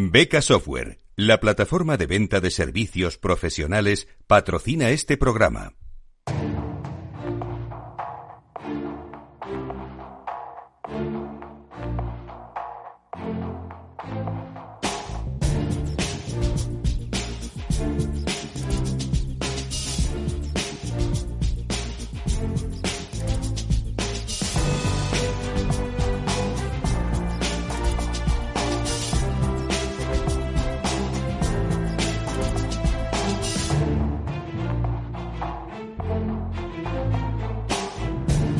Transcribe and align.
Beca 0.00 0.42
Software, 0.42 1.00
la 1.16 1.40
plataforma 1.40 1.96
de 1.96 2.06
venta 2.06 2.38
de 2.38 2.52
servicios 2.52 3.18
profesionales, 3.18 4.06
patrocina 4.28 4.90
este 4.90 5.16
programa. 5.16 5.74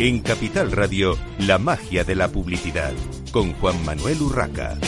En 0.08 0.20
Capital 0.20 0.72
Radio, 0.72 1.18
la 1.40 1.58
magia 1.58 2.02
de 2.02 2.14
la 2.14 2.28
publicidad, 2.28 2.94
con 3.30 3.52
Juan 3.52 3.84
Manuel 3.84 4.22
Urraca. 4.22 4.78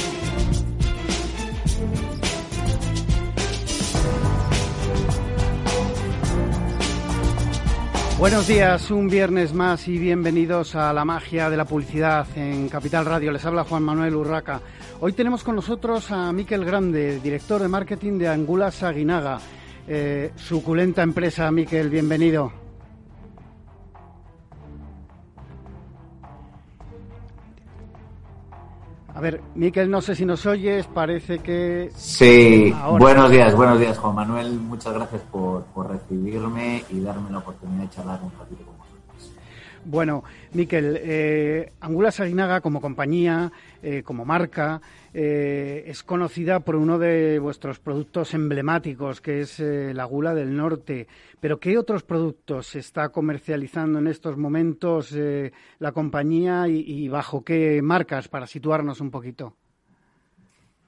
Buenos 8.19 8.46
días, 8.46 8.91
un 8.91 9.09
viernes 9.09 9.52
más 9.52 9.88
y 9.88 9.98
bienvenidos 9.98 10.74
a 10.74 10.91
la 10.95 11.05
magia 11.05 11.51
de 11.51 11.57
la 11.59 11.66
publicidad 11.66 12.27
en 12.34 12.71
Capital 12.71 13.05
Radio. 13.05 13.30
Les 13.30 13.45
habla 13.45 13.65
Juan 13.65 13.82
Manuel 13.82 14.15
Urraca. 14.15 14.62
Hoy 15.01 15.12
tenemos 15.12 15.45
con 15.45 15.55
nosotros 15.55 16.10
a 16.10 16.32
Miquel 16.32 16.65
Grande, 16.65 17.21
director 17.21 17.60
de 17.60 17.68
marketing 17.68 18.16
de 18.16 18.29
Angulas 18.29 18.82
Aguinaga. 18.82 19.38
Eh, 19.87 20.32
suculenta 20.37 21.02
empresa, 21.02 21.51
Miquel, 21.51 21.90
bienvenido. 21.90 22.59
A 29.21 29.23
ver, 29.23 29.43
Miquel, 29.54 29.90
no 29.90 30.01
sé 30.01 30.15
si 30.15 30.24
nos 30.24 30.46
oyes, 30.46 30.87
parece 30.87 31.40
que... 31.40 31.90
Sí, 31.95 32.74
buenos 32.99 33.30
días, 33.30 33.54
buenos 33.54 33.79
días, 33.79 33.99
Juan 33.99 34.15
Manuel. 34.15 34.52
Muchas 34.52 34.95
gracias 34.95 35.21
por, 35.30 35.62
recibirme 35.90 36.82
y 36.88 37.01
darme 37.01 37.30
la 37.30 37.37
oportunidad 37.37 37.82
de 37.82 37.90
charlar 37.90 38.18
un 38.23 38.32
ratito 38.38 38.65
con 38.65 38.79
vosotros. 38.79 39.35
Bueno, 39.85 40.24
Miquel, 40.54 40.99
eh, 41.02 41.71
Angulas 41.82 42.18
Aguinaga 42.18 42.62
como 42.62 42.80
compañía, 42.80 43.52
eh, 43.82 44.02
como 44.02 44.24
marca, 44.24 44.80
eh, 45.12 45.84
es 45.86 46.04
conocida 46.04 46.60
por 46.60 46.76
uno 46.76 46.98
de 46.98 47.40
vuestros 47.40 47.80
productos 47.80 48.32
emblemáticos, 48.32 49.20
que 49.20 49.40
es 49.40 49.58
eh, 49.58 49.92
la 49.92 50.04
gula 50.04 50.34
del 50.34 50.56
norte. 50.56 51.08
Pero 51.40 51.58
¿qué 51.58 51.76
otros 51.78 52.04
productos 52.04 52.68
se 52.68 52.78
está 52.78 53.08
comercializando 53.08 53.98
en 53.98 54.06
estos 54.06 54.36
momentos 54.36 55.12
eh, 55.12 55.52
la 55.80 55.90
compañía 55.92 56.68
y, 56.68 57.08
bajo 57.08 57.42
qué 57.42 57.82
marcas 57.82 58.28
para 58.28 58.46
situarnos 58.46 59.00
un 59.00 59.10
poquito? 59.10 59.56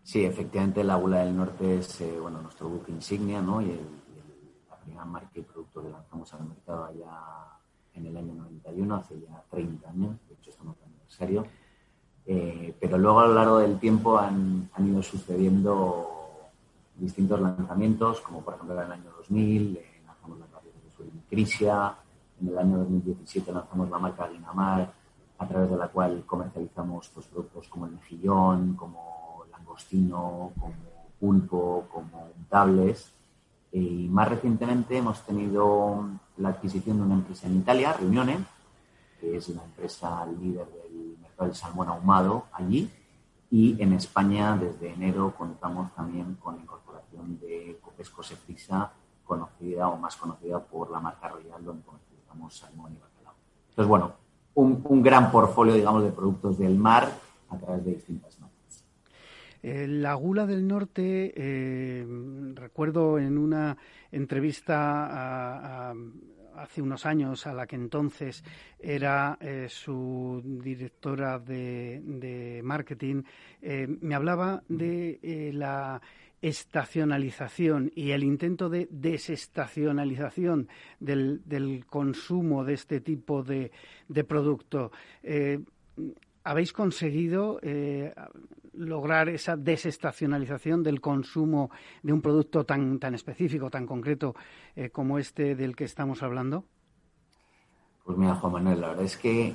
Sí, 0.04 0.24
efectivamente 0.24 0.84
la 0.84 0.96
gula 0.96 1.24
del 1.24 1.36
norte 1.36 1.78
es 1.78 2.02
bueno 2.20 2.42
nuestro 2.42 2.68
buque 2.68 2.92
insignia, 2.92 3.40
¿no? 3.42 3.60
Y, 3.60 3.78
la 4.68 4.76
primera 4.78 5.04
marca 5.04 5.30
y 5.34 5.42
producto 5.42 5.82
que 5.82 5.90
lanzamos 5.90 6.32
al 6.34 6.48
mercado 6.48 6.84
allá 6.84 7.58
en 7.94 8.06
el 8.06 8.16
año 8.16 8.34
91, 8.34 8.96
hace 8.96 9.20
ya 9.20 9.44
30 9.50 9.90
años, 9.90 10.16
de 10.28 10.34
hecho 10.34 10.50
estamos 10.50 10.76
en 10.78 10.86
aniversario 10.86 11.46
eh, 12.26 12.74
pero 12.80 12.98
luego 12.98 13.20
a 13.20 13.26
lo 13.26 13.34
largo 13.34 13.58
del 13.58 13.78
tiempo 13.78 14.18
han, 14.18 14.70
han, 14.74 14.88
ido 14.88 15.02
sucediendo 15.02 16.08
distintos 16.96 17.40
lanzamientos, 17.40 18.20
como 18.20 18.42
por 18.42 18.54
ejemplo 18.54 18.76
en 18.80 18.86
el 18.86 18.92
año 18.92 19.10
2000 19.16 19.76
eh, 19.76 20.02
lanzamos 20.06 20.38
la 20.38 20.46
de 20.46 21.10
Crisia, 21.28 21.96
en 22.40 22.48
el 22.48 22.58
año 22.58 22.78
2017 22.78 23.52
lanzamos 23.52 23.90
la 23.90 23.98
marca 23.98 24.28
Dinamar, 24.28 24.92
a 25.38 25.48
través 25.48 25.70
de 25.70 25.76
la 25.76 25.88
cual 25.88 26.22
comercializamos 26.24 27.08
pues, 27.08 27.26
productos 27.26 27.66
como 27.68 27.86
el 27.86 27.92
mejillón, 27.92 28.74
como 28.74 29.44
langostino, 29.50 30.52
como 30.58 30.74
pulpo, 31.18 31.86
como 31.90 32.30
untables. 32.38 33.12
Y 33.72 34.08
más 34.08 34.28
recientemente 34.28 34.98
hemos 34.98 35.22
tenido 35.22 36.08
la 36.36 36.50
adquisición 36.50 36.98
de 36.98 37.02
una 37.02 37.14
empresa 37.14 37.46
en 37.46 37.58
Italia, 37.58 37.92
Reunione, 37.94 38.38
que 39.20 39.36
es 39.36 39.48
una 39.48 39.64
empresa 39.64 40.24
líder 40.26 40.66
de 40.66 40.82
el 41.44 41.54
salmón 41.54 41.88
ahumado 41.88 42.46
allí. 42.52 42.90
Y 43.50 43.80
en 43.82 43.92
España, 43.92 44.56
desde 44.56 44.92
enero, 44.92 45.34
contamos 45.36 45.94
también 45.94 46.36
con 46.36 46.56
la 46.56 46.62
incorporación 46.62 47.38
de 47.38 47.78
Copesco 47.82 48.22
Seprisa, 48.22 48.92
conocida 49.24 49.88
o 49.88 49.96
más 49.98 50.16
conocida 50.16 50.58
por 50.58 50.90
la 50.90 51.00
marca 51.00 51.28
Royal, 51.28 51.62
donde 51.62 51.82
comercializamos 51.84 52.56
salmón 52.56 52.92
y 52.92 53.00
bacalao. 53.00 53.34
Entonces, 53.68 53.88
bueno, 53.88 54.12
un, 54.54 55.02
gran 55.02 55.30
portfolio, 55.30 55.74
digamos, 55.74 56.02
de 56.02 56.10
productos 56.10 56.58
del 56.58 56.76
mar 56.76 57.10
a 57.50 57.58
través 57.58 57.84
de 57.84 57.92
distintas 57.92 58.38
marcas. 58.40 58.84
Eh, 59.62 59.86
la 59.86 60.14
gula 60.14 60.46
del 60.46 60.66
norte, 60.66 61.32
eh, 61.36 62.06
recuerdo 62.54 63.18
en 63.18 63.38
una 63.38 63.76
entrevista 64.10 65.90
a 65.90 65.94
hace 66.56 66.82
unos 66.82 67.06
años, 67.06 67.46
a 67.46 67.52
la 67.52 67.66
que 67.66 67.76
entonces 67.76 68.44
era 68.78 69.38
eh, 69.40 69.66
su 69.68 70.42
directora 70.62 71.38
de, 71.38 72.60
marketing, 72.62 73.22
eh, 73.60 73.86
me 74.00 74.14
hablaba 74.14 74.62
de 74.68 75.18
eh, 75.22 75.50
la 75.52 76.00
estacionalización 76.40 77.92
y 77.94 78.10
el 78.10 78.24
intento 78.24 78.68
de 78.68 78.88
desestacionalización 78.90 80.68
del, 80.98 81.84
consumo 81.88 82.64
de 82.64 82.74
este 82.74 83.00
tipo 83.00 83.44
de, 83.44 83.70
de 84.08 84.24
producto. 84.24 84.90
¿Habéis 86.42 86.72
conseguido 86.72 87.60
lograr 88.74 89.28
esa 89.28 89.56
desestacionalización 89.56 90.82
del 90.82 91.00
consumo 91.00 91.70
de 92.02 92.12
un 92.12 92.22
producto 92.22 92.64
tan, 92.64 92.98
tan 92.98 93.14
específico, 93.14 93.70
tan 93.70 93.86
concreto 93.86 94.34
eh, 94.76 94.90
como 94.90 95.18
este 95.18 95.54
del 95.54 95.76
que 95.76 95.84
estamos 95.84 96.22
hablando? 96.22 96.64
Pues 98.04 98.18
mira, 98.18 98.34
Juan 98.34 98.52
Manuel, 98.52 98.80
la 98.80 98.88
verdad 98.88 99.04
es 99.04 99.16
que 99.16 99.54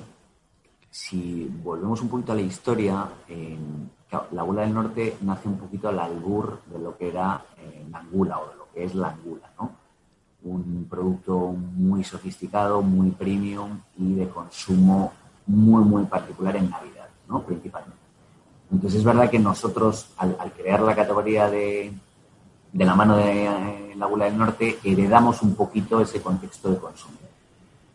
si 0.90 1.50
volvemos 1.62 2.00
un 2.00 2.08
poquito 2.08 2.32
a 2.32 2.36
la 2.36 2.42
historia, 2.42 3.08
la 4.32 4.42
Gula 4.42 4.62
del 4.62 4.74
Norte 4.74 5.16
nace 5.20 5.48
un 5.48 5.58
poquito 5.58 5.88
al 5.88 5.98
albur 5.98 6.62
de 6.66 6.78
lo 6.78 6.96
que 6.96 7.08
era 7.08 7.44
eh, 7.58 7.86
la 7.90 7.98
angula 7.98 8.38
o 8.38 8.48
de 8.48 8.56
lo 8.56 8.68
que 8.72 8.84
es 8.84 8.94
la 8.94 9.08
angula, 9.08 9.50
¿no? 9.58 9.72
Un 10.44 10.86
producto 10.88 11.38
muy 11.50 12.04
sofisticado, 12.04 12.80
muy 12.80 13.10
premium 13.10 13.80
y 13.98 14.14
de 14.14 14.28
consumo 14.28 15.12
muy, 15.46 15.84
muy 15.84 16.04
particular 16.04 16.56
en 16.56 16.70
Navidad, 16.70 17.08
¿no? 17.28 17.42
Principalmente. 17.42 17.97
Entonces 18.70 19.00
es 19.00 19.04
verdad 19.04 19.30
que 19.30 19.38
nosotros, 19.38 20.10
al, 20.18 20.36
crear 20.56 20.80
la 20.80 20.94
categoría 20.94 21.48
de, 21.50 21.92
la 22.74 22.94
mano 22.94 23.16
de 23.16 23.46
eh, 23.46 23.94
la 23.96 24.06
Gula 24.06 24.26
del 24.26 24.36
Norte, 24.36 24.78
heredamos 24.84 25.42
un 25.42 25.54
poquito 25.54 26.00
ese 26.00 26.20
contexto 26.20 26.70
de 26.70 26.78
consumo. 26.78 27.16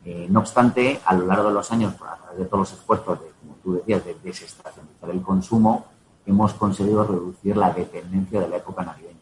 Eh, 0.05 0.27
no 0.29 0.39
obstante, 0.39 0.99
a 1.05 1.13
lo 1.13 1.27
largo 1.27 1.49
de 1.49 1.53
los 1.53 1.71
años, 1.71 1.93
a 1.95 2.17
través 2.17 2.39
de 2.39 2.45
todos 2.45 2.59
los 2.59 2.73
esfuerzos, 2.73 3.21
de, 3.21 3.27
como 3.39 3.55
tú 3.63 3.73
decías, 3.75 4.03
de 4.03 4.15
desestacionalizar 4.23 5.09
el 5.11 5.21
consumo, 5.21 5.85
hemos 6.25 6.53
conseguido 6.53 7.05
reducir 7.05 7.55
la 7.55 7.71
dependencia 7.71 8.41
de 8.41 8.49
la 8.49 8.57
época 8.57 8.83
navideña. 8.83 9.13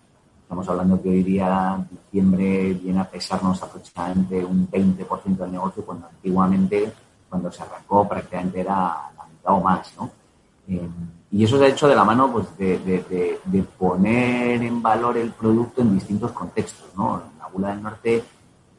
Estamos 0.43 0.67
hablando 0.69 1.01
que 1.01 1.09
hoy 1.09 1.23
día 1.23 1.85
diciembre 1.89 2.73
viene 2.73 2.99
a 2.99 3.09
pesarnos 3.09 3.61
aproximadamente 3.61 4.43
un 4.43 4.69
20% 4.69 5.37
del 5.37 5.51
negocio, 5.51 5.85
cuando 5.85 6.07
antiguamente, 6.07 6.91
cuando 7.29 7.51
se 7.51 7.63
arrancó, 7.63 8.07
prácticamente 8.07 8.61
era 8.61 9.11
la 9.15 9.25
mitad 9.31 9.53
o 9.53 9.61
más, 9.61 9.93
¿no? 9.97 10.20
Eh, 10.67 10.89
y 11.31 11.43
eso 11.43 11.57
se 11.57 11.65
ha 11.65 11.69
hecho 11.69 11.87
de 11.87 11.95
la 11.95 12.03
mano 12.03 12.31
pues, 12.31 12.57
de, 12.57 13.65
poner 13.77 14.61
en 14.61 14.81
valor 14.81 15.17
el 15.17 15.31
producto 15.31 15.81
en 15.81 15.95
distintos 15.95 16.31
contextos. 16.31 16.89
¿no? 16.95 17.21
La 17.39 17.47
gula 17.47 17.69
del 17.69 17.81
norte, 17.81 18.23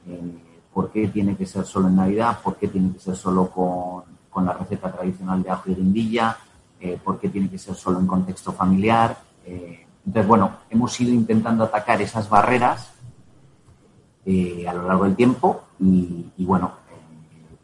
eh, 0.06 0.64
¿por 0.72 0.90
qué 0.90 1.08
tiene 1.08 1.36
que 1.36 1.46
ser 1.46 1.64
solo 1.64 1.88
en 1.88 1.96
Navidad? 1.96 2.38
¿Por 2.42 2.56
qué 2.56 2.68
tiene 2.68 2.92
que 2.92 2.98
ser 2.98 3.16
solo 3.16 3.48
con, 3.50 4.44
la 4.44 4.52
receta 4.54 4.90
tradicional 4.90 5.42
de 5.42 5.50
ajo 5.50 5.70
y 5.70 5.74
guindilla? 5.74 6.36
Eh, 6.80 6.98
¿Por 7.02 7.18
qué 7.18 7.28
tiene 7.28 7.48
que 7.48 7.58
ser 7.58 7.74
solo 7.74 8.00
en 8.00 8.06
contexto 8.06 8.52
familiar? 8.52 9.16
Entonces, 9.44 10.26
bueno, 10.26 10.50
hemos 10.70 11.00
ido 11.00 11.12
intentando 11.12 11.64
atacar 11.64 12.00
esas 12.02 12.28
barreras 12.28 12.92
a 14.24 14.72
lo 14.72 14.86
largo 14.86 15.04
del 15.04 15.16
tiempo 15.16 15.62
y, 15.80 16.26
y 16.36 16.44
bueno, 16.44 16.72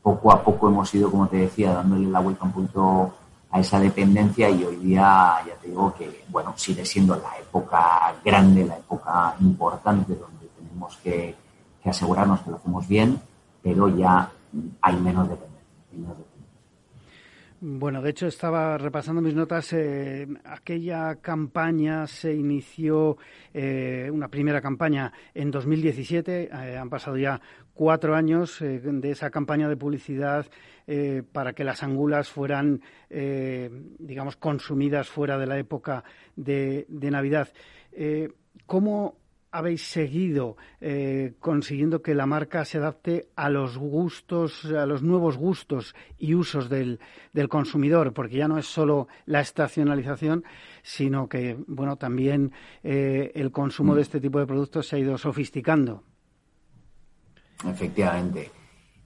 poco 0.02 0.32
a 0.32 0.42
poco 0.42 0.68
hemos 0.68 0.92
ido, 0.94 1.10
como 1.10 1.28
te 1.28 1.36
decía, 1.36 1.72
dándole 1.74 2.08
la 2.08 2.20
vuelta 2.20 2.44
un 2.44 2.52
punto 2.52 3.14
a 3.50 3.60
esa 3.60 3.80
dependencia 3.80 4.50
y 4.50 4.64
hoy 4.64 4.76
día 4.76 5.36
ya 5.46 5.54
te 5.60 5.68
digo 5.68 5.94
que, 5.94 6.24
bueno, 6.28 6.52
sigue 6.56 6.84
siendo 6.84 7.16
la 7.16 7.38
época 7.38 8.14
grande, 8.24 8.64
la 8.64 8.76
época 8.76 9.34
importante 9.40 10.14
donde 10.14 10.46
tenemos 10.58 10.96
que, 10.98 11.34
asegurarnos 11.84 12.40
que 12.42 12.50
lo 12.50 12.56
hacemos 12.56 12.86
bien, 12.86 13.18
pero 13.62 13.88
ya 13.88 14.30
hay 14.82 14.96
menos 14.96 15.26
dependencia. 15.26 15.58
Bueno, 17.60 18.00
de 18.00 18.10
hecho 18.10 18.28
estaba 18.28 18.78
repasando 18.78 19.20
mis 19.20 19.34
notas. 19.34 19.72
Eh, 19.72 20.28
aquella 20.44 21.16
campaña 21.16 22.06
se 22.06 22.32
inició, 22.32 23.18
eh, 23.52 24.08
una 24.12 24.28
primera 24.28 24.60
campaña 24.60 25.12
en 25.34 25.50
2017. 25.50 26.50
Eh, 26.52 26.78
han 26.78 26.88
pasado 26.88 27.16
ya 27.16 27.40
cuatro 27.78 28.16
años 28.16 28.58
de 28.58 29.10
esa 29.10 29.30
campaña 29.30 29.68
de 29.68 29.76
publicidad 29.76 30.46
para 31.32 31.52
que 31.52 31.62
las 31.62 31.84
angulas 31.84 32.28
fueran, 32.28 32.82
digamos, 33.08 34.34
consumidas 34.36 35.08
fuera 35.08 35.38
de 35.38 35.46
la 35.46 35.58
época 35.58 36.02
de, 36.34 36.86
de 36.88 37.10
Navidad. 37.12 37.48
¿Cómo 38.66 39.16
habéis 39.50 39.82
seguido 39.82 40.56
eh, 40.80 41.34
consiguiendo 41.40 42.02
que 42.02 42.14
la 42.14 42.26
marca 42.26 42.64
se 42.64 42.78
adapte 42.78 43.28
a 43.36 43.48
los 43.48 43.78
gustos, 43.78 44.64
a 44.66 44.86
los 44.86 45.02
nuevos 45.02 45.36
gustos 45.36 45.94
y 46.18 46.34
usos 46.34 46.68
del, 46.68 46.98
consumidor, 47.48 48.12
porque 48.12 48.36
ya 48.36 48.48
no 48.48 48.58
es 48.58 48.66
solo 48.66 49.08
la 49.26 49.40
estacionalización, 49.40 50.44
sino 50.82 51.28
que 51.28 51.56
bueno 51.66 51.96
también 51.96 52.52
eh, 52.82 53.32
el 53.34 53.50
consumo 53.52 53.94
de 53.94 54.00
mm. 54.00 54.02
este 54.02 54.20
tipo 54.20 54.38
de 54.38 54.46
productos 54.46 54.88
se 54.88 54.96
ha 54.96 54.98
ido 54.98 55.16
sofisticando. 55.16 56.02
Efectivamente. 57.64 58.50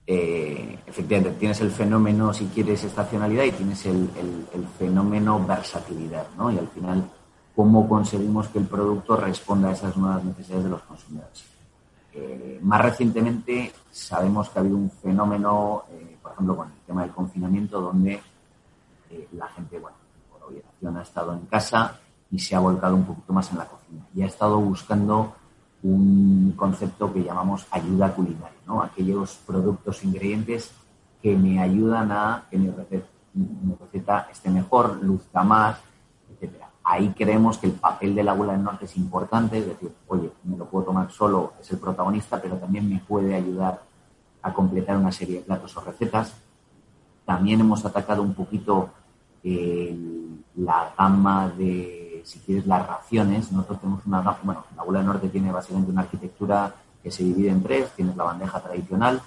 Eh, 0.05 0.79
efectivamente, 0.85 1.39
tienes 1.39 1.61
el 1.61 1.71
fenómeno, 1.71 2.33
si 2.33 2.45
quieres, 2.47 2.83
estacionalidad 2.83 3.45
y 3.45 3.51
tienes 3.51 3.85
el, 3.85 4.09
el 4.53 4.67
fenómeno 4.77 5.45
versatilidad, 5.45 6.27
¿no? 6.37 6.51
Y 6.51 6.57
al 6.57 6.67
final 6.67 7.09
cómo 7.55 7.87
conseguimos 7.87 8.47
que 8.47 8.59
el 8.59 8.65
producto 8.65 9.15
responda 9.15 9.69
a 9.69 9.73
esas 9.73 9.95
nuevas 9.95 10.23
necesidades 10.23 10.65
de 10.65 10.69
los 10.69 10.81
consumidores. 10.83 11.43
Eh, 12.13 12.59
más 12.61 12.81
recientemente 12.81 13.73
sabemos 13.91 14.49
que 14.49 14.59
ha 14.59 14.61
habido 14.61 14.77
un 14.77 14.91
fenómeno, 14.91 15.83
eh, 15.91 16.17
por 16.21 16.33
ejemplo, 16.33 16.57
con 16.57 16.67
el 16.67 16.79
tema 16.85 17.01
del 17.03 17.11
confinamiento, 17.11 17.81
donde 17.81 18.21
eh, 19.09 19.27
la 19.33 19.47
gente, 19.47 19.79
bueno, 19.79 19.97
por 20.31 20.43
obligación 20.43 20.97
ha 20.97 21.01
estado 21.01 21.33
en 21.33 21.45
casa 21.47 21.99
y 22.29 22.39
se 22.39 22.55
ha 22.55 22.59
volcado 22.59 22.95
un 22.95 23.05
poquito 23.05 23.33
más 23.33 23.51
en 23.51 23.57
la 23.57 23.65
cocina 23.65 24.05
y 24.15 24.21
ha 24.21 24.27
estado 24.27 24.59
buscando 24.59 25.35
un 25.83 26.53
concepto 26.55 27.13
que 27.13 27.23
llamamos 27.23 27.67
ayuda 27.71 28.13
culinaria, 28.13 28.59
¿no? 28.65 28.81
Aquellos 28.81 29.39
productos, 29.45 30.03
ingredientes 30.03 30.71
que 31.21 31.35
me 31.35 31.59
ayudan 31.61 32.11
a 32.11 32.45
que 32.49 32.57
mi 32.57 32.69
receta, 32.69 33.07
mi 33.33 33.75
receta 33.79 34.27
esté 34.31 34.49
mejor, 34.49 35.03
luzca 35.03 35.43
más, 35.43 35.77
etcétera 36.31 36.73
ahí 36.83 37.13
creemos 37.17 37.57
que 37.57 37.67
el 37.67 37.73
papel 37.73 38.13
de 38.13 38.23
la 38.23 38.31
abuela 38.31 38.53
del 38.53 38.63
norte 38.63 38.85
es 38.85 38.97
importante, 38.97 39.57
es 39.59 39.67
decir, 39.67 39.91
oye, 40.07 40.29
me 40.43 40.57
lo 40.57 40.65
puedo 40.65 40.85
tomar 40.85 41.09
solo, 41.11 41.53
es 41.59 41.71
el 41.71 41.79
protagonista, 41.79 42.41
pero 42.41 42.57
también 42.57 42.89
me 42.89 42.99
puede 42.99 43.33
ayudar 43.35 43.81
a 44.41 44.53
completar 44.53 44.97
una 44.97 45.11
serie 45.11 45.37
de 45.37 45.41
platos 45.43 45.75
o 45.77 45.81
recetas. 45.81 46.35
También 47.25 47.61
hemos 47.61 47.85
atacado 47.85 48.21
un 48.21 48.33
poquito 48.33 48.89
la 50.55 50.93
gama 50.97 51.49
de, 51.49 52.02
si 52.23 52.39
quieres, 52.39 52.65
las 52.65 52.87
raciones. 52.87 53.51
Nosotros 53.51 53.79
tenemos 53.81 54.05
una 54.05 54.21
bueno, 54.43 54.63
la 54.75 54.97
del 54.99 55.05
norte 55.05 55.29
tiene 55.29 55.51
básicamente 55.51 55.91
una 55.91 56.01
arquitectura 56.01 56.73
que 57.01 57.11
se 57.11 57.23
divide 57.23 57.49
en 57.49 57.63
tres. 57.63 57.91
Tienes 57.95 58.15
la 58.15 58.23
bandeja 58.23 58.59
tradicional, 58.61 59.21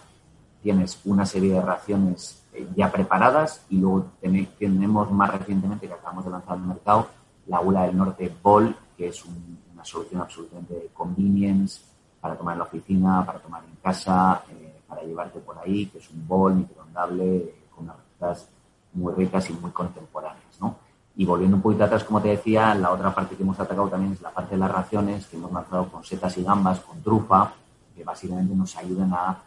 tienes 0.62 1.00
una 1.04 1.26
serie 1.26 1.54
de 1.54 1.60
raciones 1.60 2.42
eh, 2.52 2.68
ya 2.74 2.90
preparadas 2.90 3.64
y 3.70 3.78
luego 3.78 4.12
tenemos 4.20 5.10
más 5.12 5.30
recientemente 5.30 5.86
que 5.86 5.94
acabamos 5.94 6.24
de 6.24 6.30
lanzar 6.30 6.56
el 6.56 6.64
mercado 6.64 7.08
la 7.46 7.60
Gula 7.60 7.82
del 7.84 7.96
Norte 7.96 8.32
Bowl, 8.42 8.74
que 8.96 9.08
es 9.08 9.24
una 9.24 9.84
solución 9.84 10.20
absolutamente 10.20 10.74
de 10.74 10.88
convenience 10.92 11.80
para 12.20 12.36
tomar 12.36 12.54
en 12.54 12.58
la 12.58 12.64
oficina, 12.64 13.24
para 13.24 13.38
tomar 13.38 13.62
en 13.64 13.76
casa, 13.76 14.42
eh, 14.50 14.80
para 14.86 15.02
llevarte 15.02 15.38
por 15.40 15.58
ahí, 15.58 15.86
que 15.86 15.98
es 15.98 16.10
un 16.10 16.26
bowl 16.26 16.54
microondable 16.54 17.36
eh, 17.36 17.64
con 17.74 17.84
unas 17.84 17.96
recetas 17.98 18.48
muy 18.94 19.12
ricas 19.14 19.48
y 19.50 19.52
muy 19.52 19.70
contemporáneas, 19.70 20.60
¿no? 20.60 20.76
Y 21.16 21.24
volviendo 21.24 21.56
un 21.56 21.62
poquito 21.62 21.84
atrás, 21.84 22.04
como 22.04 22.20
te 22.20 22.28
decía, 22.28 22.74
la 22.74 22.92
otra 22.92 23.14
parte 23.14 23.36
que 23.36 23.42
hemos 23.42 23.58
atacado 23.58 23.88
también 23.88 24.12
es 24.12 24.20
la 24.20 24.30
parte 24.30 24.54
de 24.54 24.58
las 24.58 24.70
raciones, 24.70 25.26
que 25.26 25.36
hemos 25.36 25.50
lanzado 25.50 25.88
con 25.88 26.04
setas 26.04 26.36
y 26.36 26.44
gambas, 26.44 26.80
con 26.80 27.02
trufa, 27.02 27.52
que 27.94 28.04
básicamente 28.04 28.54
nos 28.54 28.76
ayudan 28.76 29.12
a, 29.14 29.42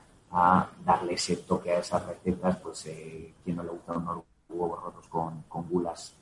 darle 0.86 1.14
ese 1.14 1.38
toque 1.38 1.72
a 1.72 1.80
esas 1.80 2.06
recetas, 2.06 2.58
pues 2.58 2.86
eh, 2.86 3.34
quien 3.44 3.56
no 3.56 3.64
le 3.64 3.70
gusta 3.70 3.94
unos 3.94 4.20
huevos 4.48 4.84
rotos 4.84 5.08
con, 5.08 5.44
con 5.48 5.68
gulas 5.68 6.14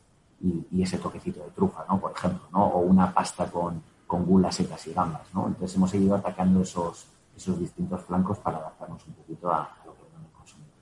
y, 0.41 0.81
ese 0.81 0.97
toquecito 0.97 1.43
de 1.43 1.51
trufa, 1.51 1.85
¿no? 1.89 1.99
Por 1.99 2.11
ejemplo, 2.11 2.47
¿no? 2.51 2.65
O 2.65 2.79
una 2.79 3.13
pasta 3.13 3.49
con, 3.49 3.81
con 4.05 4.25
gulas 4.25 4.55
secas 4.55 4.85
y 4.87 4.93
gambas, 4.93 5.27
¿no? 5.33 5.47
Entonces 5.47 5.75
hemos 5.75 5.89
seguido 5.89 6.15
atacando 6.15 6.61
esos, 6.61 7.07
esos 7.35 7.59
distintos 7.59 8.01
flancos 8.01 8.37
para 8.39 8.57
adaptarnos 8.57 9.05
un 9.07 9.13
poquito 9.13 9.51
a, 9.51 9.69
lo 9.85 9.93
que 9.95 10.01
el 10.01 10.31
consumidor. 10.31 10.73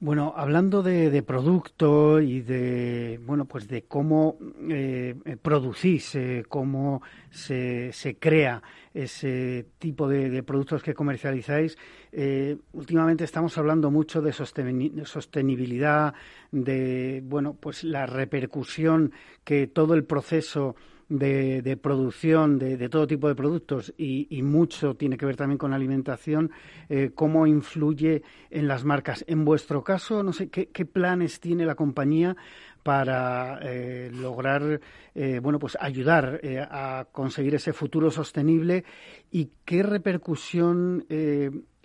Bueno, 0.00 0.34
hablando 0.36 0.82
de, 0.82 1.22
producto 1.22 2.20
y 2.20 2.40
de 2.40 3.20
bueno, 3.24 3.46
pues 3.46 3.68
de 3.68 3.84
cómo 3.84 4.36
eh, 4.68 5.14
producís, 5.40 6.14
eh, 6.16 6.44
cómo 6.48 7.00
se, 7.30 7.92
se 7.92 8.16
crea 8.16 8.62
ese 8.92 9.66
tipo 9.78 10.08
de, 10.08 10.42
productos 10.42 10.82
que 10.82 10.94
comercializáis. 10.94 11.78
Eh, 12.12 12.56
últimamente 12.72 13.24
estamos 13.24 13.56
hablando 13.56 13.90
mucho 13.90 14.20
de 14.20 14.32
sostenibilidad, 14.32 16.14
de 16.50 17.22
bueno, 17.24 17.54
pues 17.54 17.84
la 17.84 18.04
repercusión 18.06 19.12
que 19.42 19.68
todo 19.68 19.94
el 19.94 20.04
proceso 20.04 20.76
de, 21.08 21.78
producción 21.80 22.58
de, 22.58 22.88
todo 22.88 23.06
tipo 23.06 23.28
de 23.28 23.34
productos 23.34 23.92
y, 23.96 24.42
mucho 24.42 24.94
tiene 24.94 25.16
que 25.16 25.26
ver 25.26 25.36
también 25.36 25.58
con 25.58 25.70
la 25.70 25.76
alimentación, 25.76 26.50
eh, 26.88 27.10
cómo 27.14 27.46
influye 27.46 28.22
en 28.50 28.68
las 28.68 28.84
marcas. 28.84 29.24
En 29.26 29.44
vuestro 29.44 29.82
caso, 29.82 30.22
no 30.22 30.32
sé 30.32 30.48
qué, 30.48 30.84
planes 30.84 31.40
tiene 31.40 31.64
la 31.64 31.74
compañía 31.74 32.36
para 32.82 33.58
eh, 33.62 34.10
lograr 34.12 34.80
eh, 35.14 35.40
bueno 35.42 35.58
pues 35.58 35.76
ayudar 35.80 36.38
eh, 36.42 36.60
a 36.60 37.06
conseguir 37.10 37.54
ese 37.54 37.72
futuro 37.72 38.10
sostenible 38.10 38.84
y 39.30 39.50
qué 39.64 39.82
repercusión 39.82 41.06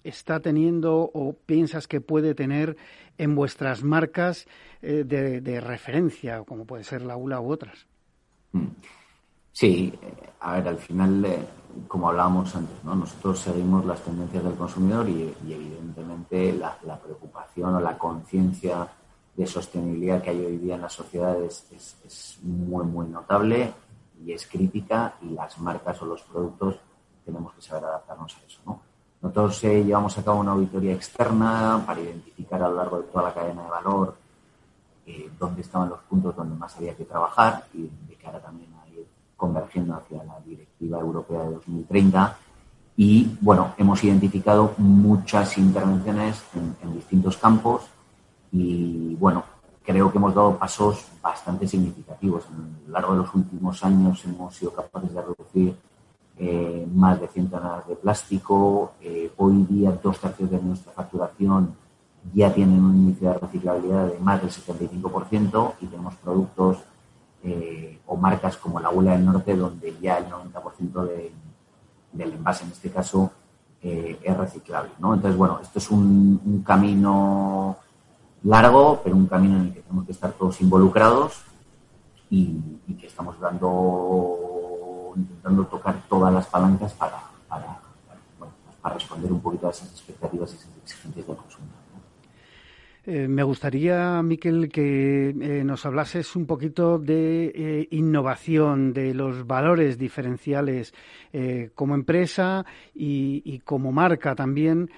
está 0.03 0.41
teniendo 0.41 1.09
o 1.13 1.33
piensas 1.33 1.87
que 1.87 2.01
puede 2.01 2.35
tener 2.35 2.75
en 3.17 3.33
vuestras 3.33 3.81
marcas 3.81 4.45
de, 4.81 5.61
referencia 5.61 6.43
como 6.43 6.65
puede 6.65 6.83
ser 6.83 7.01
la 7.01 7.15
ULA 7.15 7.39
u 7.39 7.51
otras 7.51 7.87
mm. 8.51 8.67
Sí 9.51 9.93
a 10.39 10.53
ver 10.53 10.67
al 10.67 10.77
final 10.77 11.47
como 11.87 12.09
hablábamos 12.09 12.55
antes 12.55 12.83
¿no? 12.83 12.95
nosotros 12.95 13.39
seguimos 13.39 13.85
las 13.85 14.01
tendencias 14.01 14.43
del 14.43 14.55
consumidor 14.55 15.07
y, 15.09 15.35
evidentemente 15.47 16.53
la, 16.53 16.77
la 16.83 16.97
preocupación 16.97 17.75
o 17.75 17.79
la 17.79 17.97
conciencia 17.97 18.87
de 19.39 19.47
sostenibilidad 19.47 20.21
que 20.21 20.31
hay 20.31 20.45
hoy 20.45 20.57
día 20.57 20.75
en 20.75 20.81
las 20.81 20.91
sociedades 20.91 21.65
es, 21.71 22.39
muy, 22.43 22.83
muy 22.83 23.07
notable 23.07 23.71
y 24.21 24.33
es 24.33 24.45
crítica 24.45 25.13
y 25.21 25.29
las 25.29 25.57
marcas 25.59 26.01
o 26.01 26.05
los 26.05 26.21
productos 26.23 26.75
tenemos 27.23 27.53
que 27.53 27.61
saber 27.61 27.85
adaptarnos 27.85 28.35
a 28.35 28.45
eso. 28.45 28.59
¿no? 28.65 28.81
Nosotros 29.21 29.63
eh, 29.63 29.85
llevamos 29.85 30.17
a 30.17 30.23
cabo 30.25 30.41
una 30.41 30.51
auditoría 30.51 30.93
externa 30.93 31.81
para 31.85 32.01
identificar 32.01 32.61
a 32.61 32.67
lo 32.67 32.75
largo 32.75 32.97
de 32.97 33.03
toda 33.07 33.23
la 33.23 33.33
cadena 33.33 33.63
de 33.63 33.69
valor 33.69 34.17
eh, 35.05 35.31
dónde 35.39 35.61
estaban 35.61 35.89
los 35.89 35.99
puntos 36.01 36.35
donde 36.35 36.55
más 36.55 36.75
había 36.75 36.93
que 36.97 37.05
trabajar 37.05 37.65
y 37.73 37.89
de 38.09 38.15
cara 38.15 38.41
también 38.41 38.73
a 38.73 38.89
ir 38.89 39.07
convergiendo 39.79 39.95
hacia 39.95 40.23
la 40.23 40.39
Directiva 40.45 40.99
Europea 40.99 41.43
de 41.43 41.53
2030. 41.55 42.37
Y 42.97 43.37
bueno, 43.41 43.73
hemos 43.77 44.03
identificado 44.03 44.73
muchas 44.77 45.57
intervenciones 45.57 46.43
en 46.83 46.93
distintos 46.93 47.37
campos 47.37 47.83
y 48.51 49.15
bueno, 49.15 49.43
creo 49.83 50.11
que 50.11 50.17
hemos 50.17 50.35
dado 50.35 50.57
pasos 50.57 51.05
bastante 51.21 51.67
significativos. 51.67 52.45
A 52.45 52.87
lo 52.87 52.93
largo 52.93 53.13
de 53.13 53.19
los 53.19 53.35
últimos 53.35 53.83
años 53.83 54.23
hemos 54.25 54.55
sido 54.55 54.73
capaces 54.73 55.13
de 55.13 55.21
reducir 55.21 55.75
eh, 56.37 56.87
más 56.93 57.19
de 57.19 57.27
100 57.27 57.49
toneladas 57.49 57.87
de 57.87 57.95
plástico. 57.95 58.93
Eh, 59.01 59.31
hoy 59.37 59.65
día 59.69 59.97
dos 60.03 60.19
tercios 60.19 60.51
de 60.51 60.61
nuestra 60.61 60.91
facturación 60.91 61.73
ya 62.33 62.53
tienen 62.53 62.83
un 62.83 62.95
índice 62.95 63.25
de 63.25 63.33
reciclabilidad 63.33 64.07
de 64.07 64.19
más 64.19 64.41
del 64.41 64.51
75% 64.51 65.73
y 65.81 65.85
tenemos 65.85 66.15
productos 66.15 66.77
eh, 67.43 67.99
o 68.07 68.15
marcas 68.15 68.57
como 68.57 68.79
la 68.79 68.89
Gula 68.89 69.11
del 69.11 69.25
Norte 69.25 69.55
donde 69.55 69.95
ya 70.01 70.17
el 70.17 70.25
90% 70.25 71.07
del 72.13 72.33
envase 72.33 72.65
en 72.65 72.71
este 72.71 72.89
caso 72.89 73.31
es 73.81 74.37
reciclable. 74.37 74.91
¿no? 74.99 75.13
Entonces, 75.13 75.37
bueno, 75.37 75.59
esto 75.61 75.79
es 75.79 75.89
un 75.89 76.63
camino 76.67 77.77
largo, 78.43 79.01
pero 79.03 79.15
un 79.15 79.27
camino 79.27 79.57
en 79.57 79.67
el 79.67 79.73
que 79.73 79.81
tenemos 79.81 80.05
que 80.05 80.11
estar 80.11 80.31
todos 80.31 80.59
involucrados 80.61 81.41
y, 82.29 82.61
que 82.99 83.07
estamos 83.07 83.39
dando, 83.39 85.13
intentando 85.15 85.65
tocar 85.65 86.01
todas 86.07 86.33
las 86.33 86.47
palancas 86.47 86.93
para, 86.93 87.19
para, 87.47 87.79
para 88.81 88.95
responder 88.95 89.31
un 89.31 89.41
poquito 89.41 89.67
a 89.67 89.71
esas 89.71 89.89
expectativas 89.91 90.51
y 90.51 90.55
esas 90.55 90.69
exigencias 90.83 91.27
del 91.27 91.37
consumidor. 91.37 91.78
Eh, 93.11 93.27
me 93.27 93.41
gustaría, 93.41 94.21
Miquel, 94.21 94.69
que 94.69 95.29
eh, 95.29 95.63
nos 95.63 95.83
hablases 95.87 96.35
un 96.35 96.45
poquito 96.45 96.99
de 96.99 97.51
eh, 97.55 97.87
innovación, 97.89 98.93
de 98.93 99.15
los 99.15 99.47
valores 99.47 99.97
diferenciales 99.97 100.93
como 101.75 101.93
empresa 101.93 102.65
y, 102.95 103.59
como 103.59 103.91
marca 103.91 104.33
también 104.33 104.89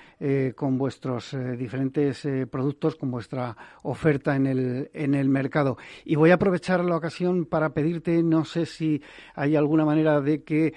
con 0.55 0.77
vuestros 0.77 1.35
diferentes 1.57 2.25
productos, 2.49 2.95
con 2.95 3.11
vuestra 3.11 3.57
oferta 3.83 4.37
en 4.37 4.47
el, 4.47 4.89
en 4.93 5.13
el 5.13 5.27
mercado. 5.27 5.77
Y 6.05 6.15
voy 6.15 6.31
a 6.31 6.35
aprovechar 6.35 6.85
la 6.85 6.95
ocasión 6.95 7.43
para 7.43 7.73
pedirte, 7.73 8.23
no 8.23 8.45
sé 8.45 8.65
si 8.65 9.01
hay 9.35 9.57
alguna 9.57 9.83
manera 9.83 10.21
de 10.21 10.43
que 10.43 10.73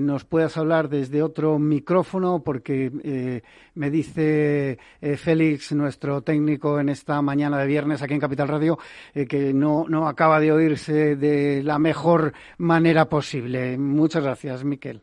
nos 0.00 0.24
puedas 0.24 0.56
hablar 0.56 0.88
desde 0.88 1.20
otro 1.20 1.58
micrófono, 1.58 2.44
porque 2.44 3.42
me 3.74 3.90
dice 3.90 4.78
Félix, 5.16 5.72
nuestro 5.72 6.22
técnico, 6.22 6.78
en 6.78 6.88
esta 6.88 7.20
mañana 7.22 7.58
de 7.58 7.66
viernes 7.66 8.02
aquí 8.02 8.14
en 8.14 8.20
Capital 8.20 8.48
Radio 8.48 8.78
eh, 9.14 9.26
que 9.26 9.52
no, 9.52 9.86
no 9.88 10.08
acaba 10.08 10.40
de 10.40 10.52
oírse 10.52 11.16
de 11.16 11.62
la 11.62 11.78
mejor 11.78 12.32
manera 12.58 13.06
posible. 13.08 13.78
Muchas 13.78 14.22
gracias, 14.22 14.64
Miquel. 14.64 15.02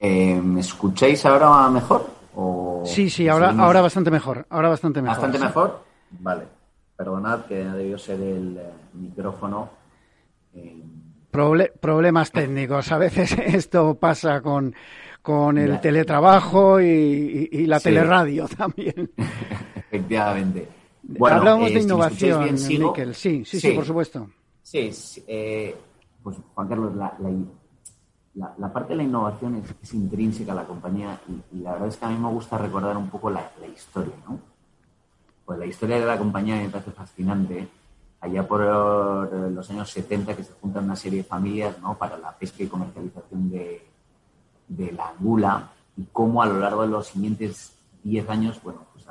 Eh, 0.00 0.40
¿Me 0.42 0.60
escucháis 0.60 1.24
ahora 1.26 1.68
mejor? 1.70 2.18
sí, 2.84 3.10
sí, 3.10 3.28
ahora, 3.28 3.50
ahora 3.58 3.80
bastante 3.80 4.10
mejor. 4.10 4.46
Ahora 4.48 4.68
bastante 4.68 5.02
mejor. 5.02 5.16
¿Bastante 5.16 5.38
mejor? 5.38 5.84
Vale. 6.10 6.44
Perdonad 6.96 7.46
que 7.46 7.64
debió 7.64 7.98
ser 7.98 8.20
el 8.20 8.56
eh, 8.58 8.70
micrófono. 8.94 9.70
problemas 11.80 12.30
técnicos. 12.30 12.92
A 12.92 12.98
veces 12.98 13.32
esto 13.38 13.96
pasa 13.96 14.40
con, 14.40 14.74
con 15.28 15.58
el 15.58 15.78
teletrabajo 15.78 16.80
y, 16.80 17.66
la 17.66 17.78
teleradio 17.78 18.48
también. 18.56 19.10
Efectivamente. 19.76 20.66
Bueno, 21.02 21.36
Hablamos 21.36 21.68
de 21.68 21.78
eh, 21.78 21.82
innovación, 21.82 22.58
Sí, 23.14 23.44
sí, 23.44 23.60
sí, 23.60 23.72
por 23.72 23.84
supuesto. 23.84 24.26
Sí, 24.62 24.90
eh, 25.26 25.76
pues 26.22 26.38
Juan 26.54 26.66
Carlos, 26.66 26.96
la, 26.96 27.14
la, 28.56 28.72
parte 28.72 28.94
de 28.94 28.96
la 28.96 29.02
innovación 29.02 29.62
es, 29.82 29.92
intrínseca 29.92 30.52
a 30.52 30.54
la 30.54 30.64
compañía 30.64 31.20
y, 31.52 31.58
la 31.58 31.72
verdad 31.72 31.88
es 31.88 31.98
que 31.98 32.06
a 32.06 32.08
mí 32.08 32.16
me 32.16 32.30
gusta 32.30 32.56
recordar 32.56 32.96
un 32.96 33.10
poco 33.10 33.28
la, 33.28 33.50
historia, 33.76 34.14
¿no? 34.26 34.38
Pues 35.44 35.58
la 35.58 35.66
historia 35.66 36.00
de 36.00 36.06
la 36.06 36.16
compañía 36.16 36.56
me 36.56 36.70
parece 36.70 36.90
fascinante. 36.92 37.68
Allá 38.20 38.48
por 38.48 38.60
los 38.60 39.70
años 39.70 39.90
70 39.90 40.34
que 40.34 40.42
se 40.42 40.52
juntan 40.54 40.84
una 40.84 40.96
serie 40.96 41.18
de 41.18 41.24
familias 41.24 41.78
¿no? 41.82 41.98
para 41.98 42.16
la 42.16 42.32
pesca 42.32 42.62
y 42.62 42.66
comercialización 42.66 43.50
de, 43.50 43.87
de 44.68 44.92
la 44.92 45.08
angula 45.08 45.70
y 45.96 46.04
cómo 46.12 46.42
a 46.42 46.46
lo 46.46 46.60
largo 46.60 46.82
de 46.82 46.88
los 46.88 47.08
siguientes 47.08 47.74
10 48.04 48.28
años, 48.30 48.60
bueno, 48.62 48.86
pues 48.92 49.06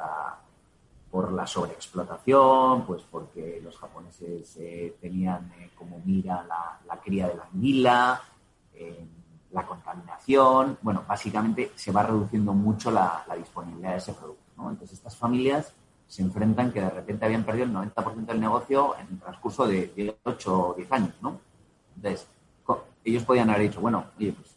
por 1.12 1.32
la 1.32 1.48
sobreexplotación, 1.48 2.86
pues 2.86 3.02
porque 3.10 3.60
los 3.64 3.78
japoneses 3.78 4.56
eh, 4.58 4.96
tenían 5.02 5.52
eh, 5.60 5.72
como 5.76 6.00
mira 6.06 6.46
la, 6.46 7.00
cría 7.02 7.28
de 7.28 7.36
la 7.36 7.44
anguila, 7.52 8.22
eh, 8.74 9.08
la 9.52 9.66
contaminación, 9.66 10.78
bueno, 10.82 11.04
básicamente 11.08 11.72
se 11.76 11.92
va 11.92 12.04
reduciendo 12.04 12.54
mucho 12.54 12.92
la, 12.92 13.26
disponibilidad 13.38 13.92
de 13.92 13.98
ese 13.98 14.14
producto, 14.14 14.44
¿no? 14.58 14.70
Entonces 14.70 14.98
estas 14.98 15.16
familias 15.16 15.74
se 16.08 16.22
enfrentan 16.22 16.72
que 16.72 16.82
de 16.82 16.90
repente 16.90 17.26
habían 17.26 17.44
perdido 17.44 17.66
el 17.66 17.74
90% 17.74 18.26
del 18.26 18.40
negocio 18.40 18.96
en 19.00 19.08
el 19.08 19.20
transcurso 19.20 19.66
de, 19.68 20.18
8 20.24 20.70
o 20.70 20.74
10 20.74 20.92
años, 20.92 21.14
¿no? 21.22 21.40
Entonces, 21.96 22.28
ellos 23.04 23.24
podían 23.24 23.50
haber 23.50 23.64
dicho, 23.64 23.80
bueno, 23.80 24.06
oye, 24.18 24.34
pues 24.34 24.57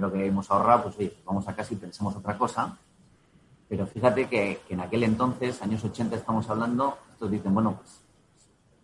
lo 0.00 0.12
que 0.12 0.26
hemos 0.26 0.50
ahorrado, 0.50 0.84
pues 0.84 0.96
oye, 0.98 1.16
vamos 1.24 1.46
a 1.48 1.54
casa 1.54 1.74
y 1.74 1.76
pensemos 1.76 2.16
otra 2.16 2.36
cosa. 2.36 2.76
Pero 3.68 3.86
fíjate 3.86 4.28
que, 4.28 4.60
en 4.68 4.80
aquel 4.80 5.04
entonces, 5.04 5.62
años 5.62 5.84
80 5.84 6.16
estamos 6.16 6.48
hablando, 6.50 6.98
estos 7.12 7.30
dicen, 7.30 7.54
bueno, 7.54 7.76
pues, 7.76 8.00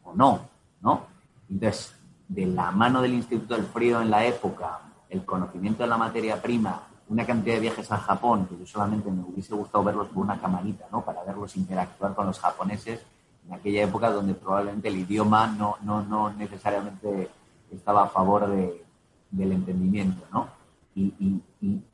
o 0.05 0.15
no, 0.15 0.41
¿no? 0.81 1.07
Entonces, 1.51 1.95
de 2.29 2.47
la 2.47 2.71
mano 2.71 3.03
del 3.03 3.15
Instituto 3.15 3.55
del 3.55 3.67
Frío 3.67 4.01
en 4.01 4.11
la 4.11 4.25
época, 4.25 4.81
el 5.09 5.25
conocimiento 5.25 5.83
de 5.83 5.89
la 5.89 5.97
materia 5.97 6.41
prima, 6.41 6.83
una 7.09 7.25
cantidad 7.25 7.55
de 7.55 7.61
viajes 7.61 7.91
a 7.91 7.99
Japón, 7.99 8.47
que 8.47 8.59
yo 8.59 8.67
solamente 8.67 9.11
me 9.11 9.23
hubiese 9.23 9.55
gustado 9.55 9.85
verlos 9.85 10.09
por 10.09 10.25
una 10.25 10.41
camarita, 10.41 10.87
¿no? 10.93 11.05
Para 11.05 11.23
verlos 11.25 11.57
interactuar 11.57 12.15
con 12.15 12.27
los 12.27 12.39
japoneses 12.39 13.01
en 13.47 13.55
aquella 13.55 13.85
época 13.85 14.11
donde 14.11 14.35
probablemente 14.35 14.89
el 14.89 14.97
idioma 14.97 15.47
no, 15.47 15.77
no, 15.83 16.03
no 16.03 16.33
necesariamente 16.33 17.31
estaba 17.71 18.05
a 18.05 18.09
favor 18.09 18.49
de, 18.49 18.85
del 19.31 19.53
entendimiento, 19.53 20.25
¿no? 20.33 20.49
Y, 20.97 21.43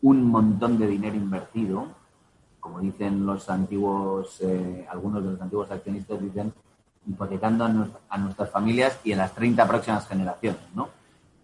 un 0.02 0.24
montón 0.24 0.78
de 0.78 0.86
dinero 0.86 1.16
invertido, 1.16 1.88
como 2.60 2.80
dicen 2.80 3.26
los 3.26 3.48
antiguos, 3.50 4.40
eh, 4.40 4.86
algunos 4.90 5.24
de 5.24 5.32
los 5.32 5.40
antiguos 5.40 5.70
accionistas 5.70 6.20
dicen, 6.20 6.52
hipotecando 7.06 7.64
a, 8.08 8.18
nuestras 8.18 8.50
familias 8.50 9.00
y 9.02 9.12
a 9.12 9.16
las 9.16 9.34
30 9.34 9.66
próximas 9.66 10.06
generaciones, 10.06 10.62
¿no? 10.74 10.88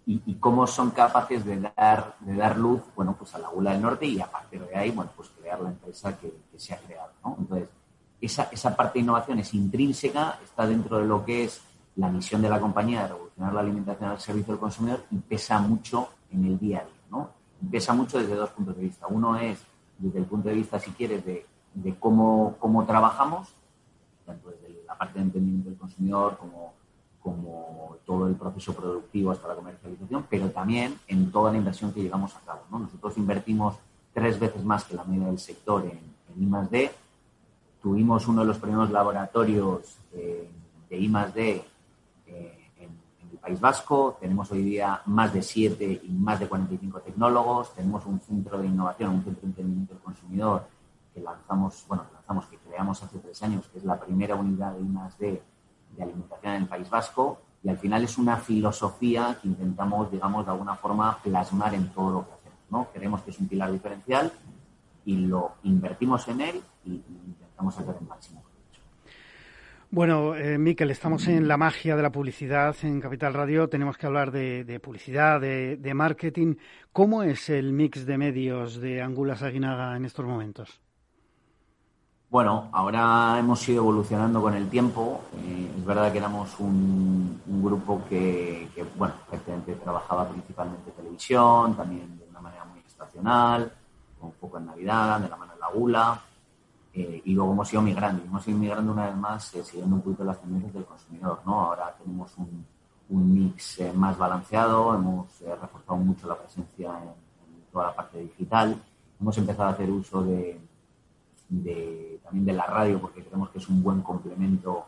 Y, 0.06 0.36
cómo 0.36 0.66
son 0.66 0.92
capaces 0.92 1.44
de 1.44 1.60
dar, 1.76 2.16
de 2.20 2.34
dar 2.34 2.56
luz, 2.56 2.80
bueno, 2.96 3.14
pues 3.18 3.34
a 3.34 3.38
la 3.38 3.48
Gula 3.48 3.72
del 3.72 3.82
Norte 3.82 4.06
y 4.06 4.18
a 4.18 4.30
partir 4.30 4.64
de 4.64 4.74
ahí, 4.74 4.90
bueno, 4.90 5.10
pues 5.14 5.28
crear 5.28 5.60
la 5.60 5.68
empresa 5.68 6.16
que, 6.16 6.32
se 6.56 6.72
ha 6.72 6.78
creado, 6.78 7.12
¿no? 7.22 7.36
Entonces, 7.38 7.68
esa, 8.18 8.48
esa 8.50 8.74
parte 8.74 8.98
de 8.98 9.02
innovación 9.02 9.38
es 9.40 9.52
intrínseca, 9.52 10.38
está 10.42 10.66
dentro 10.66 10.98
de 10.98 11.06
lo 11.06 11.22
que 11.26 11.44
es 11.44 11.60
la 11.96 12.08
misión 12.08 12.40
de 12.40 12.48
la 12.48 12.58
compañía 12.58 13.02
de 13.02 13.08
revolucionar 13.08 13.52
la 13.52 13.60
alimentación 13.60 14.10
al 14.10 14.18
servicio 14.18 14.54
del 14.54 14.60
consumidor 14.60 15.04
y 15.10 15.18
pesa 15.18 15.58
mucho 15.58 16.08
en 16.30 16.44
el 16.46 16.58
día 16.58 16.78
a 16.78 16.84
día, 16.84 16.94
¿no? 17.10 17.37
Pesa 17.70 17.92
mucho 17.92 18.18
desde 18.18 18.34
dos 18.34 18.50
puntos 18.50 18.76
de 18.76 18.82
vista. 18.82 19.06
Uno 19.08 19.36
es 19.36 19.58
desde 19.98 20.18
el 20.18 20.24
punto 20.26 20.48
de 20.48 20.54
vista, 20.54 20.78
si 20.78 20.90
quieres, 20.92 21.24
de, 21.24 21.44
cómo, 21.98 22.56
cómo 22.58 22.84
trabajamos, 22.86 23.48
tanto 24.24 24.50
desde 24.50 24.84
la 24.86 24.96
parte 24.96 25.18
de 25.18 25.24
entendimiento 25.24 25.70
del 25.70 25.78
consumidor 25.78 26.36
como, 26.38 26.74
como 27.20 27.96
todo 28.06 28.28
el 28.28 28.34
proceso 28.36 28.74
productivo 28.74 29.32
hasta 29.32 29.48
la 29.48 29.54
comercialización, 29.54 30.26
pero 30.30 30.50
también 30.50 30.98
en 31.08 31.30
toda 31.30 31.50
la 31.50 31.58
inversión 31.58 31.92
que 31.92 32.02
llevamos 32.02 32.34
a 32.36 32.40
cabo. 32.40 32.60
Nosotros 32.70 33.16
invertimos 33.18 33.76
tres 34.12 34.38
veces 34.38 34.64
más 34.64 34.84
que 34.84 34.94
la 34.94 35.04
media 35.04 35.26
del 35.26 35.38
sector 35.38 35.84
en, 35.84 36.00
en 36.36 36.42
I+.D. 36.42 36.90
Tuvimos 37.82 38.26
uno 38.28 38.42
de 38.42 38.46
los 38.46 38.58
primeros 38.58 38.90
laboratorios 38.90 39.98
eh, 40.12 40.48
de 40.88 40.96
I+.D. 40.96 41.64
País 43.38 43.60
Vasco, 43.60 44.16
tenemos 44.20 44.50
hoy 44.52 44.62
día 44.62 45.02
más 45.06 45.32
de 45.32 45.42
7 45.42 46.02
y 46.04 46.12
más 46.12 46.40
de 46.40 46.48
45 46.48 47.00
tecnólogos, 47.00 47.74
tenemos 47.74 48.04
un 48.06 48.20
centro 48.20 48.58
de 48.58 48.66
innovación, 48.66 49.10
un 49.10 49.24
centro 49.24 49.42
de 49.42 49.48
entendimiento 49.48 49.94
del 49.94 50.02
consumidor 50.02 50.66
que 51.14 51.20
lanzamos, 51.20 51.84
bueno, 51.88 52.04
lanzamos, 52.12 52.46
que 52.46 52.58
creamos 52.58 53.02
hace 53.02 53.18
tres 53.18 53.42
años, 53.42 53.66
que 53.68 53.78
es 53.78 53.84
la 53.84 53.98
primera 53.98 54.34
unidad 54.34 54.72
de 54.72 54.80
I+.D. 54.80 55.42
de 55.96 56.02
alimentación 56.02 56.54
en 56.54 56.62
el 56.62 56.68
País 56.68 56.90
Vasco, 56.90 57.38
y 57.62 57.68
al 57.68 57.78
final 57.78 58.04
es 58.04 58.18
una 58.18 58.36
filosofía 58.36 59.38
que 59.40 59.48
intentamos, 59.48 60.10
digamos, 60.10 60.44
de 60.44 60.52
alguna 60.52 60.74
forma 60.76 61.18
plasmar 61.22 61.74
en 61.74 61.88
todo 61.90 62.12
lo 62.12 62.26
que 62.26 62.32
hacemos, 62.34 62.58
¿no? 62.70 62.88
Creemos 62.92 63.22
que 63.22 63.30
es 63.30 63.38
un 63.40 63.48
pilar 63.48 63.72
diferencial 63.72 64.32
y 65.04 65.16
lo 65.16 65.52
invertimos 65.64 66.28
en 66.28 66.40
él 66.40 66.62
y, 66.84 67.02
intentamos 67.26 67.74
sacar 67.74 67.96
el 68.00 68.06
máximo. 68.06 68.42
Bueno, 69.90 70.34
eh, 70.34 70.58
Miquel, 70.58 70.90
estamos 70.90 71.26
en 71.28 71.48
la 71.48 71.56
magia 71.56 71.96
de 71.96 72.02
la 72.02 72.12
publicidad 72.12 72.76
en 72.82 73.00
Capital 73.00 73.32
Radio. 73.32 73.70
Tenemos 73.70 73.96
que 73.96 74.04
hablar 74.04 74.30
de, 74.30 74.80
publicidad, 74.84 75.40
de, 75.40 75.94
marketing. 75.94 76.56
¿Cómo 76.92 77.22
es 77.22 77.48
el 77.48 77.72
mix 77.72 78.04
de 78.04 78.18
medios 78.18 78.82
de 78.82 79.00
Angulas 79.00 79.42
Aguinaga 79.42 79.96
en 79.96 80.04
estos 80.04 80.26
momentos? 80.26 80.82
Bueno, 82.28 82.68
ahora 82.72 83.36
hemos 83.38 83.66
ido 83.66 83.78
evolucionando 83.78 84.42
con 84.42 84.52
el 84.52 84.68
tiempo. 84.68 85.22
Eh, 85.42 85.70
es 85.78 85.84
verdad 85.86 86.12
que 86.12 86.18
éramos 86.18 86.60
un, 86.60 87.40
grupo 87.46 88.02
que, 88.10 88.68
bueno, 88.94 89.14
prácticamente 89.26 89.72
trabajaba 89.76 90.28
principalmente 90.28 90.90
televisión, 90.90 91.74
también 91.74 92.18
de 92.18 92.26
una 92.28 92.42
manera 92.42 92.66
muy 92.66 92.80
estacional, 92.86 93.72
un 94.20 94.32
poco 94.32 94.58
en 94.58 94.66
Navidad, 94.66 95.18
de 95.18 95.30
la 95.30 95.36
mano 95.36 95.54
de 95.54 95.60
la 95.60 95.68
gula. 95.70 96.22
Eh, 96.98 97.22
y 97.26 97.32
luego 97.32 97.52
hemos 97.52 97.72
ido 97.72 97.80
migrando. 97.80 98.24
Hemos 98.24 98.48
ido 98.48 98.58
migrando 98.58 98.92
una 98.92 99.06
vez 99.06 99.16
más, 99.16 99.54
eh, 99.54 99.62
siguiendo 99.62 99.94
un 99.94 100.02
poquito 100.02 100.24
las 100.24 100.40
tendencias 100.40 100.74
del 100.74 100.84
consumidor. 100.84 101.40
¿no? 101.46 101.60
Ahora 101.60 101.94
tenemos 101.96 102.36
un, 102.38 102.66
un 103.10 103.34
mix 103.34 103.78
eh, 103.78 103.92
más 103.92 104.18
balanceado, 104.18 104.96
hemos 104.96 105.38
reforzado 105.38 105.96
mucho 105.98 106.26
la 106.26 106.36
presencia 106.36 106.88
en, 107.00 107.70
toda 107.70 107.86
la 107.86 107.94
parte 107.94 108.18
digital. 108.18 108.82
Hemos 109.20 109.38
empezado 109.38 109.68
a 109.68 109.72
hacer 109.74 109.88
uso 109.90 110.24
de, 110.24 110.60
de, 111.48 112.20
también 112.24 112.46
de 112.46 112.52
la 112.54 112.66
radio 112.66 113.00
porque 113.00 113.22
creemos 113.22 113.50
que 113.50 113.58
es 113.58 113.68
un 113.68 113.80
buen 113.80 114.02
complemento 114.02 114.86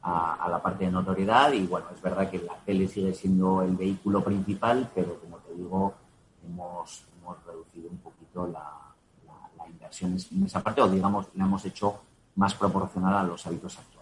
a, 0.00 0.36
a, 0.36 0.48
la 0.48 0.62
parte 0.62 0.86
de 0.86 0.90
notoriedad. 0.90 1.52
Y 1.52 1.66
bueno, 1.66 1.88
es 1.94 2.00
verdad 2.00 2.30
que 2.30 2.38
la 2.38 2.54
tele 2.64 2.88
sigue 2.88 3.12
siendo 3.12 3.60
el 3.60 3.76
vehículo 3.76 4.24
principal, 4.24 4.90
pero 4.94 5.20
como 5.20 5.36
te 5.38 5.54
digo, 5.54 5.92
hemos, 6.46 7.04
hemos 7.20 7.44
reducido 7.44 7.90
un 7.90 7.98
poquito 7.98 8.46
la 8.46 8.79
en 10.02 10.44
esa 10.44 10.62
parte 10.62 10.80
o, 10.80 10.88
digamos, 10.88 11.28
la 11.34 11.44
hemos 11.44 11.64
hecho 11.64 12.00
más 12.36 12.54
proporcional 12.54 13.14
a 13.14 13.22
los 13.22 13.46
hábitos 13.46 13.78
actuales. 13.78 14.00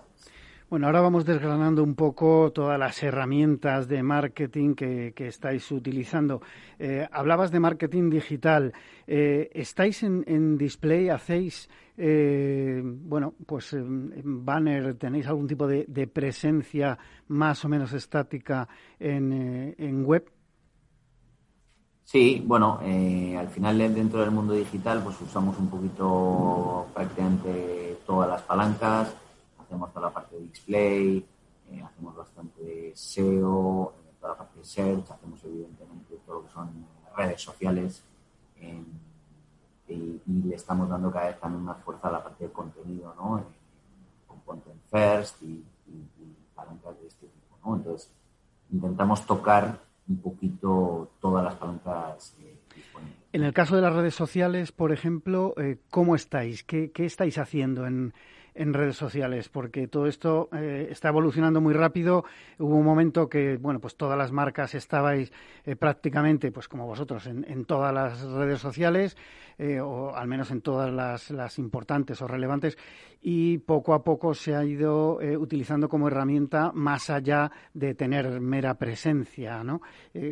Bueno, 0.71 0.85
ahora 0.87 1.01
vamos 1.01 1.25
desgranando 1.25 1.83
un 1.83 1.95
poco 1.95 2.53
todas 2.53 2.79
las 2.79 3.03
herramientas 3.03 3.89
de 3.89 4.03
marketing 4.03 4.75
que, 4.75 5.15
estáis 5.17 5.73
utilizando. 5.73 6.43
Eh, 6.79 7.09
hablabas 7.11 7.51
de 7.51 7.59
marketing 7.59 8.11
digital. 8.11 8.75
Eh, 9.07 9.49
¿Estáis 9.55 10.03
en, 10.03 10.59
display? 10.59 11.09
¿Hacéis, 11.09 11.71
eh, 11.97 12.83
bueno, 12.85 13.33
pues 13.47 13.73
en 13.73 14.45
banner? 14.45 14.95
¿Tenéis 14.97 15.27
algún 15.27 15.47
tipo 15.47 15.67
de, 15.67 16.07
presencia 16.13 16.99
más 17.29 17.65
o 17.65 17.71
menos 17.71 17.95
estática 17.95 18.69
en, 19.01 19.75
en 19.79 20.05
web? 20.05 20.31
Sí, 22.11 22.43
bueno, 22.47 22.81
al 22.81 23.49
final 23.49 23.77
dentro 23.77 24.21
del 24.21 24.31
mundo 24.31 24.55
digital 24.55 25.03
pues 25.03 25.21
usamos 25.21 25.59
un 25.59 25.69
poquito 25.69 26.87
prácticamente 26.95 27.99
todas 28.07 28.31
las 28.31 28.41
palancas 28.41 29.15
hacemos 29.69 29.93
toda 29.93 30.07
la 30.07 30.15
parte 30.15 30.37
de 30.37 30.43
display, 30.43 31.27
eh, 31.71 31.83
hacemos 31.83 32.17
bastante 32.17 32.93
SEO, 32.97 33.93
eh, 33.99 34.15
toda 34.19 34.33
la 34.33 34.39
parte 34.39 34.59
de 34.59 34.65
search, 34.65 35.11
hacemos 35.11 35.45
evidentemente 35.45 36.19
todo 36.25 36.37
lo 36.37 36.47
que 36.47 36.53
son 36.53 36.87
redes 37.15 37.43
sociales 37.43 38.03
y, 38.61 38.85
le 40.27 40.55
estamos 40.55 40.89
dando 40.89 41.11
cada 41.11 41.29
vez 41.29 41.41
también 41.41 41.65
más 41.65 41.79
fuerza 41.83 42.09
a 42.09 42.13
la 42.13 42.23
parte 42.23 42.45
de 42.45 42.53
contenido, 42.53 43.15
¿no? 43.17 43.39
Eh, 43.39 43.43
con 44.27 44.39
Content 44.41 44.81
First 44.91 45.43
y, 45.43 45.65
palancas 46.55 47.01
de 47.01 47.07
este 47.07 47.27
tipo, 47.27 47.57
¿no? 47.65 47.77
Entonces, 47.77 48.11
intentamos 48.71 49.25
tocar 49.25 49.79
un 50.09 50.19
poquito 50.19 51.11
todas 51.21 51.45
las 51.45 51.55
palancas 51.57 52.37
disponibles. 52.75 53.19
En 53.33 53.43
el 53.43 53.53
caso 53.53 53.77
de 53.77 53.83
las 53.83 53.95
redes 53.95 54.15
sociales, 54.15 54.73
por 54.73 54.93
ejemplo, 54.93 55.55
¿cómo 55.91 56.15
estáis? 56.15 56.65
¿Qué, 56.65 56.91
qué 56.93 57.05
estáis 57.05 57.39
haciendo 57.39 57.87
en, 57.87 58.15
en 58.59 58.75
redes 58.75 58.97
sociales, 58.97 59.49
porque 59.49 59.87
todo 59.87 60.07
esto 60.07 60.49
eh, 60.53 60.89
está 60.91 61.09
evolucionando 61.09 61.61
muy 61.61 61.75
rápido. 61.75 62.25
Hubo 62.59 62.75
un 62.75 62.85
momento 62.85 63.29
que, 63.29 63.57
bueno, 63.57 63.79
pues 63.79 63.97
todas 63.97 64.19
las 64.19 64.33
marcas 64.33 64.75
estabais 64.75 65.33
eh, 65.65 65.77
prácticamente, 65.77 66.51
pues 66.51 66.67
como 66.67 66.85
vosotros, 66.85 67.27
en, 67.29 67.65
todas 67.67 67.95
las 67.95 68.21
redes 68.23 68.59
sociales, 68.61 69.17
eh, 69.59 69.81
o 69.81 70.15
al 70.15 70.27
menos 70.27 70.51
en 70.51 70.61
todas 70.61 70.93
las, 70.93 71.31
las, 71.31 71.59
importantes 71.59 72.21
o 72.21 72.27
relevantes, 72.27 72.77
y 73.23 73.59
poco 73.59 73.95
a 73.95 74.03
poco 74.03 74.35
se 74.35 74.55
ha 74.55 74.65
ido 74.65 75.19
utilizando 75.39 75.89
como 75.89 76.07
herramienta 76.07 76.71
más 76.73 77.11
allá 77.11 77.51
de 77.75 77.95
tener 77.95 78.41
mera 78.41 78.75
presencia, 78.75 79.65
¿no? 79.65 79.81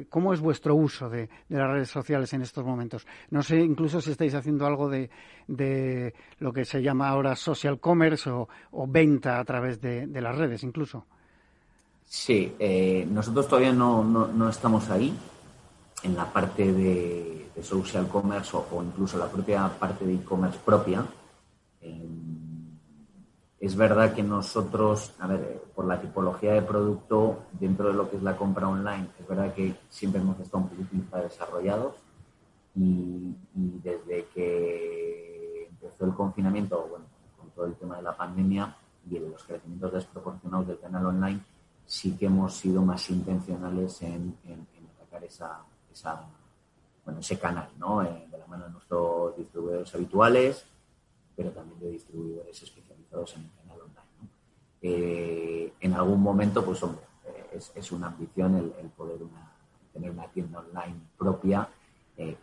¿Cómo 0.09 0.33
es 0.33 0.40
vuestro 0.40 0.76
uso 0.76 1.09
de, 1.09 1.28
de, 1.49 1.59
las 1.59 1.68
redes 1.68 1.88
sociales 1.88 2.33
en 2.33 2.42
estos 2.42 2.64
momentos? 2.64 3.04
No 3.30 3.42
sé, 3.42 3.59
incluso 3.59 4.00
si 4.00 4.12
estáis 4.12 4.35
haciendo 4.35 4.66
algo 4.66 4.88
de, 4.88 5.11
de 5.49 6.14
lo 6.38 6.52
que 6.52 6.64
se 6.64 6.80
llama 6.80 7.09
ahora 7.09 7.35
social 7.35 7.80
commerce, 7.80 8.16
o, 8.27 8.49
venta 8.87 9.39
a 9.39 9.45
través 9.45 9.81
de, 9.81 10.07
las 10.07 10.37
redes 10.37 10.63
incluso. 10.63 11.05
Sí, 12.05 12.55
eh, 12.59 13.07
nosotros 13.11 13.49
todavía 13.49 13.73
no, 13.73 14.49
estamos 14.49 14.89
ahí 14.91 15.17
en 16.03 16.17
la 16.17 16.33
parte 16.33 16.73
de, 16.73 17.33
social 17.63 18.07
commerce 18.09 18.55
o, 18.55 18.83
incluso 18.83 19.17
la 19.17 19.29
propia 19.29 19.69
parte 19.79 20.07
de 20.07 20.15
e-commerce 20.15 20.59
propia. 20.65 21.05
Eh, 21.81 22.07
es 23.59 23.75
verdad 23.75 24.13
que 24.15 24.23
nosotros, 24.23 25.15
a 25.19 25.27
ver, 25.27 25.41
eh, 25.41 25.63
por 25.75 25.87
la 25.87 26.01
tipología 26.01 26.53
de 26.53 26.63
producto 26.63 27.47
dentro 27.53 27.89
de 27.89 27.95
lo 27.95 28.11
que 28.11 28.17
es 28.17 28.23
la 28.23 28.37
compra 28.37 28.69
online, 28.69 29.09
es 29.19 29.27
verdad 29.27 29.55
que 29.55 29.75
siempre 29.89 30.21
hemos 30.21 30.39
estado 30.39 30.65
un 30.65 30.69
poquito 30.69 31.17
desarrollados 31.17 31.97
y 32.75 33.35
desde 33.55 34.27
que 34.35 35.69
empezó 35.71 36.05
el 36.05 36.15
confinamiento, 36.15 36.87
bueno, 36.91 37.07
todo 37.57 37.67
el 37.67 37.75
tema 37.75 37.97
de 37.97 38.03
la 38.03 38.15
pandemia 38.15 38.77
y 39.11 39.19
de 39.19 39.31
los 39.31 39.43
crecimientos 39.43 39.93
desproporcionados 39.95 40.69
del 40.69 40.79
canal 40.79 41.07
online, 41.07 41.41
sí 41.87 42.17
que 42.17 42.27
hemos 42.27 42.55
sido 42.55 42.83
más 42.83 43.09
intencionales 43.11 44.03
en, 44.03 44.37
atacar 45.01 45.25
esa, 45.25 45.65
bueno, 47.05 47.21
ese 47.21 47.39
canal, 47.39 47.71
¿no? 47.79 48.03
Eh, 48.03 48.29
de 48.31 48.39
la 48.39 48.47
mano 48.47 48.67
de 48.67 48.71
nuestros 48.73 49.37
distribuidores 49.37 49.95
habituales, 49.95 50.67
pero 51.35 51.51
también 51.51 51.81
de 51.81 51.91
distribuidores 51.93 52.63
especializados 52.63 53.37
en 53.37 53.45
el 53.45 53.51
canal 53.53 53.81
online. 53.81 54.31
Eh, 54.83 55.73
en 55.81 55.93
algún 55.95 56.21
momento, 56.21 56.65
pues 56.65 56.83
hombre, 56.83 57.03
eh, 57.25 57.61
es, 57.75 57.93
una 57.93 58.09
ambición 58.09 58.57
el, 58.57 58.91
poder 58.91 59.19
tener 59.93 60.11
una 60.11 60.27
tienda 60.29 60.59
online 60.59 61.01
propia 61.17 61.69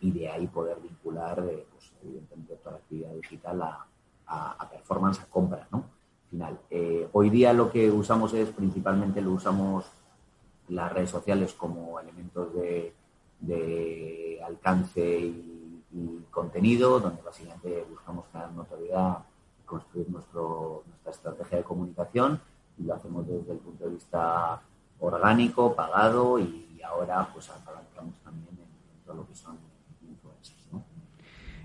y 0.00 0.12
de 0.12 0.28
ahí 0.28 0.46
poder 0.46 0.78
vincular, 0.80 1.34
pues, 1.34 1.92
evidentemente, 2.00 2.54
toda 2.56 2.72
la 2.72 2.78
actividad 2.78 3.10
digital 3.10 3.62
a, 3.62 3.86
a, 4.26 4.68
performance, 4.70 5.20
a 5.20 5.26
compra, 5.26 5.66
¿no? 5.70 5.84
Final. 6.30 6.58
Eh, 6.70 7.08
hoy 7.12 7.30
día 7.30 7.52
lo 7.52 7.70
que 7.70 7.90
usamos 7.90 8.32
es 8.34 8.48
principalmente 8.50 9.20
lo 9.20 9.32
usamos 9.32 9.84
las 10.68 10.92
redes 10.92 11.10
sociales 11.10 11.54
como 11.54 12.00
elementos 12.00 12.48
de, 12.54 12.92
alcance 14.44 15.20
y, 15.20 15.60
contenido, 16.30 16.98
donde 16.98 17.22
básicamente 17.22 17.86
buscamos 17.88 18.24
crear 18.32 18.50
notoriedad, 18.50 19.18
construir 19.64 20.10
nuestro, 20.10 20.82
nuestra 20.86 21.12
estrategia 21.12 21.58
de 21.58 21.64
comunicación 21.64 22.40
y 22.76 22.82
lo 22.82 22.94
hacemos 22.94 23.26
desde 23.28 23.52
el 23.52 23.58
punto 23.58 23.84
de 23.84 23.90
vista 23.90 24.60
orgánico, 24.98 25.74
pagado 25.74 26.40
y 26.40 26.80
ahora 26.82 27.28
pues 27.32 27.48
apalancamos 27.48 28.14
también 28.24 28.58
en 28.58 29.04
todo 29.06 29.16
lo 29.16 29.28
que 29.28 29.34
son 29.36 29.56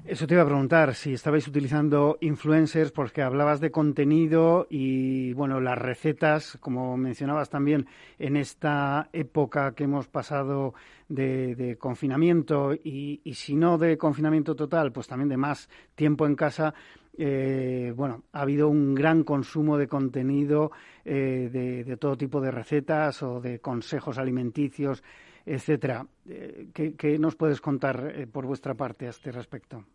eso 0.09 0.25
te 0.25 0.33
iba 0.33 0.41
a 0.41 0.47
preguntar, 0.47 0.95
si 0.95 1.13
estabais 1.13 1.47
utilizando 1.47 2.17
influencers, 2.21 2.91
porque 2.91 3.21
hablabas 3.21 3.59
de 3.59 3.69
contenido 3.69 4.65
y, 4.67 5.33
bueno, 5.33 5.59
las 5.59 5.77
recetas, 5.77 6.57
como 6.59 6.97
mencionabas 6.97 7.51
también, 7.51 7.85
en 8.17 8.35
esta 8.35 9.09
época 9.13 9.75
que 9.75 9.83
hemos 9.83 10.07
pasado 10.07 10.73
de, 11.09 11.77
confinamiento 11.79 12.73
y, 12.73 13.21
si 13.35 13.55
no 13.55 13.77
de 13.77 13.99
confinamiento 13.99 14.55
total, 14.55 14.91
pues 14.91 15.07
también 15.07 15.29
de 15.29 15.37
más 15.37 15.69
tiempo 15.93 16.25
en 16.25 16.35
casa, 16.35 16.73
eh, 17.15 17.93
bueno, 17.95 18.23
ha 18.33 18.41
habido 18.41 18.67
un 18.67 18.95
gran 18.95 19.23
consumo 19.23 19.77
de 19.77 19.87
contenido 19.87 20.71
eh, 21.05 21.83
de, 21.85 21.97
todo 21.97 22.17
tipo 22.17 22.41
de 22.41 22.49
recetas 22.49 23.21
o 23.21 23.39
de 23.39 23.59
consejos 23.59 24.17
alimenticios, 24.17 25.03
etcétera. 25.45 26.07
Eh, 26.27 26.69
¿qué, 26.73 27.19
nos 27.19 27.35
puedes 27.35 27.61
contar 27.61 28.27
por 28.31 28.47
vuestra 28.47 28.73
parte 28.73 29.05
a 29.05 29.11
este 29.11 29.31
respecto? 29.31 29.85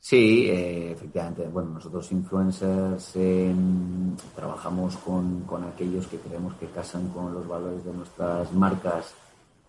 Sí, 0.00 0.48
eh, 0.48 0.92
efectivamente. 0.92 1.46
Bueno, 1.48 1.70
nosotros 1.70 2.10
influencers 2.12 3.16
em, 3.16 4.16
trabajamos 4.34 4.96
con, 4.98 5.44
aquellos 5.64 6.06
que 6.06 6.18
creemos 6.18 6.54
que 6.54 6.66
casan 6.66 7.08
con 7.08 7.34
los 7.34 7.46
valores 7.46 7.84
de 7.84 7.92
nuestras 7.92 8.52
marcas 8.52 9.12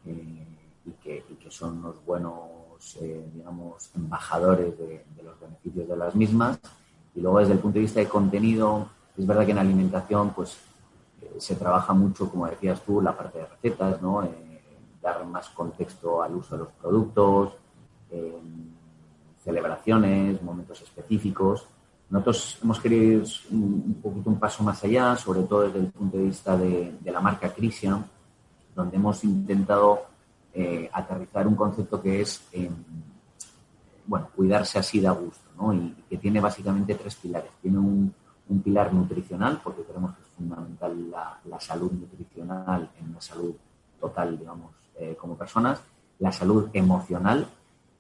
eh, 0.06 0.48
y, 0.86 0.92
que, 0.92 1.24
son 1.50 1.82
los 1.82 2.06
buenos, 2.06 2.96
eh, 3.02 3.28
digamos, 3.34 3.90
embajadores 3.96 4.78
de, 4.78 5.04
los 5.24 5.40
beneficios 5.40 5.88
de 5.88 5.98
las 5.98 6.16
mismas. 6.16 6.60
Y 7.16 7.22
luego, 7.22 7.40
desde 7.40 7.54
el 7.54 7.60
punto 7.60 7.76
de 7.76 7.82
vista 7.82 8.00
de 8.00 8.08
contenido, 8.08 8.88
es 9.18 9.26
verdad 9.26 9.46
que 9.46 9.52
en 9.52 9.58
alimentación, 9.58 10.30
pues, 10.32 10.58
se 11.38 11.56
trabaja 11.56 11.94
mucho, 11.94 12.30
como 12.30 12.48
decías 12.48 12.82
tú, 12.82 13.02
la 13.02 13.18
parte 13.18 13.40
de 13.40 13.46
recetas, 13.46 14.02
¿no? 14.02 14.24
dar 15.02 15.26
más 15.26 15.50
contexto 15.50 16.22
al 16.22 16.36
uso 16.36 16.58
de 16.58 16.64
los 16.64 16.74
productos 16.74 17.54
em, 18.12 18.79
celebraciones, 19.44 20.42
momentos 20.42 20.82
específicos. 20.82 21.68
Nosotros 22.10 22.58
hemos 22.64 22.80
querido 22.80 23.22
ir 23.22 23.24
un, 23.52 24.00
poquito 24.02 24.30
un 24.30 24.40
paso 24.40 24.64
más 24.64 24.84
allá, 24.84 25.16
sobre 25.16 25.44
todo 25.44 25.62
desde 25.62 25.80
el 25.80 25.88
punto 25.88 26.18
de 26.18 26.24
vista 26.24 26.58
de, 26.58 26.98
la 27.06 27.22
marca 27.22 27.54
Christian, 27.54 28.04
donde 28.76 28.98
hemos 28.98 29.24
intentado 29.24 30.06
eh, 30.54 30.90
aterrizar 30.92 31.48
un 31.48 31.56
concepto 31.56 32.02
que 32.02 32.22
es, 32.22 32.48
em, 32.52 32.74
bueno, 34.08 34.30
cuidarse 34.36 34.80
así 34.80 35.00
de 35.00 35.10
gusto, 35.10 35.50
¿no? 35.56 35.74
Y 35.74 35.96
que 36.10 36.18
tiene 36.18 36.40
básicamente 36.40 36.96
tres 36.96 37.16
pilares. 37.16 37.52
Tiene 37.62 37.78
un, 37.78 38.14
pilar 38.64 38.92
nutricional, 38.92 39.62
porque 39.64 39.84
creemos 39.84 40.16
que 40.16 40.24
es 40.24 40.28
fundamental 40.30 41.12
la, 41.12 41.60
salud 41.60 41.92
nutricional 41.92 42.90
en 43.00 43.10
una 43.12 43.22
salud 43.22 43.54
total, 44.00 44.40
digamos, 44.40 44.72
eh, 44.98 45.16
como 45.22 45.38
personas. 45.38 45.80
La 46.18 46.32
salud 46.32 46.68
emocional, 46.74 47.48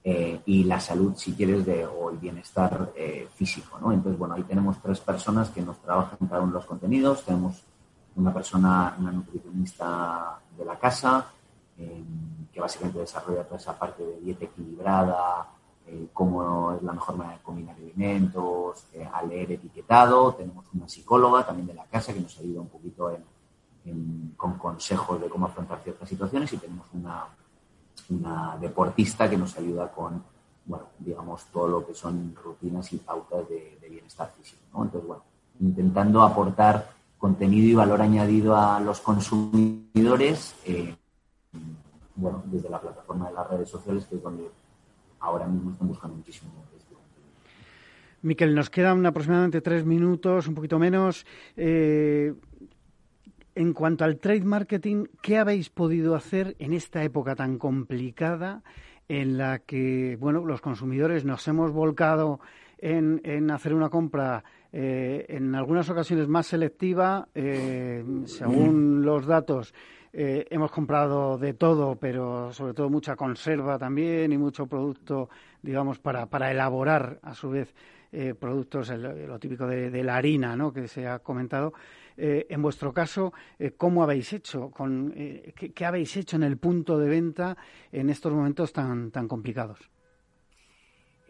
eh, 0.01 0.41
y 0.45 0.63
la 0.63 0.79
salud, 0.79 1.13
si 1.15 1.33
quieres, 1.33 1.65
de, 1.65 1.85
o 1.85 2.09
el 2.09 2.17
bienestar 2.17 2.93
eh, 2.95 3.27
físico. 3.35 3.77
¿no? 3.79 3.91
Entonces, 3.91 4.17
bueno, 4.17 4.35
ahí 4.35 4.43
tenemos 4.43 4.81
tres 4.81 4.99
personas 5.01 5.49
que 5.49 5.61
nos 5.61 5.77
trabajan 5.79 6.17
cada 6.29 6.41
uno 6.41 6.53
de 6.53 6.59
los 6.59 6.65
contenidos. 6.65 7.23
Tenemos 7.25 7.61
una 8.15 8.33
persona, 8.33 8.95
una 8.97 9.11
nutricionista 9.11 10.39
de 10.57 10.65
la 10.65 10.79
casa, 10.79 11.27
eh, 11.77 12.03
que 12.51 12.61
básicamente 12.61 12.99
desarrolla 12.99 13.43
toda 13.43 13.57
esa 13.57 13.77
parte 13.77 14.05
de 14.05 14.19
dieta 14.21 14.45
equilibrada, 14.45 15.47
cómo 16.13 16.75
es 16.75 16.83
la 16.83 16.93
mejor 16.93 17.17
manera 17.17 17.37
de 17.37 17.43
combinar 17.43 17.75
alimentos, 17.75 18.85
a 19.11 19.23
leer 19.23 19.53
etiquetado. 19.53 20.35
Tenemos 20.35 20.65
una 20.71 20.87
psicóloga 20.87 21.43
también 21.43 21.65
de 21.65 21.73
la 21.73 21.85
casa 21.85 22.13
que 22.13 22.19
nos 22.19 22.37
ayuda 22.37 22.61
un 22.61 22.67
poquito 22.67 23.11
con 24.37 24.53
consejos 24.59 25.19
de 25.19 25.27
cómo 25.27 25.47
afrontar 25.47 25.81
ciertas 25.81 26.07
situaciones 26.07 26.53
y 26.53 26.57
tenemos 26.57 26.85
una 26.93 27.25
una 28.09 28.57
deportista 28.59 29.29
que 29.29 29.37
nos 29.37 29.57
ayuda 29.57 29.91
con, 29.91 30.23
bueno, 30.65 30.85
digamos, 30.99 31.45
todo 31.51 31.67
lo 31.67 31.87
que 31.87 31.93
son 31.93 32.35
rutinas 32.35 32.91
y 32.93 32.97
pautas 32.97 33.47
de, 33.49 33.77
bienestar 33.89 34.31
físico. 34.37 34.61
Entonces, 34.83 35.07
bueno, 35.07 35.23
intentando 35.59 36.21
aportar 36.21 36.91
contenido 37.17 37.67
y 37.67 37.75
valor 37.75 38.01
añadido 38.01 38.55
a 38.55 38.79
los 38.79 39.01
consumidores, 39.01 40.55
eh, 40.65 40.95
bueno, 42.15 42.43
desde 42.45 42.69
la 42.69 42.79
plataforma 42.79 43.29
de 43.29 43.33
las 43.33 43.49
redes 43.49 43.69
sociales, 43.69 44.05
que 44.05 44.15
es 44.15 44.23
donde 44.23 44.47
ahora 45.19 45.47
mismo 45.47 45.71
están 45.71 45.87
buscando 45.87 46.15
muchísimo. 46.17 46.51
Miquel, 48.21 48.53
nos 48.53 48.69
quedan 48.69 49.05
aproximadamente 49.05 49.61
tres 49.61 49.85
minutos, 49.85 50.47
un 50.47 50.55
poquito 50.55 50.77
menos. 50.77 51.25
Eh, 51.55 52.33
en 53.59 53.73
cuanto 53.73 54.05
al 54.05 54.19
trade 54.19 54.45
marketing, 54.45 55.07
¿qué 55.21 55.37
habéis 55.37 55.69
podido 55.69 56.15
hacer 56.15 56.55
en 56.59 56.71
esta 56.71 57.03
época 57.03 57.35
tan 57.35 57.57
complicada 57.57 58.63
en 59.09 59.37
la 59.37 59.59
que, 59.59 60.15
bueno, 60.17 60.45
los 60.45 60.61
consumidores 60.61 61.25
nos 61.25 61.45
hemos 61.45 61.73
volcado 61.73 62.39
en, 62.77 63.51
hacer 63.51 63.73
una 63.73 63.89
compra 63.89 64.45
eh, 64.71 65.25
en 65.27 65.55
algunas 65.55 65.89
ocasiones 65.89 66.29
más 66.29 66.47
selectiva, 66.47 67.27
eh, 67.35 68.01
según 68.27 69.03
los 69.03 69.25
datos. 69.25 69.73
Eh, 70.13 70.45
hemos 70.49 70.71
comprado 70.71 71.37
de 71.37 71.53
todo, 71.53 71.97
pero 71.97 72.53
sobre 72.53 72.73
todo 72.73 72.89
mucha 72.89 73.17
conserva 73.17 73.77
también 73.77 74.31
y 74.31 74.37
mucho 74.37 74.67
producto, 74.67 75.27
digamos, 75.61 75.99
para, 75.99 76.27
para 76.27 76.49
elaborar 76.49 77.19
a 77.23 77.35
su 77.35 77.49
vez 77.49 77.75
productos, 78.39 78.89
lo 78.89 79.37
típico 79.37 79.67
de, 79.67 80.03
la 80.03 80.15
harina, 80.15 80.55
¿no? 80.55 80.73
Que 80.73 80.87
se 80.87 81.05
ha 81.05 81.19
comentado. 81.19 81.73
En 82.21 82.61
vuestro 82.61 82.93
caso, 82.93 83.33
¿cómo 83.77 84.03
habéis 84.03 84.33
hecho? 84.33 84.69
Con, 84.71 85.11
¿qué, 85.11 85.71
¿qué, 85.73 85.85
habéis 85.85 86.17
hecho 86.17 86.35
en 86.35 86.43
el 86.43 86.57
punto 86.57 86.97
de 86.97 87.09
venta 87.09 87.57
en 87.91 88.09
estos 88.09 88.33
momentos 88.33 88.73
tan, 88.73 89.11
tan 89.11 89.27
complicados? 89.27 89.79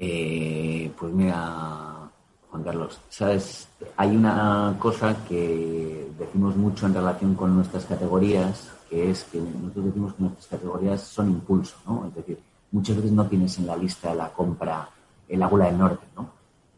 Eh, 0.01 0.89
pues 0.97 1.13
mira, 1.13 2.09
Juan 2.49 2.63
Carlos, 2.63 3.01
sabes, 3.09 3.67
hay 3.97 4.15
una 4.15 4.77
cosa 4.79 5.25
que 5.27 6.07
decimos 6.17 6.55
mucho 6.55 6.85
en 6.85 6.93
relación 6.93 7.35
con 7.35 7.53
nuestras 7.53 7.85
categorías, 7.85 8.71
que 8.89 9.11
es 9.11 9.25
que 9.25 9.41
nosotros 9.41 9.85
decimos 9.85 10.13
que 10.13 10.23
nuestras 10.23 10.47
categorías 10.47 11.01
son 11.01 11.31
impulso, 11.31 11.75
¿no? 11.85 12.07
Es 12.07 12.15
decir, 12.15 12.39
muchas 12.71 12.95
veces 12.95 13.11
no 13.11 13.27
tienes 13.27 13.59
en 13.59 13.67
la 13.67 13.75
lista 13.75 14.15
la 14.15 14.31
compra 14.31 14.89
el 15.27 15.43
águla 15.43 15.65
del 15.65 15.77
norte, 15.77 16.07
¿no? 16.15 16.31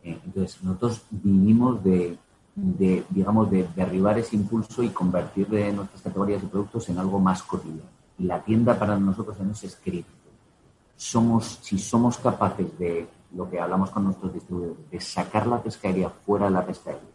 Eh, 0.04 0.20
entonces, 0.26 0.64
nosotros 0.64 1.04
vivimos 1.12 1.84
de, 1.84 2.18
digamos, 3.10 3.50
de 3.50 3.68
derribar 3.76 4.20
ese 4.20 4.36
impulso 4.36 4.84
y 4.84 4.90
convertir 4.90 5.48
de 5.48 5.72
nuestras 5.72 6.02
categorías 6.02 6.44
y 6.44 6.48
productos 6.48 6.88
en 6.90 7.00
algo 7.00 7.20
más 7.20 7.42
cotidiano. 7.44 7.90
Y 8.20 8.26
la 8.26 8.40
tienda 8.42 8.78
para 8.78 8.98
nosotros 9.00 9.36
en 9.40 9.52
eso 9.52 9.66
es 9.66 9.76
crítico 9.76 10.22
somos, 11.02 11.58
si 11.64 11.80
somos 11.80 12.20
capaces 12.20 12.78
de, 12.78 13.08
lo 13.36 13.50
que 13.50 13.60
hablamos 13.60 13.90
con 13.90 14.04
nuestros 14.04 14.34
distribuidores, 14.34 14.92
de 14.92 15.00
sacar 15.00 15.48
la 15.48 15.60
pescadería 15.62 16.10
fuera 16.10 16.46
de 16.46 16.52
la 16.52 16.64
pescadería 16.64 17.10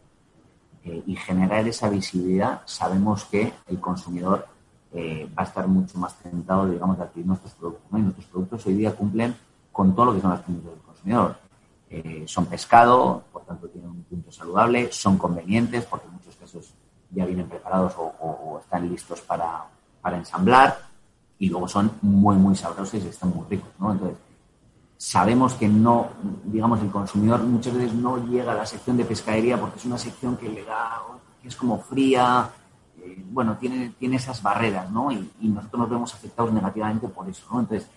eh, 0.84 1.04
y 1.06 1.14
generar 1.14 1.68
esa 1.68 1.88
visibilidad, 1.88 2.62
sabemos 2.64 3.26
que 3.26 3.52
el 3.68 3.78
consumidor 3.78 4.44
eh, 4.92 5.30
va 5.38 5.42
a 5.42 5.46
estar 5.46 5.68
mucho 5.68 5.98
más 5.98 6.16
tentado, 6.18 6.68
digamos, 6.68 6.96
de 6.96 7.04
adquirir 7.04 7.28
nuestros 7.28 7.52
productos. 7.52 7.86
Y 7.92 8.02
nuestros 8.02 8.26
productos 8.26 8.66
hoy 8.66 8.74
día 8.74 8.96
cumplen 8.96 9.36
con 9.70 9.94
todo 9.94 10.06
lo 10.06 10.14
que 10.14 10.20
son 10.20 10.30
las 10.30 10.40
premisas 10.40 10.70
del 10.70 10.80
consumidor. 10.80 11.36
Eh, 11.88 12.24
son 12.26 12.46
pescado, 12.46 13.22
por 13.32 13.44
tanto 13.44 13.68
tienen 13.68 13.90
un 13.90 14.02
punto 14.02 14.32
saludable, 14.32 14.90
son 14.90 15.18
convenientes, 15.18 15.84
porque 15.84 16.06
en 16.06 16.14
muchos 16.14 16.36
casos 16.36 16.74
ya 17.10 17.24
vienen 17.24 17.48
preparados 17.48 17.94
o, 17.96 18.58
están 18.60 18.88
listos 18.88 19.20
para, 19.20 19.64
para 20.00 20.16
ensamblar 20.16 20.78
y 21.38 21.48
luego 21.48 21.68
son 21.68 21.92
muy, 22.02 22.36
muy 22.36 22.56
sabrosos 22.56 22.94
y 23.04 23.06
están 23.06 23.30
muy 23.30 23.46
ricos, 23.48 23.70
¿no? 23.78 23.92
Entonces, 23.92 24.18
sabemos 24.96 25.54
que 25.54 25.68
no, 25.68 26.08
digamos, 26.44 26.80
el 26.80 26.90
consumidor 26.90 27.42
muchas 27.42 27.74
veces 27.74 27.94
no 27.94 28.16
llega 28.26 28.52
a 28.52 28.56
la 28.56 28.66
sección 28.66 28.96
de 28.96 29.04
pescadería 29.04 29.60
porque 29.60 29.78
es 29.78 29.84
una 29.84 29.98
sección 29.98 30.36
que 30.36 30.48
le 30.48 30.64
da, 30.64 31.02
que 31.42 31.48
es 31.48 31.56
como 31.56 31.78
fría, 31.78 32.50
eh, 32.98 33.22
bueno, 33.30 33.56
tiene, 33.58 33.90
tiene 33.98 34.16
esas 34.16 34.42
barreras, 34.42 34.90
¿no? 34.90 35.12
Y, 35.12 35.30
nosotros 35.40 35.80
nos 35.80 35.90
vemos 35.90 36.14
afectados 36.14 36.52
negativamente 36.52 37.08
por 37.08 37.28
eso, 37.28 37.46
¿no? 37.52 37.60
Entonces, 37.60 37.88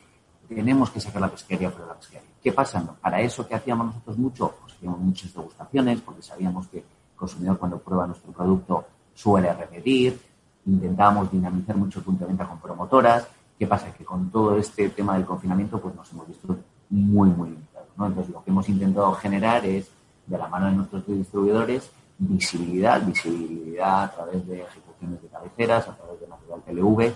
tenemos 0.56 0.90
que 0.90 1.00
sacar 1.00 1.22
la 1.22 1.30
pescadería 1.30 1.70
fuera 1.70 1.88
la 1.88 1.96
pescadería. 1.96 2.30
¿Qué 2.42 2.52
pasa? 2.52 2.84
Para 3.02 3.22
eso 3.22 3.48
que 3.48 3.56
hacíamos 3.56 3.88
nosotros 3.88 4.18
mucho, 4.18 4.56
pues 4.62 4.74
hacíamos 4.74 5.00
muchas 5.00 5.34
degustaciones 5.34 6.02
porque 6.02 6.22
sabíamos 6.22 6.68
que 6.68 6.80
el 6.80 6.86
consumidor 7.16 7.58
cuando 7.58 7.78
prueba 7.80 8.08
nuestro 8.08 8.32
producto 8.32 8.86
suele 9.14 9.54
repetir, 9.54 10.20
intentábamos 10.66 11.32
dinamizar 11.32 11.76
mucho 11.76 12.00
el 12.00 12.06
punto 12.06 12.24
de 12.24 12.30
venta 12.30 12.48
con 12.48 12.60
promotoras. 12.60 13.28
¿Qué 13.58 13.68
pasa? 13.68 13.94
Que 13.94 14.06
con 14.06 14.30
todo 14.30 14.58
este 14.58 14.90
tema 14.90 15.16
del 15.16 15.26
confinamiento, 15.26 15.80
pues 15.80 15.94
nos 15.96 16.12
hemos 16.14 16.28
visto 16.28 16.58
muy, 16.90 17.30
muy 17.30 17.50
limitados. 17.50 17.88
Entonces, 17.98 18.34
lo 18.34 18.44
que 18.44 18.52
hemos 18.52 18.70
intentado 18.70 19.12
generar 19.14 19.66
es, 19.66 19.92
de 20.26 20.38
la 20.38 20.48
mano 20.48 20.68
de 20.68 20.74
nuestros 20.74 21.06
distribuidores, 21.06 21.92
visibilidad, 22.20 23.06
visibilidad 23.06 24.04
a 24.04 24.12
través 24.12 24.48
de 24.48 24.62
ejecuciones 24.62 25.22
de 25.22 25.28
cabeceras, 25.28 25.88
a 25.88 25.96
través 25.98 26.20
de 26.20 26.28
material 26.28 26.62
TLV, 26.62 27.14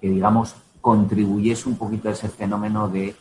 que, 0.00 0.08
digamos, 0.08 0.54
contribuyese 0.80 1.68
un 1.68 1.76
poquito 1.76 2.08
a 2.08 2.12
ese 2.12 2.28
fenómeno 2.28 2.88
de 2.88 3.14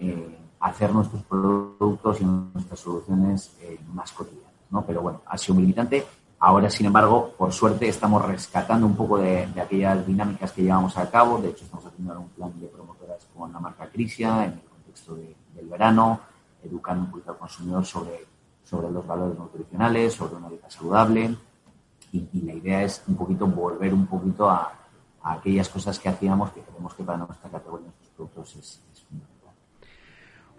eh, 0.00 0.38
hacer 0.60 0.92
nuestros 0.92 1.22
productos 1.24 2.20
y 2.20 2.24
nuestras 2.24 2.80
soluciones 2.80 3.56
eh, 3.60 3.78
más 3.92 4.12
cotidianas. 4.12 4.52
¿no? 4.70 4.84
Pero 4.86 5.02
bueno, 5.02 5.20
ha 5.26 5.36
sido 5.36 5.54
muy 5.54 5.62
limitante 5.62 6.06
Ahora, 6.44 6.68
sin 6.68 6.86
embargo, 6.86 7.32
por 7.38 7.52
suerte, 7.52 7.86
estamos 7.86 8.20
rescatando 8.20 8.84
un 8.84 8.96
poco 8.96 9.16
de, 9.16 9.44
aquellas 9.62 10.04
dinámicas 10.04 10.50
que 10.50 10.62
llevamos 10.62 10.98
a 10.98 11.08
cabo. 11.08 11.38
De 11.38 11.50
hecho, 11.50 11.64
estamos 11.64 11.86
haciendo 11.86 12.18
un 12.18 12.30
plan 12.30 12.52
de 12.58 12.66
promotoras 12.66 13.28
con 13.32 13.52
la 13.52 13.60
marca 13.60 13.88
Crisia 13.88 14.46
en 14.46 14.54
el 14.54 14.60
contexto 14.62 15.14
del 15.14 15.68
verano, 15.68 16.18
educando 16.64 17.04
un 17.04 17.10
poquito 17.12 17.30
al 17.30 17.38
consumidor 17.38 17.86
sobre, 17.86 18.26
sobre 18.64 18.90
los 18.90 19.06
valores 19.06 19.38
nutricionales, 19.38 20.14
sobre 20.14 20.34
una 20.34 20.48
dieta 20.48 20.68
saludable. 20.68 21.36
Y, 22.10 22.40
la 22.40 22.54
idea 22.54 22.82
es 22.82 23.04
un 23.06 23.14
poquito 23.14 23.46
volver 23.46 23.94
un 23.94 24.08
poquito 24.08 24.50
a, 24.50 24.72
aquellas 25.22 25.68
cosas 25.68 25.98
que 25.98 26.08
hacíamos 26.08 26.50
que 26.52 26.60
creemos 26.60 26.94
que 26.94 27.04
para 27.04 27.18
nuestra 27.18 27.50
categoría, 27.50 27.86
nuestros 27.86 28.10
productos 28.10 28.56
es, 28.56 29.04
fundamental. 29.08 29.32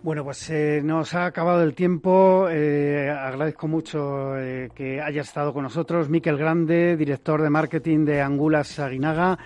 Bueno, 0.02 0.26
pues 0.26 0.50
eh, 0.50 0.82
nos 0.84 1.14
ha 1.14 1.26
acabado 1.26 1.64
el 1.64 1.74
tiempo. 1.74 2.48
Eh, 2.50 3.10
agradezco 3.10 3.70
mucho 3.70 4.38
eh, 4.38 4.70
que 4.76 5.02
hayas 5.02 5.30
estado 5.30 5.54
con 5.54 5.64
nosotros. 5.64 6.10
Miquel 6.10 6.38
Grande, 6.38 6.98
director 6.98 7.42
de 7.42 7.50
marketing 7.50 8.04
de 8.04 8.22
Angulas 8.22 8.80
Aguinaga, 8.80 9.38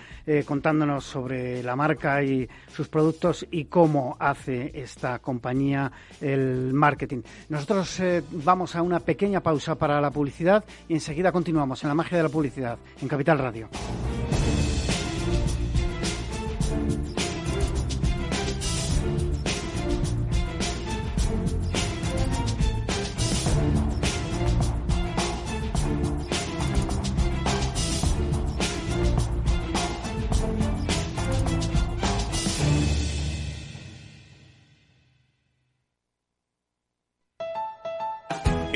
contándonos 0.44 1.04
sobre 1.04 1.62
la 1.62 1.76
marca 1.76 2.22
y 2.22 2.48
sus 2.66 2.88
productos 2.88 3.46
y 3.50 3.66
cómo 3.66 4.16
hace 4.18 4.72
esta 4.74 5.20
compañía 5.20 5.90
el 6.20 6.74
marketing. 6.74 7.22
Nosotros 7.48 8.02
vamos 8.32 8.76
a 8.76 8.82
una 8.82 9.00
pequeña 9.00 9.40
pausa 9.40 9.76
para 9.76 10.00
la 10.00 10.10
publicidad 10.10 10.64
y 10.88 10.94
enseguida 10.94 11.32
continuamos 11.32 11.82
en 11.84 11.88
la 11.88 11.94
magia 11.94 12.18
de 12.18 12.24
la 12.24 12.28
publicidad 12.28 12.78
en 13.00 13.08
Capital 13.08 13.38
Radio. 13.38 13.68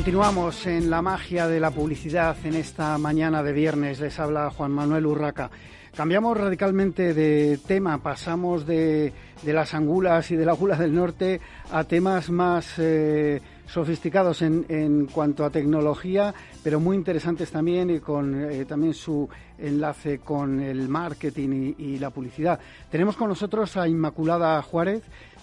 Continuamos 0.00 0.66
en 0.66 0.88
la 0.88 1.02
magia 1.02 1.46
de 1.46 1.60
la 1.60 1.70
publicidad 1.70 2.34
en 2.44 2.54
esta 2.54 2.96
mañana 2.96 3.42
de 3.42 3.52
viernes. 3.52 4.00
Les 4.00 4.18
habla 4.18 4.48
Juan 4.48 4.70
Manuel 4.72 5.04
Urraca. 5.04 5.50
Cambiamos 5.94 6.38
radicalmente 6.38 7.12
de 7.12 7.58
tema, 7.58 8.02
pasamos 8.02 8.66
de, 8.66 9.12
las 9.44 9.74
angulas 9.74 10.30
y 10.30 10.36
de 10.36 10.46
la 10.46 10.54
gula 10.54 10.76
del 10.76 10.94
norte 10.94 11.38
a 11.70 11.84
temas 11.84 12.30
más 12.30 12.78
eh, 12.78 13.42
sofisticados 13.66 14.40
en, 14.40 15.06
cuanto 15.12 15.44
a 15.44 15.50
tecnología, 15.50 16.32
pero 16.64 16.80
muy 16.80 16.96
interesantes 16.96 17.50
también 17.50 17.90
y 17.90 18.00
con 18.00 18.50
eh, 18.50 18.64
también 18.64 18.94
su 18.94 19.28
enlace 19.58 20.20
con 20.20 20.60
el 20.60 20.88
marketing 20.88 21.74
y, 21.76 21.84
y, 21.84 21.98
la 21.98 22.08
publicidad. 22.08 22.58
Tenemos 22.90 23.18
con 23.18 23.28
nosotros 23.28 23.76
a 23.76 23.86
Inmaculada 23.86 24.62
Juárez, 24.62 25.02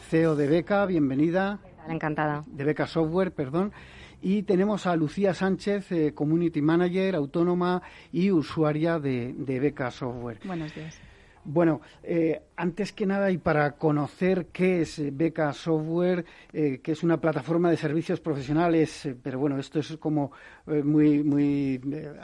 CEO 0.10 0.36
de 0.36 0.48
Beca, 0.48 0.88
bienvenida. 0.88 1.60
Encantada. 1.88 2.44
De 2.48 2.64
Beca 2.64 2.88
Software, 2.88 3.32
perdón. 3.32 3.72
Y 4.22 4.44
tenemos 4.44 4.88
a 4.88 4.96
Lucía 4.96 5.34
Sánchez, 5.34 5.92
eh, 5.92 6.14
Community 6.14 6.62
Manager, 6.62 7.16
autónoma 7.16 7.82
y 8.12 8.32
usuaria 8.32 9.00
de, 9.00 9.34
Beca 9.38 9.92
Software. 9.92 10.40
Buenos 10.44 10.74
días. 10.74 11.00
Bueno, 11.44 11.80
eh, 12.04 12.42
antes 12.58 12.92
que 12.92 13.06
nada 13.06 13.32
y 13.32 13.38
para 13.38 13.78
conocer 13.78 14.48
qué 14.48 14.82
es 14.82 15.02
Beca 15.16 15.54
Software, 15.54 16.26
eh, 16.52 16.82
que 16.84 16.92
es 16.92 17.04
una 17.04 17.22
plataforma 17.22 17.70
de 17.70 17.78
servicios 17.78 18.20
profesionales, 18.20 19.08
pero 19.24 19.40
bueno, 19.40 19.58
esto 19.58 19.80
es 19.80 19.96
como 19.96 20.34
muy 20.66 21.24
muy 21.24 21.80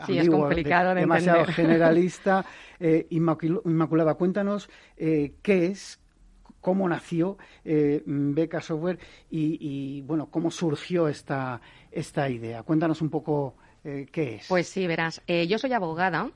sí, 0.06 0.17
es 0.17 0.27
complicado 0.27 0.93
demasiado 0.93 1.45
generalista. 1.53 2.45
Inmaculada, 3.10 4.15
cuéntanos 4.15 4.69
qué 4.97 5.32
es, 5.41 6.03
cómo 6.63 6.89
nació 6.89 7.38
Beca 7.63 8.62
Software 8.62 8.97
y, 9.30 9.58
y, 9.60 10.02
bueno, 10.02 10.30
cómo 10.32 10.49
surgió 10.49 11.08
esta 11.08 11.62
esta 11.93 12.30
idea. 12.30 12.63
Cuéntanos 12.63 13.02
un 13.02 13.10
poco 13.10 13.56
eh, 13.84 14.08
qué 14.12 14.36
es. 14.36 14.47
Pues 14.47 14.67
sí, 14.67 14.88
verás. 14.88 15.21
Eh, 15.28 15.47
yo 15.47 15.58
soy 15.58 15.73
abogada 15.73 16.30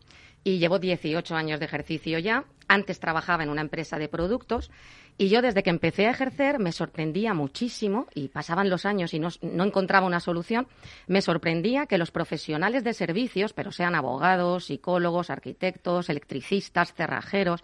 y 0.43 0.59
llevo 0.59 0.79
18 0.79 1.35
años 1.35 1.59
de 1.59 1.65
ejercicio 1.65 2.19
ya. 2.19 2.45
Antes 2.67 2.99
trabajaba 2.99 3.43
en 3.43 3.49
una 3.49 3.61
empresa 3.61 3.97
de 3.97 4.07
productos 4.09 4.71
y 5.17 5.29
yo 5.29 5.41
desde 5.41 5.63
que 5.63 5.69
empecé 5.69 6.07
a 6.07 6.11
ejercer 6.11 6.59
me 6.59 6.71
sorprendía 6.71 7.33
muchísimo 7.33 8.07
y 8.13 8.27
pasaban 8.27 8.69
los 8.69 8.85
años 8.85 9.13
y 9.13 9.19
no, 9.19 9.29
no, 9.41 9.63
encontraba 9.63 10.05
una 10.05 10.19
solución. 10.19 10.67
Me 11.07 11.21
sorprendía 11.21 11.85
que 11.87 11.97
los 11.97 12.11
profesionales 12.11 12.83
de 12.83 12.93
servicios, 12.93 13.53
pero 13.53 13.71
sean 13.71 13.95
abogados, 13.95 14.65
psicólogos, 14.65 15.29
arquitectos, 15.29 16.09
electricistas, 16.09 16.93
cerrajeros, 16.93 17.63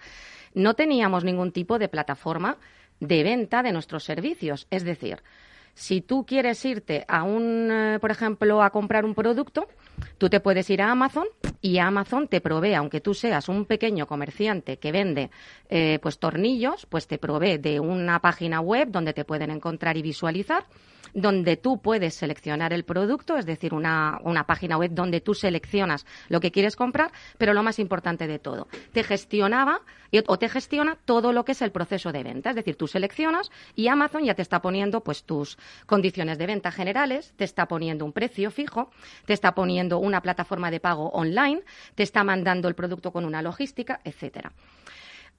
no 0.53 0.73
teníamos 0.73 1.23
ningún 1.23 1.51
tipo 1.51 1.79
de 1.79 1.89
plataforma 1.89 2.57
de 2.99 3.23
venta 3.23 3.63
de 3.63 3.71
nuestros 3.71 4.03
servicios. 4.03 4.67
Es 4.69 4.83
decir, 4.83 5.23
si 5.73 6.01
tú 6.01 6.25
quieres 6.25 6.63
irte 6.65 7.03
a 7.07 7.23
un, 7.23 7.69
eh, 7.71 7.97
por 7.99 8.11
ejemplo, 8.11 8.61
a 8.61 8.69
comprar 8.69 9.05
un 9.05 9.15
producto, 9.15 9.67
tú 10.17 10.29
te 10.29 10.39
puedes 10.39 10.69
ir 10.69 10.81
a 10.81 10.91
Amazon 10.91 11.27
y 11.61 11.79
Amazon 11.79 12.27
te 12.27 12.41
provee, 12.41 12.75
aunque 12.75 13.01
tú 13.01 13.13
seas 13.13 13.49
un 13.49 13.65
pequeño 13.65 14.05
comerciante 14.05 14.77
que 14.77 14.91
vende 14.91 15.31
eh, 15.69 15.99
pues 16.01 16.19
tornillos, 16.19 16.85
pues 16.85 17.07
te 17.07 17.17
provee 17.17 17.57
de 17.57 17.79
una 17.79 18.19
página 18.19 18.61
web 18.61 18.89
donde 18.91 19.13
te 19.13 19.25
pueden 19.25 19.49
encontrar 19.49 19.97
y 19.97 20.03
visualizar 20.03 20.65
donde 21.13 21.57
tú 21.57 21.81
puedes 21.81 22.15
seleccionar 22.15 22.73
el 22.73 22.83
producto, 22.83 23.37
es 23.37 23.45
decir, 23.45 23.73
una, 23.73 24.19
una 24.23 24.45
página 24.45 24.77
web 24.77 24.91
donde 24.93 25.21
tú 25.21 25.33
seleccionas 25.33 26.05
lo 26.29 26.39
que 26.39 26.51
quieres 26.51 26.75
comprar, 26.75 27.11
pero 27.37 27.53
lo 27.53 27.63
más 27.63 27.79
importante 27.79 28.27
de 28.27 28.39
todo, 28.39 28.67
te 28.91 29.03
gestionaba 29.03 29.81
o 30.27 30.37
te 30.37 30.49
gestiona 30.49 30.97
todo 31.05 31.33
lo 31.33 31.43
que 31.43 31.53
es 31.53 31.61
el 31.61 31.71
proceso 31.71 32.11
de 32.11 32.23
venta. 32.23 32.51
Es 32.51 32.55
decir, 32.55 32.75
tú 32.75 32.87
seleccionas 32.87 33.51
y 33.75 33.87
Amazon 33.87 34.23
ya 34.23 34.35
te 34.35 34.41
está 34.41 34.61
poniendo 34.61 35.01
pues 35.01 35.23
tus 35.23 35.57
condiciones 35.85 36.37
de 36.37 36.45
venta 36.45 36.71
generales, 36.71 37.33
te 37.35 37.43
está 37.43 37.67
poniendo 37.67 38.05
un 38.05 38.13
precio 38.13 38.51
fijo, 38.51 38.91
te 39.25 39.33
está 39.33 39.55
poniendo 39.55 39.97
una 39.97 40.21
plataforma 40.21 40.69
de 40.71 40.79
pago 40.79 41.09
online, 41.09 41.61
te 41.95 42.03
está 42.03 42.23
mandando 42.23 42.67
el 42.67 42.75
producto 42.75 43.11
con 43.11 43.25
una 43.25 43.41
logística, 43.41 44.01
etcétera. 44.03 44.53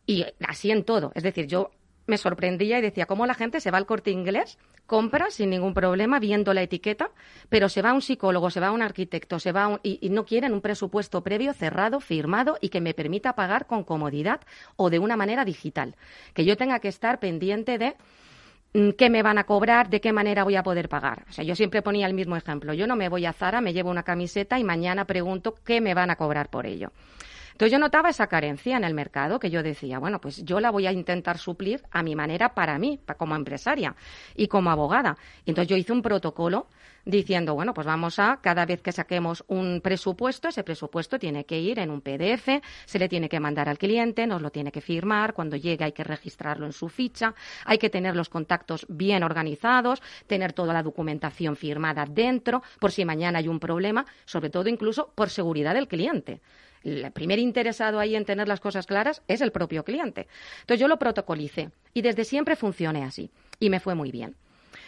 Y 0.07 0.25
así 0.47 0.71
en 0.71 0.85
todo. 0.85 1.13
Es 1.15 1.23
decir, 1.23 1.47
yo 1.47 1.71
me 2.07 2.19
sorprendía 2.19 2.79
y 2.79 2.83
decía 2.83 3.07
cómo 3.07 3.27
la 3.27 3.35
gente 3.35 3.61
se 3.61 3.71
va 3.71 3.79
al 3.79 3.87
corte 3.87 4.11
inglés, 4.11 4.59
compra 4.87 5.31
sin 5.31 5.51
ningún 5.51 5.75
problema 5.75 6.19
viendo 6.19 6.53
la 6.53 6.63
etiqueta, 6.63 7.11
pero 7.49 7.69
se 7.69 7.83
va 7.83 7.91
a 7.91 7.95
un 7.95 8.03
psicólogo, 8.03 8.51
se 8.51 8.61
va 8.61 8.69
a 8.69 8.73
un 8.73 8.83
arquitecto, 8.83 9.39
se 9.39 9.53
va 9.53 9.81
y, 9.83 10.09
no 10.11 10.25
quieren 10.25 10.53
un 10.53 10.61
presupuesto 10.61 11.23
previo 11.23 11.53
cerrado, 11.55 12.01
firmado 12.01 12.59
y 12.61 12.69
que 12.69 12.81
me 12.81 12.95
permita 12.95 13.35
pagar 13.35 13.67
con 13.67 13.85
comodidad 13.85 14.41
o 14.77 14.91
de 14.91 14.99
una 14.99 15.17
manera 15.17 15.45
digital. 15.45 15.97
Que 16.35 16.45
yo 16.45 16.57
tenga 16.57 16.79
que 16.81 16.89
estar 16.89 17.19
pendiente 17.19 17.79
de 17.79 17.97
mm, 18.75 18.91
qué 18.91 19.09
me 19.09 19.23
van 19.23 19.39
a 19.39 19.45
cobrar, 19.45 19.89
de 19.89 20.01
qué 20.01 20.13
manera 20.13 20.45
voy 20.45 20.57
a 20.57 20.63
poder 20.63 20.89
pagar. 20.89 21.25
O 21.29 21.33
sea, 21.33 21.45
yo 21.45 21.57
siempre 21.57 21.83
ponía 21.83 22.07
el 22.07 22.15
mismo 22.15 22.37
ejemplo. 22.37 22.75
Yo 22.75 22.87
no 22.87 22.97
me 22.97 23.09
voy 23.09 23.25
a 23.25 23.33
Zara, 23.33 23.61
me 23.61 23.73
llevo 23.73 23.91
una 23.91 24.03
camiseta 24.03 24.59
y 24.59 24.65
mañana 24.65 25.07
pregunto 25.07 25.55
qué 25.65 25.81
me 25.81 25.95
van 25.95 26.11
a 26.11 26.17
cobrar 26.17 26.51
por 26.51 26.67
ello. 26.67 26.93
Entonces 27.55 27.71
yo 27.71 27.79
notaba 27.79 28.09
esa 28.09 28.27
carencia 28.27 28.77
en 28.77 28.83
el 28.83 28.95
mercado 28.95 29.39
que 29.39 29.49
yo 29.49 29.63
decía, 29.63 30.01
bueno, 30.01 30.21
pues 30.21 30.45
yo 30.45 30.59
la 30.59 30.73
voy 30.73 30.89
a 30.89 30.93
intentar 30.93 31.39
suplir 31.39 31.85
a 31.93 32.03
mi 32.03 32.17
manera 32.17 32.53
para 32.53 32.81
mí, 32.81 32.99
como 33.17 33.37
empresaria 33.37 33.95
y 34.35 34.49
como 34.49 34.73
abogada. 34.73 35.17
Y 35.45 35.53
entonces 35.53 35.69
yo 35.69 35.77
hice 35.77 35.93
un 35.93 36.03
protocolo 36.03 36.67
diciendo, 37.05 37.55
bueno, 37.55 37.75
pues 37.75 37.87
vamos 37.87 38.19
a, 38.19 38.39
cada 38.41 38.65
vez 38.67 38.83
que 38.83 38.93
saquemos 38.93 39.45
un 39.49 39.81
presupuesto, 39.83 40.49
ese 40.49 40.65
presupuesto 40.65 41.19
tiene 41.19 41.45
que 41.45 41.59
ir 41.59 41.79
en 41.79 41.91
un 41.91 42.01
PDF, 42.01 42.63
se 42.85 42.99
le 42.99 43.09
tiene 43.09 43.29
que 43.29 43.41
mandar 43.41 43.69
al 43.69 43.79
cliente, 43.79 44.27
nos 44.27 44.43
lo 44.43 44.51
tiene 44.51 44.73
que 44.73 44.81
firmar, 44.81 45.35
cuando 45.35 45.57
llegue 45.57 45.85
hay 45.85 45.93
que 45.93 46.05
registrarlo 46.05 46.67
en 46.67 46.73
su 46.73 46.89
ficha, 46.89 47.35
hay 47.65 47.79
que 47.79 47.91
tener 47.91 48.17
los 48.17 48.29
contactos 48.29 48.87
bien 48.89 49.23
organizados, 49.23 50.03
tener 50.27 50.53
toda 50.53 50.73
la 50.73 50.83
documentación 50.83 51.57
firmada 51.57 52.07
dentro, 52.07 52.63
por 52.81 52.91
si 52.91 53.05
mañana 53.05 53.39
hay 53.39 53.49
un 53.49 53.61
problema, 53.61 54.07
sobre 54.25 54.51
todo 54.51 54.69
incluso 54.69 55.13
por 55.15 55.31
seguridad 55.31 55.75
del 55.75 55.89
cliente 55.89 56.41
el 56.85 57.11
primer 57.13 57.39
interesado 57.39 57.99
ahí 57.99 58.15
en 58.15 58.25
tener 58.25 58.47
las 58.47 58.61
cosas 58.61 58.87
claras 58.87 59.23
es 59.27 59.41
el 59.41 59.53
propio 59.53 59.85
cliente. 59.85 60.29
Entonces 60.61 60.81
yo 60.81 60.89
lo 60.89 60.99
protocolicé 60.99 61.71
y 61.95 62.03
desde 62.03 62.25
siempre 62.25 62.57
funcione 62.57 63.05
así 63.05 63.31
y 63.59 63.71
me 63.71 63.81
fue 63.81 63.95
muy 63.95 64.11
bien. 64.11 64.37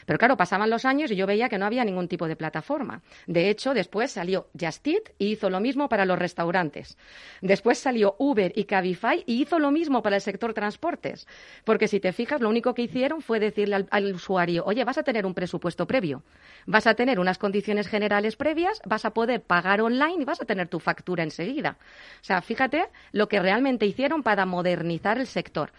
Pero 0.07 0.19
claro, 0.19 0.37
pasaban 0.37 0.71
los 0.71 0.85
años 0.85 1.11
y 1.11 1.17
yo 1.17 1.27
veía 1.27 1.49
que 1.49 1.59
no 1.59 1.67
había 1.67 1.85
ningún 1.85 2.09
tipo 2.09 2.29
de 2.29 2.37
plataforma. 2.37 3.03
De 3.27 3.51
hecho, 3.51 3.75
después 3.75 4.13
salió 4.13 4.47
Just 4.59 4.87
Eat 4.87 5.11
y 5.19 5.33
hizo 5.33 5.51
lo 5.51 5.61
mismo 5.61 5.89
para 5.89 6.07
los 6.07 6.19
restaurantes. 6.19 6.97
Después 7.43 7.79
salió 7.79 8.15
Uber 8.19 8.53
y 8.55 8.65
Cabify 8.65 9.25
y 9.27 9.43
hizo 9.43 9.59
lo 9.59 9.71
mismo 9.71 10.03
para 10.03 10.17
el 10.17 10.23
sector 10.23 10.55
transportes. 10.55 11.27
Porque 11.65 11.89
si 11.89 12.01
te 12.01 12.13
fijas, 12.13 12.41
lo 12.41 12.49
único 12.49 12.73
que 12.73 12.83
hicieron 12.83 13.21
fue 13.21 13.41
decirle 13.41 13.87
al, 13.91 14.15
usuario, 14.15 14.65
oye, 14.65 14.85
vas 14.85 14.99
a 14.99 15.03
tener 15.03 15.27
un 15.27 15.35
presupuesto 15.35 15.87
previo, 15.87 16.23
vas 16.67 16.87
a 16.87 16.95
tener 16.95 17.19
unas 17.19 17.39
condiciones 17.39 17.89
generales 17.89 18.37
previas, 18.37 18.81
vas 18.85 19.05
a 19.05 19.11
poder 19.11 19.43
pagar 19.43 19.81
online 19.81 20.23
y 20.23 20.25
vas 20.25 20.41
a 20.41 20.45
tener 20.45 20.69
tu 20.69 20.79
factura 20.79 21.25
enseguida. 21.25 21.77
O 22.21 22.25
sea, 22.25 22.41
fíjate 22.41 22.87
lo 23.11 23.29
que 23.29 23.41
realmente 23.41 23.87
hicieron 23.87 24.23
para 24.23 24.47
modernizar 24.47 25.19
el 25.19 25.27
sector. 25.27 25.73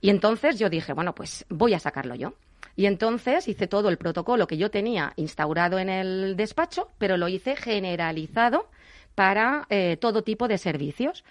Y 0.00 0.08
entonces 0.08 0.58
yo 0.58 0.70
dije, 0.70 0.94
bueno, 0.94 1.14
pues 1.14 1.44
voy 1.50 1.74
a 1.74 1.78
sacarlo 1.78 2.14
yo. 2.14 2.34
Y 2.76 2.86
entonces 2.86 3.48
hice 3.48 3.66
todo 3.66 3.88
el 3.88 3.98
protocolo 3.98 4.46
que 4.46 4.56
yo 4.56 4.70
tenía 4.70 5.12
instaurado 5.16 5.78
en 5.78 5.88
el 5.88 6.36
despacho, 6.36 6.88
pero 6.98 7.16
lo 7.16 7.28
hice 7.28 7.56
generalizado 7.56 8.68
para 9.14 9.66
eh, 9.70 9.96
todo 10.00 10.22
tipo 10.22 10.48
de 10.48 10.58
servicios. 10.58 11.24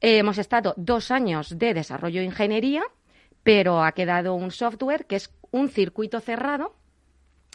hemos 0.00 0.38
estado 0.38 0.74
dos 0.76 1.10
años 1.10 1.58
de 1.58 1.74
desarrollo 1.74 2.20
de 2.20 2.26
ingeniería, 2.26 2.82
pero 3.42 3.82
ha 3.82 3.92
quedado 3.92 4.34
un 4.34 4.50
software 4.50 5.06
que 5.06 5.16
es 5.16 5.30
un 5.50 5.68
circuito 5.68 6.20
cerrado 6.20 6.74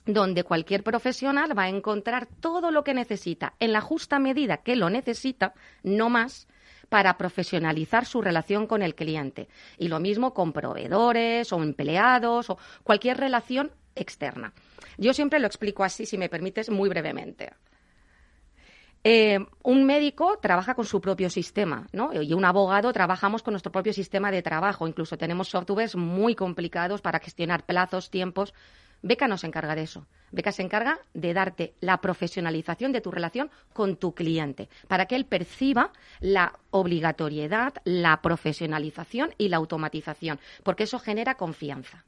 donde 0.06 0.44
cualquier 0.44 0.84
profesional 0.84 1.58
va 1.58 1.64
a 1.64 1.70
encontrar 1.70 2.28
todo 2.28 2.72
lo 2.72 2.84
que 2.84 2.94
necesita 2.94 3.54
en 3.60 3.72
la 3.72 3.82
justa 3.82 4.20
medida 4.20 4.58
que 4.58 4.76
lo 4.76 4.90
necesita, 4.90 5.54
no 5.82 6.10
más, 6.10 6.48
para 6.94 7.18
profesionalizar 7.18 8.06
su 8.06 8.22
relación 8.22 8.68
con 8.68 8.84
el 8.84 8.94
cliente. 8.94 9.48
Y 9.80 9.88
lo 9.88 10.00
mismo 10.00 10.32
con 10.32 10.54
proveedores 10.54 11.52
o 11.52 11.64
empleados 11.64 12.52
o 12.52 12.60
cualquier 12.84 13.18
relación 13.18 13.72
externa. 13.96 14.54
Yo 15.00 15.12
siempre 15.12 15.40
lo 15.40 15.48
explico 15.48 15.84
así, 15.84 16.06
si 16.06 16.20
me 16.20 16.30
permites, 16.30 16.70
muy 16.70 16.90
brevemente. 16.90 17.52
Eh, 19.04 19.40
un 19.64 19.86
médico 19.88 20.38
trabaja 20.40 20.76
con 20.76 20.86
su 20.86 21.02
propio 21.02 21.32
sistema, 21.32 21.88
¿no? 21.94 22.14
Y 22.14 22.32
un 22.32 22.46
abogado 22.46 22.94
trabajamos 22.94 23.42
con 23.42 23.54
nuestro 23.54 23.72
propio 23.72 23.92
sistema 23.92 24.30
de 24.30 24.44
trabajo. 24.44 24.88
Incluso 24.88 25.18
tenemos 25.18 25.48
softwares 25.48 25.96
muy 25.96 26.36
complicados 26.36 27.02
para 27.02 27.18
gestionar 27.18 27.66
plazos, 27.66 28.12
tiempos. 28.12 28.54
Beca 29.04 29.28
no 29.28 29.38
se 29.38 29.48
encarga 29.48 29.76
de 29.76 29.84
eso. 29.84 30.08
Beca 30.32 30.54
se 30.54 30.64
encarga 30.64 30.98
de 31.14 31.34
darte 31.34 31.74
la 31.82 31.98
profesionalización 31.98 32.94
de 32.94 33.02
tu 33.02 33.12
relación 33.12 33.52
con 33.74 33.98
tu 33.98 34.16
cliente, 34.16 34.70
para 34.88 35.06
que 35.06 35.16
él 35.16 35.26
perciba 35.26 35.92
la 36.22 36.54
obligatoriedad, 36.72 37.74
la 37.84 38.22
profesionalización 38.22 39.36
y 39.38 39.50
la 39.50 39.58
automatización, 39.58 40.40
porque 40.64 40.84
eso 40.84 41.00
genera 41.00 41.36
confianza. 41.36 42.06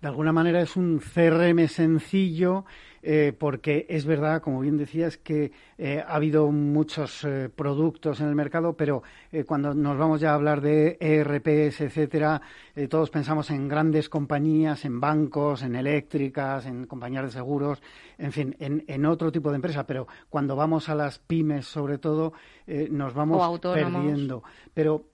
De 0.00 0.08
alguna 0.08 0.32
manera 0.32 0.60
es 0.60 0.76
un 0.76 0.98
CRM 0.98 1.68
sencillo 1.68 2.64
eh, 3.08 3.32
porque 3.38 3.86
es 3.88 4.04
verdad, 4.04 4.42
como 4.42 4.58
bien 4.58 4.76
decías, 4.76 5.16
que 5.16 5.52
eh, 5.78 6.02
ha 6.04 6.16
habido 6.16 6.50
muchos 6.50 7.22
eh, 7.22 7.48
productos 7.54 8.18
en 8.20 8.26
el 8.26 8.34
mercado, 8.34 8.72
pero 8.72 9.04
cuando 9.46 9.74
nos 9.74 9.96
vamos 9.96 10.20
ya 10.20 10.32
a 10.32 10.34
hablar 10.34 10.60
de 10.60 10.96
ERPs, 10.98 11.82
etcétera, 11.82 12.40
todos 12.88 13.10
pensamos 13.10 13.50
en 13.50 13.68
grandes 13.68 14.08
compañías, 14.08 14.84
en 14.86 14.98
bancos, 14.98 15.62
en 15.62 15.76
eléctricas, 15.76 16.64
en 16.66 16.86
compañías 16.86 17.24
de 17.26 17.30
seguros, 17.30 17.82
en 18.18 18.32
fin, 18.32 18.56
en, 18.58 19.06
otro 19.06 19.30
tipo 19.30 19.50
de 19.50 19.56
empresas, 19.56 19.84
pero 19.86 20.08
cuando 20.30 20.56
vamos 20.56 20.88
a 20.88 20.94
las 20.94 21.18
pymes, 21.18 21.66
sobre 21.66 21.98
todo, 21.98 22.32
nos 22.66 23.12
vamos 23.12 23.60
perdiendo. 23.60 24.42
Pero, 24.72 25.10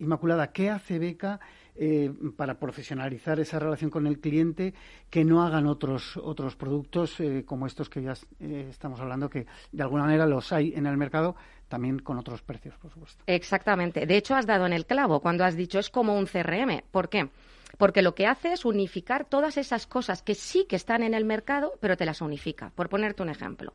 Inmaculada, 0.00 0.50
¿qué 0.50 0.70
hace 0.70 0.98
Beca? 0.98 1.38
Eh, 1.76 2.08
para 2.36 2.60
profesionalizar 2.60 3.40
esa 3.40 3.58
relación 3.58 3.90
con 3.90 4.06
el 4.06 4.20
cliente 4.20 4.74
que 5.10 5.24
no 5.24 5.42
hagan 5.42 5.66
otros 5.66 6.16
otros 6.16 6.54
productos 6.54 7.18
eh, 7.18 7.42
como 7.44 7.66
estos 7.66 7.88
que 7.90 8.00
ya 8.00 8.14
eh, 8.38 8.68
estamos 8.70 9.00
hablando 9.00 9.28
que 9.28 9.46
de 9.72 9.82
alguna 9.82 10.04
manera 10.04 10.24
los 10.24 10.52
hay 10.52 10.72
en 10.76 10.86
el 10.86 10.96
mercado 10.96 11.34
también 11.66 11.98
con 11.98 12.16
otros 12.16 12.42
precios 12.42 12.76
por 12.76 12.92
supuesto 12.92 13.24
exactamente 13.26 14.06
de 14.06 14.16
hecho 14.16 14.36
has 14.36 14.46
dado 14.46 14.66
en 14.66 14.72
el 14.72 14.86
clavo 14.86 15.18
cuando 15.18 15.44
has 15.44 15.56
dicho 15.56 15.80
es 15.80 15.90
como 15.90 16.16
un 16.16 16.26
CRM 16.26 16.82
¿por 16.92 17.08
qué? 17.08 17.28
porque 17.76 18.02
lo 18.02 18.14
que 18.14 18.28
hace 18.28 18.52
es 18.52 18.64
unificar 18.64 19.24
todas 19.24 19.56
esas 19.56 19.88
cosas 19.88 20.22
que 20.22 20.36
sí 20.36 20.66
que 20.68 20.76
están 20.76 21.02
en 21.02 21.12
el 21.12 21.24
mercado, 21.24 21.72
pero 21.80 21.96
te 21.96 22.06
las 22.06 22.20
unifica. 22.20 22.70
Por 22.76 22.88
ponerte 22.88 23.22
un 23.22 23.30
ejemplo, 23.30 23.74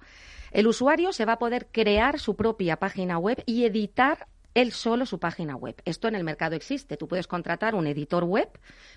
el 0.51 0.67
usuario 0.67 1.11
se 1.11 1.25
va 1.25 1.33
a 1.33 1.39
poder 1.39 1.67
crear 1.69 2.17
su 2.17 2.37
propia 2.37 2.77
página 2.77 3.17
web 3.17 3.43
y 3.45 3.65
editar 3.65 4.27
él 4.53 4.71
solo 4.71 5.05
su 5.05 5.19
página 5.19 5.55
web. 5.55 5.81
Esto 5.85 6.07
en 6.07 6.15
el 6.15 6.23
mercado 6.23 6.55
existe. 6.55 6.97
Tú 6.97 7.07
puedes 7.07 7.27
contratar 7.27 7.75
un 7.75 7.87
editor 7.87 8.23
web, 8.23 8.49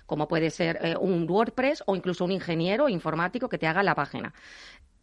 como 0.05 0.27
puede 0.27 0.49
ser 0.49 0.79
eh, 0.81 0.95
un 0.99 1.29
WordPress 1.29 1.83
o 1.85 1.95
incluso 1.95 2.25
un 2.25 2.31
ingeniero 2.31 2.89
informático 2.89 3.49
que 3.49 3.57
te 3.57 3.67
haga 3.67 3.83
la 3.83 3.95
página 3.95 4.33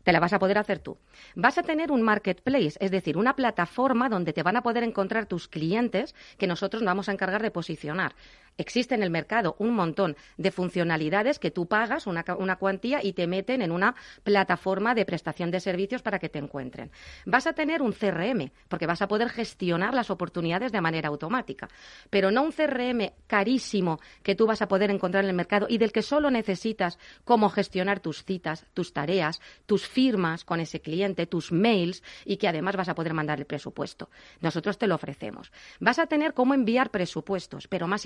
te 0.03 0.13
la 0.13 0.21
vas 0.21 0.33
a 0.33 0.39
poder 0.39 0.59
hacer 0.59 0.79
tú. 0.79 0.99
Vas 1.35 1.59
a 1.59 1.63
tener 1.63 1.91
un 1.91 2.03
marketplace, 2.03 2.79
es 2.81 2.91
decir, 2.91 3.17
una 3.17 3.37
plataforma 3.37 4.09
donde 4.09 4.33
te 4.33 4.43
van 4.43 4.57
a 4.57 4.63
poder 4.63 4.83
encontrar 4.83 5.27
tus 5.27 5.49
clientes 5.49 6.15
que 6.39 6.47
nosotros 6.47 6.83
nos 6.83 6.91
vamos 6.91 7.09
a 7.09 7.13
encargar 7.13 7.43
de 7.43 7.51
posicionar. 7.51 8.15
Existe 8.61 8.95
en 8.95 9.03
el 9.03 9.09
mercado 9.09 9.57
un 9.59 9.75
montón 9.75 10.19
de 10.37 10.51
funcionalidades 10.51 11.39
que 11.39 11.51
tú 11.51 11.65
pagas 11.65 12.07
una, 12.07 12.23
una, 12.39 12.57
cuantía 12.57 13.01
y 13.03 13.15
te 13.15 13.27
meten 13.27 13.63
en 13.63 13.73
una 13.73 13.95
plataforma 14.23 14.95
de 14.95 15.07
prestación 15.07 15.51
de 15.51 15.61
servicios 15.61 16.03
para 16.03 16.19
que 16.19 16.29
te 16.29 16.39
encuentren. 16.39 16.91
Vas 17.25 17.47
a 17.47 17.55
tener 17.55 17.81
un 17.81 17.93
CRM, 17.93 18.51
porque 18.69 18.87
vas 18.87 19.01
a 19.01 19.09
poder 19.09 19.31
gestionar 19.31 19.95
las 19.95 20.11
oportunidades 20.11 20.73
de 20.73 20.81
manera 20.83 21.09
automática, 21.09 21.71
pero 22.11 22.31
no 22.31 22.43
un 22.43 22.53
CRM 22.53 23.13
carísimo 23.27 23.99
que 24.23 24.35
tú 24.35 24.47
vas 24.47 24.61
a 24.61 24.69
poder 24.69 24.91
encontrar 24.91 25.25
en 25.25 25.31
el 25.31 25.37
mercado 25.37 25.67
y 25.67 25.79
del 25.79 25.91
que 25.91 26.03
solo 26.03 26.31
necesitas 26.31 26.99
cómo 27.25 27.49
gestionar 27.49 28.01
tus 28.01 28.27
citas, 28.27 28.67
tus 28.75 28.93
tareas, 28.93 29.41
tus 29.65 29.89
firmas 29.89 30.45
con 30.45 30.61
ese 30.61 30.83
cliente, 30.83 31.27
tus 31.27 31.51
mails 31.51 32.03
y 32.27 32.37
que 32.37 32.47
además 32.47 32.77
vas 32.77 32.91
a 32.91 32.95
poder 32.95 33.15
mandar 33.15 33.39
el 33.39 33.47
presupuesto. 33.47 34.11
Nosotros 34.43 34.77
te 34.77 34.87
lo 34.87 34.97
ofrecemos. 34.97 35.51
Vas 35.81 35.99
a 35.99 36.09
tener 36.09 36.35
cómo 36.35 36.53
enviar 36.53 36.91
presupuestos, 36.91 37.67
pero 37.67 37.87
más 37.87 38.05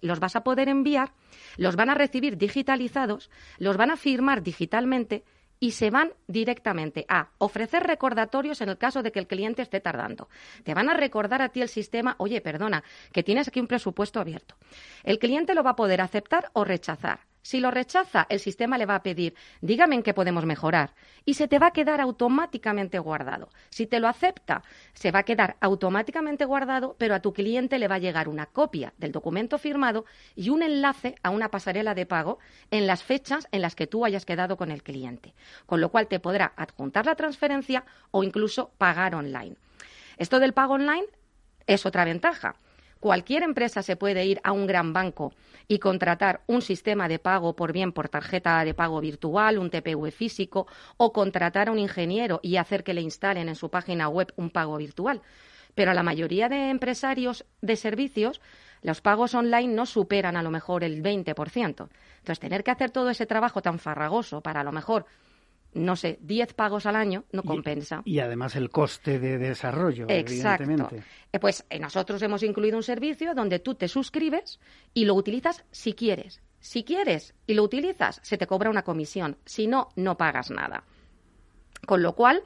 los 0.00 0.20
vas 0.20 0.36
a 0.36 0.44
poder 0.44 0.68
enviar, 0.68 1.12
los 1.56 1.76
van 1.76 1.90
a 1.90 1.94
recibir 1.94 2.36
digitalizados, 2.36 3.30
los 3.58 3.76
van 3.76 3.90
a 3.90 3.96
firmar 3.96 4.42
digitalmente 4.42 5.24
y 5.60 5.72
se 5.72 5.90
van 5.90 6.12
directamente 6.26 7.04
a 7.08 7.30
ofrecer 7.38 7.82
recordatorios 7.82 8.60
en 8.60 8.68
el 8.68 8.78
caso 8.78 9.02
de 9.02 9.12
que 9.12 9.18
el 9.18 9.26
cliente 9.26 9.62
esté 9.62 9.80
tardando. 9.80 10.28
Te 10.62 10.74
van 10.74 10.88
a 10.88 10.94
recordar 10.94 11.42
a 11.42 11.48
ti 11.48 11.62
el 11.62 11.68
sistema, 11.68 12.14
oye, 12.18 12.40
perdona, 12.40 12.84
que 13.12 13.22
tienes 13.22 13.48
aquí 13.48 13.60
un 13.60 13.66
presupuesto 13.66 14.20
abierto. 14.20 14.54
El 15.02 15.18
cliente 15.18 15.54
lo 15.54 15.62
va 15.62 15.70
a 15.70 15.76
poder 15.76 16.00
aceptar 16.00 16.50
o 16.52 16.64
rechazar. 16.64 17.27
Si 17.42 17.60
lo 17.60 17.70
rechaza, 17.70 18.26
el 18.28 18.40
sistema 18.40 18.78
le 18.78 18.86
va 18.86 18.96
a 18.96 19.02
pedir, 19.02 19.34
dígame 19.60 19.94
en 19.94 20.02
qué 20.02 20.14
podemos 20.14 20.44
mejorar, 20.44 20.94
y 21.24 21.34
se 21.34 21.48
te 21.48 21.58
va 21.58 21.68
a 21.68 21.72
quedar 21.72 22.00
automáticamente 22.00 22.98
guardado. 22.98 23.48
Si 23.70 23.86
te 23.86 24.00
lo 24.00 24.08
acepta, 24.08 24.62
se 24.92 25.10
va 25.10 25.20
a 25.20 25.22
quedar 25.24 25.56
automáticamente 25.60 26.44
guardado, 26.44 26.96
pero 26.98 27.14
a 27.14 27.20
tu 27.20 27.32
cliente 27.32 27.78
le 27.78 27.88
va 27.88 27.96
a 27.96 28.00
llegar 28.00 28.28
una 28.28 28.46
copia 28.46 28.92
del 28.98 29.12
documento 29.12 29.58
firmado 29.58 30.04
y 30.34 30.50
un 30.50 30.62
enlace 30.62 31.14
a 31.22 31.30
una 31.30 31.50
pasarela 31.50 31.94
de 31.94 32.06
pago 32.06 32.38
en 32.70 32.86
las 32.86 33.02
fechas 33.02 33.46
en 33.52 33.62
las 33.62 33.74
que 33.74 33.86
tú 33.86 34.04
hayas 34.04 34.24
quedado 34.24 34.56
con 34.56 34.70
el 34.70 34.82
cliente, 34.82 35.34
con 35.66 35.80
lo 35.80 35.90
cual 35.90 36.08
te 36.08 36.20
podrá 36.20 36.52
adjuntar 36.56 37.06
la 37.06 37.14
transferencia 37.14 37.84
o 38.10 38.24
incluso 38.24 38.72
pagar 38.78 39.14
online. 39.14 39.56
Esto 40.16 40.40
del 40.40 40.52
pago 40.52 40.74
online 40.74 41.06
es 41.66 41.86
otra 41.86 42.04
ventaja 42.04 42.56
Cualquier 43.00 43.44
empresa 43.44 43.82
se 43.82 43.94
puede 43.94 44.26
ir 44.26 44.40
a 44.42 44.50
un 44.50 44.66
gran 44.66 44.92
banco 44.92 45.32
y 45.68 45.78
contratar 45.78 46.42
un 46.48 46.62
sistema 46.62 47.06
de 47.06 47.20
pago 47.20 47.54
por 47.54 47.72
bien 47.72 47.92
por 47.92 48.08
tarjeta 48.08 48.64
de 48.64 48.74
pago 48.74 49.00
virtual, 49.00 49.58
un 49.58 49.70
TPV 49.70 50.10
físico, 50.10 50.66
o 50.96 51.12
contratar 51.12 51.68
a 51.68 51.72
un 51.72 51.78
ingeniero 51.78 52.40
y 52.42 52.56
hacer 52.56 52.82
que 52.82 52.94
le 52.94 53.00
instalen 53.00 53.48
en 53.48 53.54
su 53.54 53.70
página 53.70 54.08
web 54.08 54.32
un 54.36 54.50
pago 54.50 54.76
virtual. 54.76 55.22
Pero 55.76 55.92
a 55.92 55.94
la 55.94 56.02
mayoría 56.02 56.48
de 56.48 56.70
empresarios 56.70 57.44
de 57.60 57.76
servicios, 57.76 58.40
los 58.82 59.00
pagos 59.00 59.34
online 59.34 59.74
no 59.74 59.86
superan 59.86 60.36
a 60.36 60.42
lo 60.42 60.50
mejor 60.50 60.82
el 60.82 61.00
20%. 61.00 61.88
Entonces, 62.18 62.40
tener 62.40 62.64
que 62.64 62.72
hacer 62.72 62.90
todo 62.90 63.10
ese 63.10 63.26
trabajo 63.26 63.62
tan 63.62 63.78
farragoso 63.78 64.40
para 64.40 64.62
a 64.62 64.64
lo 64.64 64.72
mejor 64.72 65.06
no 65.74 65.96
sé, 65.96 66.18
10 66.22 66.54
pagos 66.54 66.86
al 66.86 66.96
año 66.96 67.24
no 67.32 67.42
compensa. 67.42 68.02
Y, 68.04 68.18
además 68.20 68.56
el 68.56 68.70
coste 68.70 69.18
de 69.18 69.38
desarrollo, 69.38 70.06
Exacto. 70.08 70.90
Eh, 71.32 71.38
pues 71.38 71.64
eh, 71.70 71.78
nosotros 71.78 72.22
hemos 72.22 72.42
incluido 72.42 72.76
un 72.76 72.82
servicio 72.82 73.34
donde 73.34 73.58
tú 73.58 73.74
te 73.74 73.88
suscribes 73.88 74.60
y 74.94 75.04
lo 75.04 75.14
utilizas 75.14 75.64
si 75.70 75.92
quieres. 75.92 76.40
Si 76.60 76.84
quieres 76.84 77.34
y 77.46 77.54
lo 77.54 77.62
utilizas, 77.62 78.20
se 78.22 78.36
te 78.36 78.46
cobra 78.46 78.70
una 78.70 78.82
comisión. 78.82 79.36
Si 79.44 79.66
no, 79.66 79.88
no 79.94 80.16
pagas 80.16 80.50
nada. 80.50 80.84
Con 81.86 82.02
lo 82.02 82.14
cual, 82.14 82.42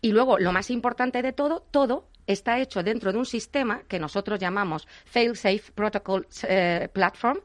y 0.00 0.12
luego 0.12 0.38
lo 0.38 0.52
más 0.52 0.70
importante 0.70 1.22
de 1.22 1.32
todo, 1.32 1.66
todo 1.70 2.08
está 2.26 2.60
hecho 2.60 2.82
dentro 2.82 3.12
de 3.12 3.18
un 3.18 3.26
sistema 3.26 3.82
que 3.88 3.98
nosotros 3.98 4.38
llamamos 4.38 4.86
Fail-Safe 5.06 5.72
Protocol 5.74 6.26
eh, 6.48 6.88
Platform, 6.92 7.40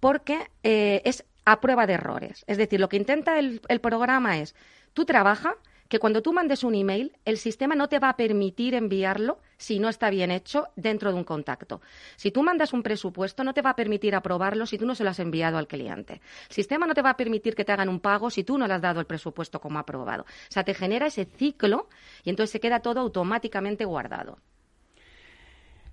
porque 0.00 0.50
es 0.62 1.24
a 1.52 1.60
prueba 1.60 1.86
de 1.86 1.94
errores. 1.94 2.44
Es 2.46 2.58
decir, 2.58 2.80
lo 2.80 2.88
que 2.88 2.96
intenta 2.96 3.38
el, 3.38 3.60
programa 3.80 4.38
es, 4.38 4.54
tú 4.92 5.04
trabaja 5.04 5.56
que 5.88 5.98
cuando 5.98 6.22
tú 6.22 6.32
mandes 6.32 6.62
un 6.62 6.76
email, 6.76 7.16
el 7.24 7.36
sistema 7.36 7.74
no 7.74 7.88
te 7.88 7.98
va 7.98 8.10
a 8.10 8.16
permitir 8.16 8.74
enviarlo 8.74 9.40
si 9.56 9.80
no 9.80 9.88
está 9.88 10.08
bien 10.08 10.30
hecho 10.30 10.68
dentro 10.76 11.10
de 11.10 11.18
un 11.18 11.24
contacto. 11.24 11.80
Si 12.14 12.30
tú 12.30 12.44
mandas 12.44 12.72
un 12.72 12.84
presupuesto, 12.84 13.42
no 13.42 13.52
te 13.52 13.62
va 13.62 13.70
a 13.70 13.76
permitir 13.76 14.14
aprobarlo 14.14 14.66
si 14.66 14.78
tú 14.78 14.86
no 14.86 14.94
se 14.94 15.02
lo 15.02 15.10
has 15.10 15.18
enviado 15.18 15.58
al 15.58 15.66
cliente. 15.66 16.20
El 16.48 16.54
sistema 16.54 16.86
no 16.86 16.94
te 16.94 17.02
va 17.02 17.10
a 17.10 17.16
permitir 17.16 17.56
que 17.56 17.64
te 17.64 17.72
hagan 17.72 17.88
un 17.88 17.98
pago 17.98 18.30
si 18.30 18.44
tú 18.44 18.56
no 18.56 18.68
le 18.68 18.74
has 18.74 18.82
dado 18.82 19.00
el 19.00 19.06
presupuesto 19.06 19.60
como 19.60 19.80
aprobado. 19.80 20.22
O 20.22 20.52
sea, 20.52 20.62
te 20.62 20.74
genera 20.74 21.06
ese 21.06 21.24
ciclo 21.24 21.88
y 22.22 22.30
entonces 22.30 22.52
se 22.52 22.60
queda 22.60 22.78
todo 22.78 23.00
automáticamente 23.00 23.84
guardado. 23.84 24.38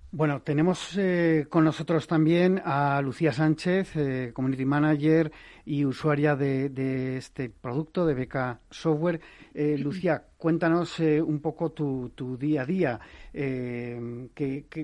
Bueno, 0.10 0.41
tenemos 0.41 0.98
eh, 0.98 1.48
con 1.50 1.65
nosotros 1.65 2.08
también 2.08 2.62
a 2.63 3.02
Lucía 3.02 3.34
Sánchez, 3.34 3.91
eh, 3.98 4.32
Community 4.34 4.63
Manager 4.63 5.30
y 5.65 5.84
usuaria 5.84 6.38
de, 6.38 7.17
este 7.17 7.50
producto 7.50 8.06
de 8.06 8.13
Beca 8.13 8.62
Software. 8.72 9.20
Eh, 9.54 9.78
Lucía, 9.78 10.24
cuéntanos 10.38 11.00
un 11.00 11.42
poco 11.42 11.71
tu, 11.73 12.38
día 12.40 12.62
a 12.62 12.65
día, 12.65 13.00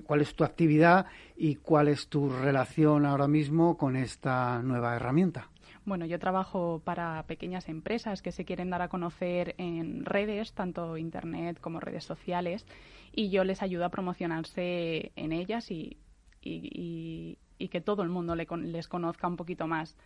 cuál 0.06 0.22
es 0.22 0.36
tu 0.36 0.44
actividad 0.44 1.06
y 1.38 1.56
cuál 1.56 1.88
es 1.88 2.10
tu 2.10 2.30
relación 2.30 3.06
ahora 3.06 3.30
mismo 3.30 3.78
con 3.78 3.96
esta 3.96 4.62
nueva 4.62 4.94
herramienta. 4.98 5.53
Bueno, 5.86 6.06
yo 6.06 6.18
trabajo 6.18 6.82
para 6.84 7.24
pequeñas 7.24 7.68
empresas 7.68 8.22
que 8.22 8.32
se 8.32 8.46
quieren 8.46 8.70
dar 8.70 8.82
a 8.82 8.88
conocer 8.88 9.54
en 9.58 10.06
redes, 10.06 10.54
tanto 10.54 10.98
Internet 10.98 11.60
como 11.60 11.82
redes 11.82 12.06
sociales, 12.06 12.66
y 13.12 13.30
yo 13.30 13.44
les 13.44 13.62
ayudo 13.62 13.86
a 13.86 13.90
promocionarse 13.90 15.12
en 15.16 15.34
ellas 15.34 15.72
y, 15.72 15.98
y, 16.42 17.38
que 17.70 17.82
todo 17.82 18.04
el 18.04 18.10
mundo 18.10 18.36
les 18.36 18.88
conozca 18.88 19.28
un 19.28 19.38
poquito 19.38 19.68
más. 19.68 19.98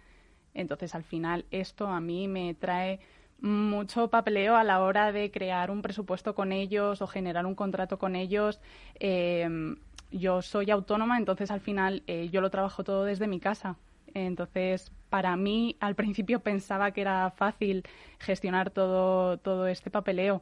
Entonces, 0.53 0.95
al 0.95 1.03
final, 1.03 1.45
esto 1.51 1.87
a 1.87 1.99
mí 1.99 2.27
me 2.27 2.53
trae 2.53 2.99
mucho 3.39 4.09
papeleo 4.09 4.55
a 4.55 4.63
la 4.63 4.81
hora 4.81 5.11
de 5.11 5.31
crear 5.31 5.69
un 5.69 5.81
presupuesto 5.81 6.33
con 6.33 6.51
ellos 6.51 7.01
o 7.01 7.07
generar 7.07 7.45
un 7.45 7.55
contrato 7.55 7.99
con 7.99 8.15
ellos. 8.15 8.59
Em, 8.99 9.77
yo 10.11 10.41
soy 10.41 10.71
autónoma, 10.71 11.17
entonces 11.17 11.51
al 11.51 11.59
final 11.59 12.03
eh, 12.07 12.29
yo 12.29 12.41
lo 12.41 12.49
trabajo 12.49 12.83
todo 12.83 13.03
desde 13.03 13.27
mi 13.27 13.39
casa. 13.39 13.77
Entonces, 14.25 14.91
para 15.09 15.35
mí, 15.35 15.75
al 15.79 15.95
principio 15.95 16.39
pensaba 16.39 16.91
que 16.91 17.01
era 17.01 17.31
fácil 17.31 17.83
gestionar 18.19 18.71
todo, 18.71 19.37
todo 19.37 19.67
este 19.67 19.89
papeleo 19.89 20.41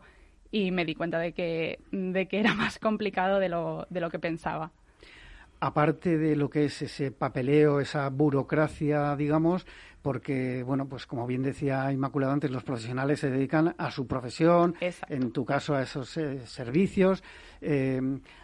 y 0.52 0.72
me 0.72 0.86
di 0.86 0.96
cuenta 0.96 1.20
de 1.20 1.34
que, 1.34 1.80
de 1.92 2.28
que 2.28 2.40
era 2.40 2.54
más 2.54 2.80
complicado 2.80 3.40
de 3.40 3.50
lo, 3.50 3.88
de 3.90 4.00
lo 4.00 4.10
que 4.10 4.20
pensaba. 4.20 4.72
Aparte 5.60 6.18
de 6.18 6.36
lo 6.36 6.50
que 6.50 6.66
es 6.66 6.82
ese 6.82 7.12
papeleo, 7.12 7.80
esa 7.80 8.10
burocracia, 8.10 9.16
digamos, 9.16 9.66
porque, 10.06 10.62
bueno, 10.62 10.88
pues 10.88 11.08
como 11.08 11.26
bien 11.26 11.42
decía 11.42 11.92
Inmaculada 11.92 12.32
antes, 12.32 12.52
los 12.52 12.64
profesionales 12.64 13.22
se 13.22 13.32
dedican 13.32 13.74
a 13.76 13.90
su 13.90 14.06
profesión, 14.06 14.76
en 15.10 15.32
tu 15.32 15.46
caso 15.46 15.74
a 15.74 15.82
esos 15.82 16.16
eh, 16.18 16.46
servicios. 16.46 17.24
Eh, 17.60 18.00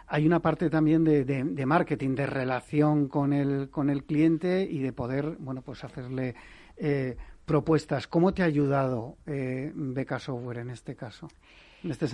hay 0.08 0.26
una 0.26 0.40
parte 0.40 0.68
también 0.70 1.04
de, 1.04 1.64
marketing, 1.64 2.16
de 2.16 2.26
relación 2.26 3.06
con 3.06 3.32
el, 3.32 3.70
con 3.70 3.90
el 3.90 4.02
cliente 4.02 4.66
y 4.68 4.80
de 4.80 4.92
poder, 4.92 5.36
bueno, 5.38 5.62
pues 5.62 5.84
hacerle 5.84 6.34
eh, 6.78 7.16
propuestas. 7.46 8.08
¿Cómo 8.08 8.34
te 8.34 8.42
ha 8.42 8.46
ayudado 8.46 9.18
Beca 9.24 10.18
Software 10.18 10.58
en 10.58 10.70
este 10.70 10.96
caso? 10.96 11.28
En 11.84 11.90
este? 11.90 12.06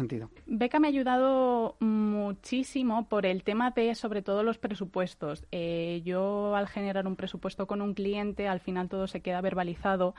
Beca 0.46 0.78
me 0.78 0.88
ha 0.88 0.90
ayudado 0.90 1.76
muchísimo 1.80 3.08
por 3.08 3.26
el 3.26 3.42
tema 3.42 3.70
de, 3.70 3.94
sobre 3.94 4.22
todo, 4.22 4.42
los 4.42 4.58
presupuestos. 4.58 5.44
Eh, 5.52 6.02
yo, 6.04 6.54
al 6.56 6.68
generar 6.68 7.06
un 7.06 7.16
presupuesto 7.16 7.66
con 7.66 7.82
un 7.82 7.94
cliente, 7.94 8.48
al 8.48 8.60
final 8.60 8.88
todo 8.88 9.06
se 9.06 9.20
queda 9.20 9.40
verbalizado 9.40 10.14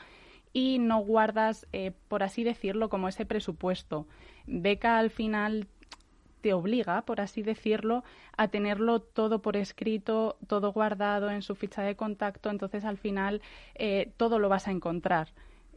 y 0.54 0.80
no 0.80 1.00
guardas, 1.00 1.68
eh, 1.74 1.92
por 2.08 2.24
así 2.24 2.44
decirlo, 2.44 2.90
como 2.90 3.08
ese 3.08 3.26
presupuesto. 3.26 4.08
Beca, 4.46 4.98
al 4.98 5.10
final, 5.10 5.68
te 6.42 6.54
obliga, 6.54 7.02
por 7.04 7.22
así 7.22 7.42
decirlo, 7.42 8.04
a 8.38 8.48
tenerlo 8.48 9.02
todo 9.02 9.42
por 9.42 9.58
escrito, 9.58 10.38
todo 10.48 10.72
guardado 10.72 11.30
en 11.30 11.42
su 11.42 11.56
ficha 11.56 11.82
de 11.82 11.96
contacto, 11.96 12.50
entonces 12.50 12.86
al 12.86 12.98
final 12.98 13.42
eh, 13.76 14.12
todo 14.18 14.40
lo 14.40 14.50
vas 14.50 14.68
a 14.68 14.72
encontrar. 14.72 15.30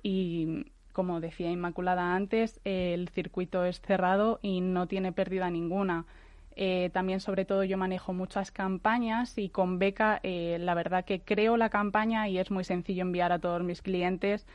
Y 0.02 0.66
como 0.92 1.20
decía 1.20 1.50
Inmaculada 1.50 2.14
antes, 2.14 2.60
el 2.64 3.08
circuito 3.08 3.64
es 3.64 3.80
cerrado 3.80 4.38
y 4.42 4.60
no 4.60 4.86
tiene 4.86 5.12
pérdida 5.12 5.50
ninguna. 5.50 6.06
Eh, 6.54 6.90
también, 6.92 7.20
sobre 7.20 7.44
todo, 7.44 7.64
yo 7.64 7.78
manejo 7.78 8.12
muchas 8.12 8.50
campañas 8.50 9.38
y 9.38 9.48
con 9.48 9.78
Beca, 9.78 10.20
eh, 10.22 10.58
la 10.60 10.74
verdad 10.74 11.04
que 11.04 11.20
creo 11.20 11.56
la 11.56 11.70
campaña 11.70 12.28
y 12.28 12.38
es 12.38 12.50
muy 12.50 12.64
sencillo 12.64 13.02
enviar 13.02 13.32
a 13.32 13.38
todos 13.38 13.62
mis 13.62 13.80
clientes 13.82 14.46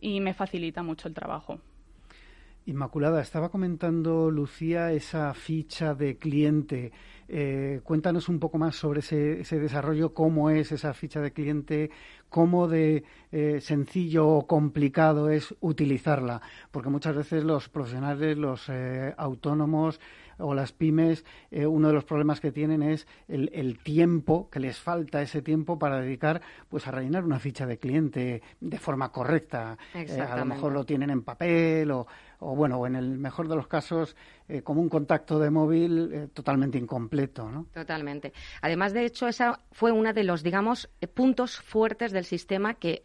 y 0.00 0.20
me 0.20 0.34
facilita 0.34 0.82
mucho 0.82 1.08
el 1.08 1.14
trabajo. 1.14 1.58
Inmaculada, 2.68 3.22
estaba 3.22 3.48
comentando 3.48 4.28
Lucía 4.28 4.90
esa 4.90 5.32
ficha 5.34 5.94
de 5.94 6.18
cliente. 6.18 6.90
Eh, 7.28 7.80
cuéntanos 7.84 8.28
un 8.28 8.40
poco 8.40 8.58
más 8.58 8.74
sobre 8.74 8.98
ese, 8.98 9.42
ese, 9.42 9.60
desarrollo, 9.60 10.12
cómo 10.14 10.50
es 10.50 10.72
esa 10.72 10.92
ficha 10.92 11.20
de 11.20 11.32
cliente, 11.32 11.90
cómo 12.28 12.66
de 12.66 13.04
eh, 13.30 13.60
sencillo 13.60 14.26
o 14.26 14.48
complicado 14.48 15.30
es 15.30 15.54
utilizarla, 15.60 16.42
porque 16.72 16.88
muchas 16.88 17.14
veces 17.14 17.44
los 17.44 17.68
profesionales, 17.68 18.36
los 18.36 18.68
eh, 18.68 19.14
autónomos, 19.16 20.00
o 20.38 20.54
las 20.54 20.72
pymes, 20.72 21.24
eh, 21.50 21.66
uno 21.66 21.88
de 21.88 21.94
los 21.94 22.04
problemas 22.04 22.40
que 22.40 22.52
tienen 22.52 22.82
es 22.82 23.06
el, 23.28 23.78
tiempo, 23.78 24.48
que 24.50 24.60
les 24.60 24.78
falta 24.78 25.22
ese 25.22 25.42
tiempo 25.42 25.78
para 25.78 26.00
dedicar 26.00 26.42
pues 26.68 26.86
a 26.86 26.90
rellenar 26.90 27.24
una 27.24 27.38
ficha 27.38 27.66
de 27.66 27.78
cliente 27.78 28.42
de 28.60 28.78
forma 28.78 29.10
correcta. 29.10 29.78
Eh, 29.94 30.20
a 30.20 30.36
lo 30.36 30.44
mejor 30.44 30.72
lo 30.72 30.84
tienen 30.84 31.10
en 31.10 31.22
papel 31.22 31.90
o, 31.90 32.06
o 32.40 32.54
bueno, 32.54 32.86
en 32.86 32.96
el 32.96 33.18
mejor 33.18 33.48
de 33.48 33.56
los 33.56 33.66
casos 33.66 34.16
eh, 34.48 34.62
como 34.62 34.80
un 34.80 34.88
contacto 34.88 35.38
de 35.38 35.50
móvil 35.50 36.30
totalmente 36.32 36.78
incompleto, 36.78 37.50
¿no? 37.50 37.66
Totalmente. 37.72 38.32
Además, 38.62 38.92
de 38.92 39.04
hecho, 39.04 39.28
esa 39.28 39.60
fue 39.72 39.92
uno 39.92 40.12
de 40.12 40.24
los, 40.24 40.42
digamos, 40.42 40.88
puntos 41.14 41.56
fuertes 41.60 42.12
del 42.12 42.24
sistema 42.24 42.74
que 42.74 43.02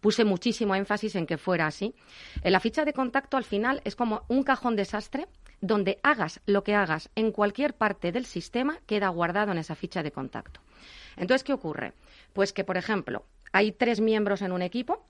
puse 0.00 0.24
muchísimo 0.24 0.74
énfasis 0.74 1.14
en 1.14 1.26
que 1.26 1.38
fuera 1.38 1.66
así. 1.66 1.94
La 2.42 2.60
ficha 2.60 2.84
de 2.84 2.92
contacto, 2.92 3.38
al 3.38 3.44
final, 3.44 3.80
es 3.84 3.96
como 3.96 4.24
un 4.28 4.42
cajón 4.42 4.76
desastre 4.76 5.28
donde 5.62 5.98
hagas 6.02 6.42
lo 6.44 6.62
que 6.62 6.74
hagas 6.74 7.08
en 7.14 7.32
cualquier 7.32 7.74
parte 7.74 8.12
del 8.12 8.26
sistema, 8.26 8.78
queda 8.86 9.08
guardado 9.08 9.52
en 9.52 9.56
esa 9.58 9.74
ficha 9.74 10.02
de 10.02 10.12
contacto. 10.12 10.60
Entonces, 11.16 11.42
¿qué 11.42 11.54
ocurre? 11.54 11.94
Pues 12.34 12.52
que, 12.52 12.64
por 12.64 12.76
ejemplo, 12.76 13.24
hay 13.52 13.72
tres 13.72 14.00
miembros 14.00 14.42
en 14.42 14.52
un 14.52 14.60
equipo 14.60 15.06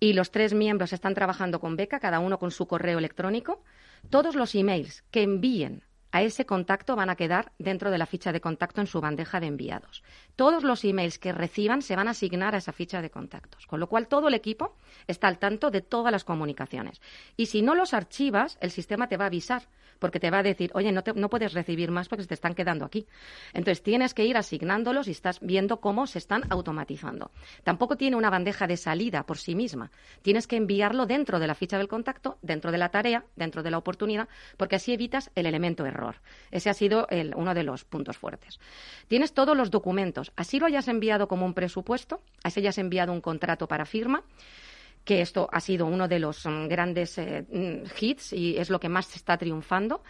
y 0.00 0.12
los 0.12 0.30
tres 0.30 0.54
miembros 0.54 0.92
están 0.92 1.14
trabajando 1.14 1.60
con 1.60 1.76
beca, 1.76 2.00
cada 2.00 2.20
uno 2.20 2.38
con 2.38 2.50
su 2.50 2.66
correo 2.66 2.98
electrónico. 2.98 3.62
Todos 4.10 4.34
los 4.34 4.54
emails 4.54 5.02
que 5.10 5.22
envíen 5.22 5.82
a 6.10 6.22
ese 6.22 6.46
contacto 6.46 6.96
van 6.96 7.10
a 7.10 7.16
quedar 7.16 7.52
dentro 7.58 7.90
de 7.90 7.98
la 7.98 8.06
ficha 8.06 8.32
de 8.32 8.40
contacto 8.40 8.80
en 8.80 8.86
su 8.86 9.00
bandeja 9.00 9.40
de 9.40 9.46
enviados. 9.46 10.02
Todos 10.36 10.64
los 10.64 10.84
emails 10.84 11.18
que 11.18 11.32
reciban 11.32 11.82
se 11.82 11.96
van 11.96 12.08
a 12.08 12.12
asignar 12.12 12.54
a 12.54 12.58
esa 12.58 12.72
ficha 12.72 13.02
de 13.02 13.10
contactos, 13.10 13.66
con 13.66 13.80
lo 13.80 13.88
cual 13.88 14.08
todo 14.08 14.28
el 14.28 14.34
equipo 14.34 14.76
está 15.06 15.28
al 15.28 15.38
tanto 15.38 15.70
de 15.70 15.82
todas 15.82 16.12
las 16.12 16.24
comunicaciones. 16.24 17.00
Y 17.36 17.46
si 17.46 17.62
no 17.62 17.74
los 17.74 17.92
archivas, 17.92 18.56
el 18.60 18.70
sistema 18.70 19.08
te 19.08 19.16
va 19.16 19.24
a 19.24 19.26
avisar, 19.26 19.68
porque 19.98 20.20
te 20.20 20.30
va 20.30 20.38
a 20.38 20.42
decir, 20.42 20.70
oye, 20.74 20.92
no, 20.92 21.02
no 21.14 21.28
puedes 21.28 21.52
recibir 21.52 21.90
más 21.90 22.08
porque 22.08 22.22
se 22.22 22.28
te 22.28 22.34
están 22.34 22.54
quedando 22.54 22.84
aquí. 22.84 23.06
Entonces 23.52 23.82
tienes 23.82 24.14
que 24.14 24.24
ir 24.24 24.36
asignándolos 24.36 25.08
y 25.08 25.12
estás 25.12 25.40
viendo 25.40 25.80
cómo 25.80 26.06
se 26.06 26.18
están 26.18 26.42
automatizando. 26.50 27.30
Tampoco 27.64 27.96
tiene 27.96 28.16
una 28.16 28.30
bandeja 28.30 28.66
de 28.66 28.76
salida 28.76 29.24
por 29.24 29.38
sí 29.38 29.54
misma. 29.54 29.90
Tienes 30.22 30.46
que 30.46 30.56
enviarlo 30.56 31.06
dentro 31.06 31.38
de 31.38 31.46
la 31.46 31.54
ficha 31.54 31.78
del 31.78 31.88
contacto, 31.88 32.38
dentro 32.42 32.72
de 32.72 32.78
la 32.78 32.90
tarea, 32.90 33.24
dentro 33.36 33.62
de 33.62 33.70
la 33.70 33.78
oportunidad, 33.78 34.28
porque 34.56 34.76
así 34.76 34.92
evitas 34.92 35.30
el 35.34 35.46
elemento 35.46 35.86
error. 35.86 36.16
Ese 36.50 36.70
ha 36.70 36.74
sido 36.74 37.06
uno 37.36 37.54
de 37.54 37.62
los 37.62 37.84
puntos 37.84 38.16
fuertes. 38.16 38.58
Tienes 39.08 39.32
todos 39.32 39.56
los 39.56 39.70
documentos. 39.70 40.32
Así 40.36 40.58
lo 40.58 40.66
hayas 40.66 40.88
enviado 40.88 41.28
como 41.28 41.46
un 41.46 41.54
presupuesto, 41.54 42.20
así 42.42 42.60
hayas 42.60 42.78
enviado 42.78 43.12
un 43.12 43.20
contrato 43.20 43.66
para 43.66 43.84
firma 43.84 44.22
que 45.04 45.20
esto 45.20 45.48
ha 45.52 45.60
sido 45.60 45.86
uno 45.86 46.08
de 46.08 46.18
los 46.18 46.44
mm, 46.46 46.68
grandes 46.68 47.18
eh, 47.18 47.44
mm, 47.50 47.88
hits 47.98 48.32
y 48.32 48.56
es 48.56 48.70
lo 48.70 48.80
que 48.80 48.88
más 48.88 49.14
está 49.16 49.36
triunfando. 49.36 50.02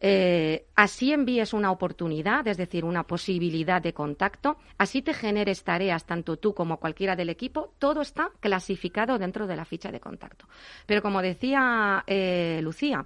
Eh, 0.00 0.66
así 0.76 1.12
envíes 1.12 1.52
una 1.52 1.72
oportunidad, 1.72 2.46
es 2.46 2.56
decir, 2.56 2.84
una 2.84 3.02
posibilidad 3.02 3.82
de 3.82 3.92
contacto, 3.92 4.56
así 4.78 5.02
te 5.02 5.12
generes 5.12 5.64
tareas, 5.64 6.06
tanto 6.06 6.36
tú 6.36 6.54
como 6.54 6.78
cualquiera 6.78 7.16
del 7.16 7.30
equipo, 7.30 7.74
todo 7.80 8.00
está 8.00 8.30
clasificado 8.38 9.18
dentro 9.18 9.48
de 9.48 9.56
la 9.56 9.64
ficha 9.64 9.90
de 9.90 9.98
contacto. 9.98 10.46
Pero 10.86 11.02
como 11.02 11.20
decía 11.20 12.04
eh, 12.06 12.60
Lucía, 12.62 13.04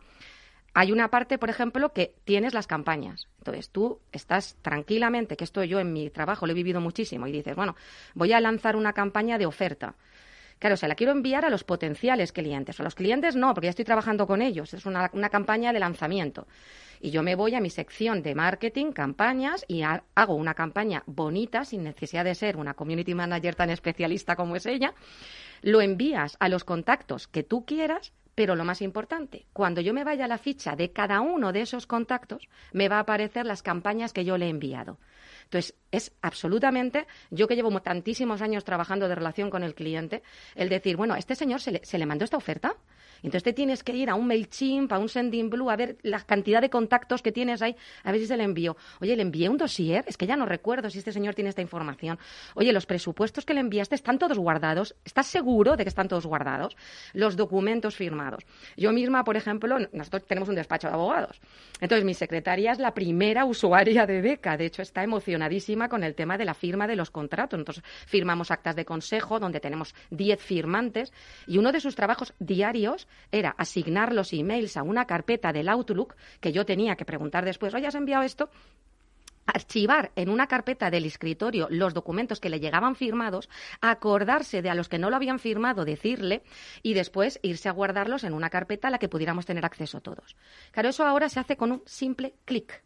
hay 0.74 0.92
una 0.92 1.08
parte, 1.08 1.38
por 1.38 1.48
ejemplo, 1.48 1.92
que 1.92 2.14
tienes 2.24 2.52
las 2.52 2.66
campañas. 2.66 3.26
Entonces 3.38 3.70
tú 3.70 4.00
estás 4.10 4.56
tranquilamente, 4.62 5.36
que 5.36 5.44
esto 5.44 5.64
yo 5.64 5.80
en 5.80 5.92
mi 5.92 6.10
trabajo 6.10 6.46
lo 6.46 6.52
he 6.52 6.54
vivido 6.56 6.80
muchísimo, 6.80 7.26
y 7.26 7.32
dices, 7.32 7.56
bueno, 7.56 7.74
voy 8.14 8.32
a 8.32 8.40
lanzar 8.40 8.76
una 8.76 8.92
campaña 8.92 9.38
de 9.38 9.46
oferta. 9.46 9.94
Claro, 10.62 10.74
o 10.74 10.76
sea, 10.76 10.88
la 10.88 10.94
quiero 10.94 11.10
enviar 11.10 11.44
a 11.44 11.50
los 11.50 11.64
potenciales 11.64 12.30
clientes. 12.30 12.78
A 12.78 12.84
los 12.84 12.94
clientes 12.94 13.34
no, 13.34 13.52
porque 13.52 13.66
ya 13.66 13.70
estoy 13.70 13.84
trabajando 13.84 14.28
con 14.28 14.40
ellos. 14.40 14.72
Es 14.74 14.86
una, 14.86 15.08
campaña 15.08 15.72
de 15.72 15.80
lanzamiento. 15.80 16.46
Y 17.00 17.10
yo 17.10 17.24
me 17.24 17.34
voy 17.34 17.56
a 17.56 17.60
mi 17.60 17.68
sección 17.68 18.22
de 18.22 18.36
marketing, 18.36 18.92
campañas, 18.92 19.64
y 19.66 19.82
hago 19.82 20.36
una 20.36 20.54
campaña 20.54 21.02
bonita, 21.06 21.64
sin 21.64 21.82
necesidad 21.82 22.24
de 22.24 22.36
ser 22.36 22.56
una 22.56 22.74
community 22.74 23.12
manager 23.12 23.56
tan 23.56 23.70
especialista 23.70 24.36
como 24.36 24.54
es 24.54 24.64
ella. 24.66 24.94
Lo 25.62 25.80
envías 25.80 26.36
a 26.38 26.48
los 26.48 26.62
contactos 26.62 27.26
que 27.26 27.42
tú 27.42 27.66
quieras 27.66 28.12
pero 28.34 28.56
lo 28.56 28.64
más 28.64 28.80
importante, 28.80 29.44
cuando 29.52 29.82
yo 29.82 29.92
me 29.92 30.04
vaya 30.04 30.24
a 30.24 30.28
la 30.28 30.38
ficha 30.38 30.74
de 30.74 30.90
cada 30.90 31.20
uno 31.20 31.52
de 31.52 31.60
esos 31.60 31.86
contactos, 31.86 32.48
me 32.72 32.88
va 32.88 32.96
a 32.96 33.00
aparecer 33.00 33.44
las 33.44 33.62
campañas 33.62 34.14
que 34.14 34.24
yo 34.24 34.38
le 34.38 34.46
he 34.46 34.48
enviado. 34.48 34.98
Entonces, 35.52 35.74
es 35.90 36.10
absolutamente, 36.22 37.06
yo 37.30 37.46
que 37.46 37.54
llevo 37.54 37.78
tantísimos 37.82 38.40
años 38.40 38.64
trabajando 38.64 39.06
de 39.06 39.14
relación 39.14 39.50
con 39.50 39.62
el 39.62 39.74
cliente, 39.74 40.22
el 40.54 40.70
decir, 40.70 40.96
bueno, 40.96 41.14
este 41.14 41.34
señor 41.34 41.60
se 41.60 41.72
le, 41.72 41.84
se 41.84 41.98
le 41.98 42.06
mandó 42.06 42.24
esta 42.24 42.38
oferta, 42.38 42.74
entonces 43.22 43.44
te 43.44 43.52
tienes 43.52 43.84
que 43.84 43.92
ir 43.92 44.10
a 44.10 44.14
un 44.14 44.26
MailChimp, 44.26 44.92
a 44.92 44.98
un 44.98 45.08
Sending 45.08 45.48
Blue, 45.50 45.70
a 45.70 45.76
ver 45.76 45.98
la 46.02 46.20
cantidad 46.20 46.60
de 46.60 46.70
contactos 46.70 47.22
que 47.22 47.30
tienes 47.30 47.62
ahí, 47.62 47.76
a 48.02 48.10
ver 48.10 48.20
si 48.20 48.26
se 48.26 48.36
le 48.36 48.42
envió. 48.42 48.76
Oye, 49.00 49.14
le 49.14 49.22
envié 49.22 49.48
un 49.48 49.58
dossier, 49.58 50.04
es 50.08 50.16
que 50.16 50.26
ya 50.26 50.36
no 50.36 50.46
recuerdo 50.46 50.90
si 50.90 50.98
este 50.98 51.12
señor 51.12 51.34
tiene 51.34 51.50
esta 51.50 51.62
información. 51.62 52.18
Oye, 52.54 52.72
los 52.72 52.86
presupuestos 52.86 53.44
que 53.44 53.54
le 53.54 53.60
enviaste 53.60 53.94
están 53.94 54.18
todos 54.18 54.38
guardados. 54.38 54.96
¿Estás 55.04 55.26
seguro 55.26 55.76
de 55.76 55.84
que 55.84 55.88
están 55.88 56.08
todos 56.08 56.26
guardados? 56.26 56.76
Los 57.12 57.36
documentos 57.36 57.94
firmados. 57.94 58.44
Yo 58.76 58.92
misma, 58.92 59.22
por 59.22 59.36
ejemplo, 59.36 59.78
nosotros 59.92 60.26
tenemos 60.26 60.48
un 60.48 60.56
despacho 60.56 60.88
de 60.88 60.94
abogados. 60.94 61.40
Entonces, 61.80 62.04
mi 62.04 62.14
secretaria 62.14 62.72
es 62.72 62.78
la 62.78 62.92
primera 62.92 63.44
usuaria 63.44 64.04
de 64.06 64.20
beca. 64.20 64.56
De 64.56 64.66
hecho, 64.66 64.82
está 64.82 65.04
emocionada 65.04 65.41
con 65.88 66.04
el 66.04 66.14
tema 66.14 66.38
de 66.38 66.44
la 66.44 66.54
firma 66.54 66.86
de 66.86 66.96
los 66.96 67.10
contratos. 67.10 67.58
Entonces, 67.58 67.84
firmamos 68.06 68.50
actas 68.50 68.76
de 68.76 68.84
consejo 68.84 69.38
donde 69.38 69.60
tenemos 69.60 69.94
10 70.10 70.40
firmantes 70.40 71.12
y 71.46 71.58
uno 71.58 71.72
de 71.72 71.80
sus 71.80 71.94
trabajos 71.94 72.34
diarios 72.38 73.08
era 73.30 73.54
asignar 73.58 74.12
los 74.12 74.32
emails 74.32 74.76
a 74.76 74.82
una 74.82 75.06
carpeta 75.06 75.52
del 75.52 75.68
Outlook 75.68 76.14
que 76.40 76.52
yo 76.52 76.64
tenía 76.64 76.96
que 76.96 77.04
preguntar 77.04 77.44
después, 77.44 77.74
oye, 77.74 77.86
¿has 77.86 77.94
enviado 77.94 78.22
esto? 78.22 78.50
archivar 79.44 80.12
en 80.14 80.28
una 80.28 80.46
carpeta 80.46 80.88
del 80.88 81.04
escritorio 81.04 81.66
los 81.68 81.94
documentos 81.94 82.38
que 82.38 82.48
le 82.48 82.60
llegaban 82.60 82.94
firmados, 82.94 83.48
acordarse 83.80 84.62
de 84.62 84.70
a 84.70 84.74
los 84.74 84.88
que 84.88 84.98
no 84.98 85.10
lo 85.10 85.16
habían 85.16 85.40
firmado, 85.40 85.84
decirle 85.84 86.42
y 86.82 86.94
después 86.94 87.40
irse 87.42 87.68
a 87.68 87.72
guardarlos 87.72 88.24
en 88.24 88.34
una 88.34 88.50
carpeta 88.50 88.88
a 88.88 88.90
la 88.92 88.98
que 88.98 89.08
pudiéramos 89.08 89.44
tener 89.44 89.64
acceso 89.64 90.00
todos. 90.00 90.36
Claro, 90.70 90.90
eso 90.90 91.04
ahora 91.04 91.28
se 91.28 91.40
hace 91.40 91.56
con 91.56 91.72
un 91.72 91.82
simple 91.86 92.34
clic 92.44 92.84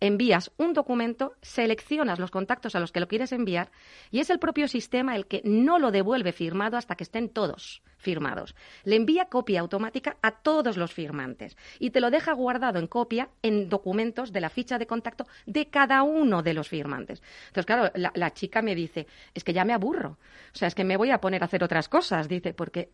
envías 0.00 0.52
un 0.56 0.72
documento, 0.72 1.34
seleccionas 1.42 2.18
los 2.18 2.30
contactos 2.30 2.74
a 2.74 2.80
los 2.80 2.92
que 2.92 3.00
lo 3.00 3.08
quieres 3.08 3.32
enviar 3.32 3.70
y 4.10 4.20
es 4.20 4.30
el 4.30 4.38
propio 4.38 4.68
sistema 4.68 5.16
el 5.16 5.26
que 5.26 5.42
no 5.44 5.78
lo 5.78 5.90
devuelve 5.90 6.32
firmado 6.32 6.76
hasta 6.76 6.94
que 6.94 7.04
estén 7.04 7.28
todos 7.28 7.82
firmados. 7.98 8.54
Le 8.84 8.96
envía 8.96 9.26
copia 9.26 9.60
automática 9.60 10.16
a 10.22 10.30
todos 10.30 10.76
los 10.76 10.92
firmantes 10.92 11.56
y 11.78 11.90
te 11.90 12.00
lo 12.00 12.10
deja 12.10 12.32
guardado 12.32 12.78
en 12.78 12.86
copia 12.86 13.30
en 13.42 13.68
documentos 13.68 14.32
de 14.32 14.40
la 14.40 14.50
ficha 14.50 14.78
de 14.78 14.86
contacto 14.86 15.26
de 15.46 15.68
cada 15.68 16.02
uno 16.02 16.42
de 16.42 16.54
los 16.54 16.68
firmantes. 16.68 17.22
Entonces, 17.48 17.66
claro, 17.66 17.90
la, 17.94 18.12
la 18.14 18.32
chica 18.32 18.62
me 18.62 18.74
dice, 18.74 19.06
es 19.34 19.44
que 19.44 19.52
ya 19.52 19.64
me 19.64 19.72
aburro, 19.72 20.18
o 20.54 20.56
sea, 20.56 20.68
es 20.68 20.74
que 20.74 20.84
me 20.84 20.96
voy 20.96 21.10
a 21.10 21.20
poner 21.20 21.42
a 21.42 21.46
hacer 21.46 21.64
otras 21.64 21.88
cosas, 21.88 22.28
dice, 22.28 22.54
porque 22.54 22.90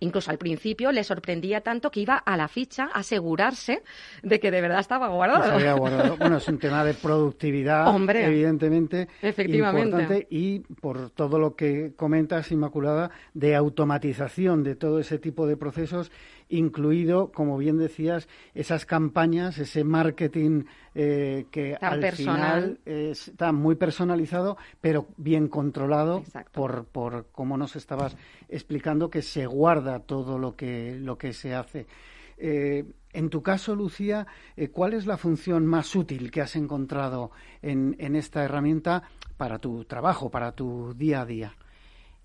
Incluso 0.00 0.30
al 0.30 0.38
principio 0.38 0.92
le 0.92 1.04
sorprendía 1.04 1.60
tanto 1.60 1.90
que 1.90 2.00
iba 2.00 2.16
a 2.16 2.36
la 2.36 2.48
ficha 2.48 2.88
a 2.92 3.00
asegurarse 3.00 3.82
de 4.22 4.40
que 4.40 4.50
de 4.50 4.60
verdad 4.60 4.80
estaba 4.80 5.08
guardado. 5.14 5.78
Bueno, 6.16 6.36
es 6.38 6.48
un 6.48 6.58
tema 6.58 6.84
de 6.84 6.94
productividad, 6.94 7.86
Hombre, 7.88 8.24
evidentemente, 8.26 9.08
efectivamente. 9.22 9.88
importante 9.90 10.26
y 10.30 10.60
por 10.60 11.10
todo 11.10 11.38
lo 11.38 11.54
que 11.54 11.92
comentas, 11.96 12.50
Inmaculada, 12.50 13.10
de 13.34 13.54
automatización 13.54 14.62
de 14.62 14.74
todo 14.74 14.98
ese 15.00 15.18
tipo 15.18 15.46
de 15.46 15.56
procesos 15.56 16.10
incluido, 16.50 17.32
como 17.32 17.56
bien 17.56 17.78
decías, 17.78 18.28
esas 18.54 18.84
campañas, 18.84 19.58
ese 19.58 19.84
marketing 19.84 20.64
eh, 20.94 21.46
que 21.50 21.76
al 21.80 22.12
final 22.12 22.78
está 22.84 23.52
muy 23.52 23.76
personalizado, 23.76 24.58
pero 24.80 25.08
bien 25.16 25.48
controlado 25.48 26.22
por, 26.52 26.84
por, 26.84 27.26
como 27.32 27.56
nos 27.56 27.76
estabas 27.76 28.16
explicando, 28.48 29.10
que 29.10 29.22
se 29.22 29.46
guarda 29.46 30.00
todo 30.00 30.38
lo 30.38 30.56
que, 30.56 30.98
lo 31.00 31.16
que 31.16 31.32
se 31.32 31.54
hace. 31.54 31.86
Eh, 32.36 32.84
en 33.12 33.28
tu 33.28 33.42
caso, 33.42 33.74
Lucía, 33.74 34.26
eh, 34.56 34.68
¿cuál 34.68 34.94
es 34.94 35.06
la 35.06 35.18
función 35.18 35.66
más 35.66 35.94
útil 35.94 36.30
que 36.30 36.40
has 36.40 36.56
encontrado 36.56 37.30
en, 37.60 37.96
en 37.98 38.16
esta 38.16 38.42
herramienta 38.42 39.02
para 39.36 39.58
tu 39.58 39.84
trabajo, 39.84 40.30
para 40.30 40.52
tu 40.52 40.94
día 40.94 41.22
a 41.22 41.26
día? 41.26 41.54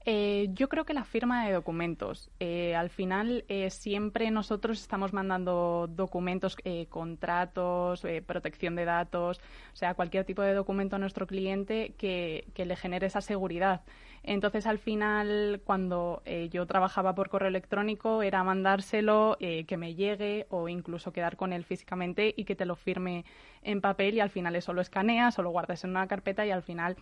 Eh, 0.07 0.49
yo 0.53 0.69
creo 0.69 0.85
que 0.85 0.93
la 0.93 1.03
firma 1.03 1.45
de 1.45 1.53
documentos. 1.53 2.29
Eh, 2.39 2.75
al 2.75 2.89
final, 2.91 3.43
eh, 3.47 3.71
siempre 3.71 4.29
nosotros 4.29 4.79
estamos 4.79 5.13
mandando 5.13 5.87
documentos, 5.89 6.55
contratos, 6.89 8.03
protección 8.25 8.75
de 8.75 8.85
datos, 8.85 9.39
o 9.73 9.75
sea, 9.75 9.95
cualquier 9.95 10.23
tipo 10.23 10.43
de 10.43 10.53
documento 10.53 10.95
a 10.95 10.99
nuestro 10.99 11.25
cliente 11.25 11.95
que, 11.97 12.47
que 12.53 12.65
le 12.65 12.75
genere 12.75 13.07
esa 13.07 13.21
seguridad. 13.21 13.81
Entonces, 14.27 14.65
al 14.65 14.79
final, 14.79 15.61
cuando 15.63 16.23
yo 16.49 16.65
trabajaba 16.65 17.13
por 17.13 17.29
correo 17.29 17.49
electrónico, 17.49 18.23
era 18.23 18.43
mandárselo, 18.43 19.37
que 19.39 19.77
me 19.77 19.93
llegue 19.93 20.47
o 20.49 20.67
incluso 20.67 21.13
quedar 21.13 21.37
con 21.37 21.53
él 21.53 21.63
físicamente 21.63 22.33
y 22.35 22.45
que 22.45 22.55
te 22.55 22.65
lo 22.65 22.75
firme 22.75 23.23
en 23.61 23.81
papel 23.81 24.15
y 24.15 24.19
al 24.19 24.29
final 24.29 24.55
eso 24.55 24.73
lo 24.73 24.81
escaneas 24.81 25.37
o 25.37 25.43
lo 25.43 25.51
guardas 25.51 25.83
en 25.83 25.91
una 25.91 26.07
carpeta 26.07 26.45
y 26.45 26.51
al 26.51 26.63
final 26.63 26.95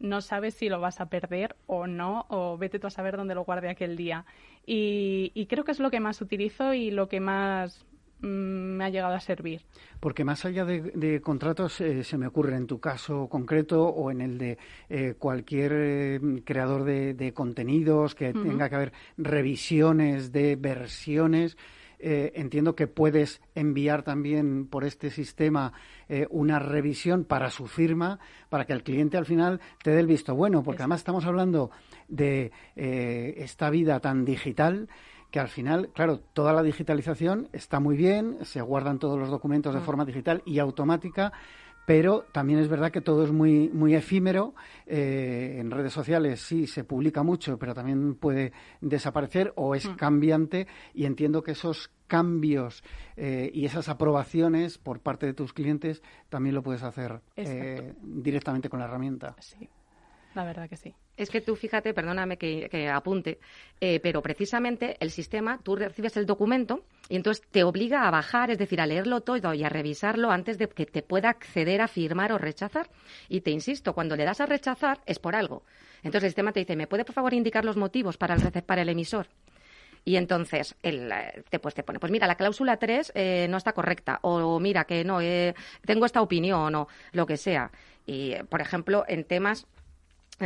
no 0.00 0.20
sabes 0.20 0.54
si 0.54 0.68
lo 0.68 0.80
vas 0.80 1.00
a 1.00 1.08
perder 1.08 1.56
o 1.66 1.86
no, 1.86 2.26
o 2.28 2.56
vete 2.56 2.78
tú 2.78 2.86
a 2.86 2.90
saber 2.90 3.16
dónde 3.16 3.34
lo 3.34 3.44
guarde 3.44 3.68
aquel 3.68 3.96
día. 3.96 4.24
Y, 4.66 5.46
creo 5.48 5.64
que 5.64 5.72
es 5.72 5.80
lo 5.80 5.90
que 5.90 6.00
más 6.00 6.20
utilizo 6.20 6.74
y 6.74 6.90
lo 6.90 7.08
que 7.08 7.20
más 7.20 7.84
me 8.22 8.84
ha 8.84 8.88
llegado 8.88 9.14
a 9.14 9.20
servir. 9.20 9.62
Porque 9.98 10.24
más 10.24 10.44
allá 10.44 10.64
de, 10.64 11.20
contratos, 11.20 11.80
eh, 11.80 12.04
se 12.04 12.16
me 12.16 12.26
ocurre 12.26 12.56
en 12.56 12.66
tu 12.66 12.80
caso 12.80 13.28
concreto 13.28 13.84
o 13.86 14.10
en 14.10 14.20
el 14.20 14.38
de 14.38 14.58
eh, 14.88 15.14
cualquier 15.18 15.72
eh, 15.74 16.20
creador 16.44 16.84
de, 16.84 17.32
contenidos, 17.34 18.14
que 18.14 18.32
tenga 18.32 18.68
que 18.68 18.74
haber 18.74 18.92
revisiones 19.16 20.32
de 20.32 20.56
versiones. 20.56 21.56
Entiendo 22.02 22.74
que 22.74 22.86
puedes 22.86 23.42
enviar 23.54 24.02
también 24.02 24.66
por 24.66 24.84
este 24.84 25.10
sistema 25.10 25.74
eh, 26.08 26.26
una 26.30 26.58
revisión 26.58 27.24
para 27.24 27.50
su 27.50 27.66
firma, 27.66 28.18
para 28.48 28.64
que 28.64 28.72
el 28.72 28.82
cliente 28.82 29.18
al 29.18 29.26
final 29.26 29.60
te 29.84 29.90
dé 29.90 30.00
el 30.00 30.06
visto 30.06 30.34
bueno, 30.34 30.62
porque 30.62 30.80
además 30.80 31.00
estamos 31.00 31.26
hablando 31.26 31.70
de 32.08 32.52
esta 32.74 33.68
vida 33.68 34.00
tan 34.00 34.24
digital 34.24 34.88
que 35.30 35.40
al 35.40 35.48
final, 35.48 35.90
claro, 35.94 36.18
toda 36.18 36.52
la 36.52 36.62
digitalización 36.62 37.48
está 37.52 37.80
muy 37.80 37.96
bien, 37.96 38.38
se 38.42 38.60
guardan 38.60 38.98
todos 38.98 39.18
los 39.18 39.30
documentos 39.30 39.74
de 39.74 39.80
mm. 39.80 39.84
forma 39.84 40.04
digital 40.04 40.42
y 40.44 40.58
automática, 40.58 41.32
pero 41.86 42.24
también 42.32 42.60
es 42.60 42.68
verdad 42.68 42.92
que 42.92 43.00
todo 43.00 43.24
es 43.24 43.32
muy, 43.32 43.68
muy 43.68 43.94
efímero. 43.94 44.54
Eh, 44.86 45.56
en 45.58 45.70
redes 45.70 45.92
sociales 45.92 46.40
sí 46.40 46.66
se 46.66 46.84
publica 46.84 47.22
mucho, 47.22 47.58
pero 47.58 47.74
también 47.74 48.14
puede 48.14 48.52
desaparecer 48.80 49.52
o 49.56 49.74
es 49.74 49.88
mm. 49.88 49.94
cambiante 49.96 50.66
y 50.94 51.06
entiendo 51.06 51.42
que 51.42 51.52
esos 51.52 51.90
cambios 52.06 52.82
eh, 53.16 53.50
y 53.54 53.64
esas 53.64 53.88
aprobaciones 53.88 54.78
por 54.78 55.00
parte 55.00 55.26
de 55.26 55.34
tus 55.34 55.52
clientes 55.52 56.02
también 56.28 56.54
lo 56.54 56.62
puedes 56.62 56.82
hacer 56.82 57.20
eh, 57.36 57.94
directamente 58.02 58.68
con 58.68 58.80
la 58.80 58.86
herramienta. 58.86 59.34
Sí, 59.38 59.68
la 60.34 60.44
verdad 60.44 60.68
que 60.68 60.76
sí. 60.76 60.94
Es 61.20 61.28
que 61.28 61.42
tú 61.42 61.54
fíjate, 61.54 61.92
perdóname 61.92 62.38
que, 62.38 62.88
apunte, 62.88 63.40
eh, 63.78 64.00
pero 64.00 64.22
precisamente 64.22 64.96
el 65.00 65.10
sistema, 65.10 65.60
tú 65.62 65.76
recibes 65.76 66.16
el 66.16 66.24
documento 66.24 66.82
y 67.10 67.16
entonces 67.16 67.46
te 67.50 67.62
obliga 67.62 68.08
a 68.08 68.10
bajar, 68.10 68.50
es 68.50 68.56
decir, 68.56 68.80
a 68.80 68.86
leerlo 68.86 69.20
todo 69.20 69.52
y 69.52 69.62
a 69.62 69.68
revisarlo 69.68 70.30
antes 70.30 70.56
de 70.56 70.66
que 70.70 70.86
te 70.86 71.02
pueda 71.02 71.28
acceder 71.28 71.82
a 71.82 71.88
firmar 71.88 72.32
o 72.32 72.38
rechazar. 72.38 72.88
Y 73.28 73.42
te 73.42 73.50
insisto, 73.50 73.92
cuando 73.92 74.16
le 74.16 74.24
das 74.24 74.40
a 74.40 74.46
rechazar 74.46 75.02
es 75.04 75.18
por 75.18 75.36
algo. 75.36 75.62
Entonces 75.98 76.24
el 76.24 76.30
sistema 76.30 76.52
te 76.52 76.60
dice, 76.60 76.74
¿me 76.74 76.86
puede 76.86 77.04
por 77.04 77.14
favor 77.14 77.34
indicar 77.34 77.66
los 77.66 77.76
motivos 77.76 78.16
para 78.16 78.34
el, 78.34 78.78
el 78.78 78.88
emisor? 78.88 79.26
Y 80.06 80.16
entonces 80.16 80.74
el, 80.82 81.12
eh, 81.12 81.44
te, 81.50 81.58
pues 81.58 81.74
te 81.74 81.82
pone, 81.82 81.98
pues 81.98 82.10
mira, 82.10 82.26
la 82.26 82.36
cláusula 82.36 82.78
3 82.78 83.12
eh, 83.14 83.46
no 83.50 83.58
está 83.58 83.74
correcta, 83.74 84.20
o 84.22 84.58
mira 84.58 84.84
que 84.84 85.04
no, 85.04 85.18
tengo 85.84 86.06
esta 86.06 86.22
opinión, 86.22 86.74
o 86.74 86.88
lo 87.12 87.26
que 87.26 87.36
sea. 87.36 87.70
Y, 88.06 88.36
por 88.48 88.62
ejemplo, 88.62 89.04
en 89.06 89.24
temas 89.24 89.66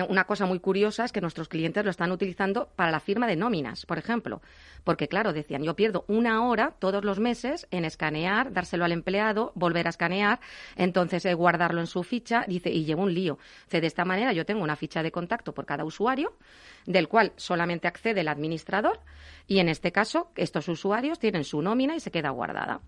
una 0.08 0.24
cosa 0.24 0.46
muy 0.46 0.58
curiosa 0.58 1.04
es 1.04 1.12
que 1.12 1.20
nuestros 1.20 1.48
clientes 1.48 1.84
lo 1.84 1.90
están 1.90 2.10
utilizando 2.10 2.68
para 2.74 2.90
la 2.90 3.00
firma 3.00 3.26
de 3.26 3.36
nóminas, 3.36 3.86
por 3.86 3.98
ejemplo. 3.98 4.42
Porque, 4.82 5.08
claro, 5.08 5.32
decían, 5.32 5.62
yo 5.62 5.74
pierdo 5.74 6.04
una 6.08 6.46
hora 6.46 6.74
todos 6.78 7.04
los 7.04 7.20
meses 7.20 7.66
en 7.70 7.84
escanear, 7.84 8.52
dárselo 8.52 8.84
al 8.84 8.92
empleado, 8.92 9.52
volver 9.54 9.86
a 9.86 9.90
escanear, 9.90 10.40
entonces 10.76 11.24
eh, 11.24 11.34
guardarlo 11.34 11.80
en 11.80 11.86
su 11.86 12.02
ficha, 12.02 12.44
dice, 12.48 12.70
y 12.70 12.84
llevo 12.84 13.02
un 13.02 13.14
lío. 13.14 13.38
de 13.70 13.86
esta 13.86 14.04
manera 14.04 14.32
yo 14.32 14.44
tengo 14.44 14.62
una 14.62 14.76
ficha 14.76 15.02
de 15.02 15.12
contacto 15.12 15.54
por 15.54 15.64
cada 15.64 15.84
usuario, 15.84 16.34
del 16.86 17.08
cual 17.08 17.32
solamente 17.36 17.88
accede 17.88 18.20
el 18.20 18.28
administrador, 18.28 19.00
y 19.46 19.58
en 19.58 19.68
este 19.68 19.92
caso, 19.92 20.30
estos 20.36 20.68
usuarios 20.68 21.18
tienen 21.18 21.44
su 21.44 21.62
nómina 21.62 21.94
y 21.94 22.00
se 22.00 22.10
queda 22.10 22.30
guardada. 22.30 22.80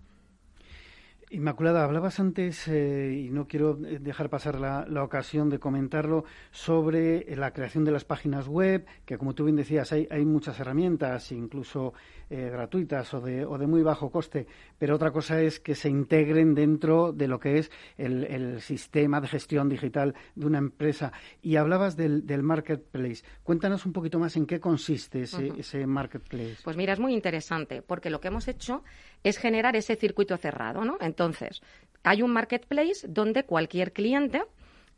Inmaculada, 1.29 1.83
hablabas 1.83 2.21
antes, 2.21 2.69
eh, 2.69 3.25
y 3.25 3.31
no 3.31 3.49
quiero 3.49 3.77
eh, 3.85 3.99
dejar 3.99 4.29
pasar 4.29 4.57
la, 4.61 5.03
ocasión 5.03 5.49
de 5.49 5.59
comentarlo, 5.59 6.23
sobre 6.51 7.35
la 7.35 7.51
creación 7.51 7.83
de 7.83 7.91
las 7.91 8.05
páginas 8.05 8.47
web, 8.47 8.85
que 9.05 9.17
como 9.17 9.35
tú 9.35 9.43
bien 9.43 9.57
decías, 9.57 9.91
hay, 9.91 10.07
hay 10.09 10.23
muchas 10.23 10.57
herramientas, 10.61 11.33
incluso 11.33 11.93
eh, 12.29 12.49
gratuitas 12.51 13.13
o 13.13 13.21
de, 13.21 13.45
o 13.45 13.57
de 13.57 13.67
muy 13.67 13.83
bajo 13.83 14.09
coste, 14.11 14.47
pero 14.77 14.95
otra 14.95 15.11
cosa 15.11 15.41
es 15.41 15.59
que 15.59 15.75
se 15.75 15.89
integren 15.89 16.53
dentro 16.55 17.13
de 17.13 17.27
lo 17.27 17.39
que 17.39 17.59
es 17.59 17.71
el, 17.97 18.61
sistema 18.61 19.21
de 19.21 19.27
gestión 19.27 19.69
digital 19.69 20.13
de 20.35 20.45
una 20.45 20.57
empresa. 20.57 21.11
Y 21.41 21.55
hablabas 21.55 21.95
del, 21.95 22.23
marketplace. 22.43 23.23
Cuéntanos 23.43 23.85
un 23.85 23.93
poquito 23.93 24.19
más 24.19 24.35
en 24.35 24.45
qué 24.45 24.59
consiste 24.59 25.21
ese, 25.21 25.53
ese 25.57 25.85
marketplace. 25.85 26.57
Pues 26.63 26.75
mira, 26.75 26.93
es 26.93 26.99
muy 26.99 27.13
interesante, 27.13 27.81
porque 27.81 28.09
lo 28.09 28.19
que 28.19 28.27
hemos 28.27 28.47
hecho 28.47 28.83
es 29.23 29.37
generar 29.37 29.75
ese 29.75 29.95
circuito 29.95 30.37
cerrado, 30.37 30.83
¿no? 30.83 30.97
Entonces, 31.01 31.61
hay 32.03 32.21
un 32.21 32.31
marketplace 32.31 33.07
donde 33.07 33.43
cualquier 33.43 33.93
cliente 33.93 34.43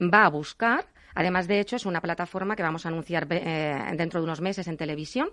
va 0.02 0.26
a 0.26 0.30
buscar, 0.30 0.86
además 1.16 1.48
de 1.48 1.60
hecho 1.60 1.76
es 1.76 1.86
una 1.86 2.02
plataforma 2.02 2.56
que 2.56 2.64
vamos 2.64 2.86
a 2.86 2.90
anunciar 2.90 3.28
eh, 3.30 3.76
dentro 3.96 4.20
de 4.20 4.26
unos 4.26 4.42
meses 4.42 4.68
en 4.68 4.78
televisión, 4.78 5.30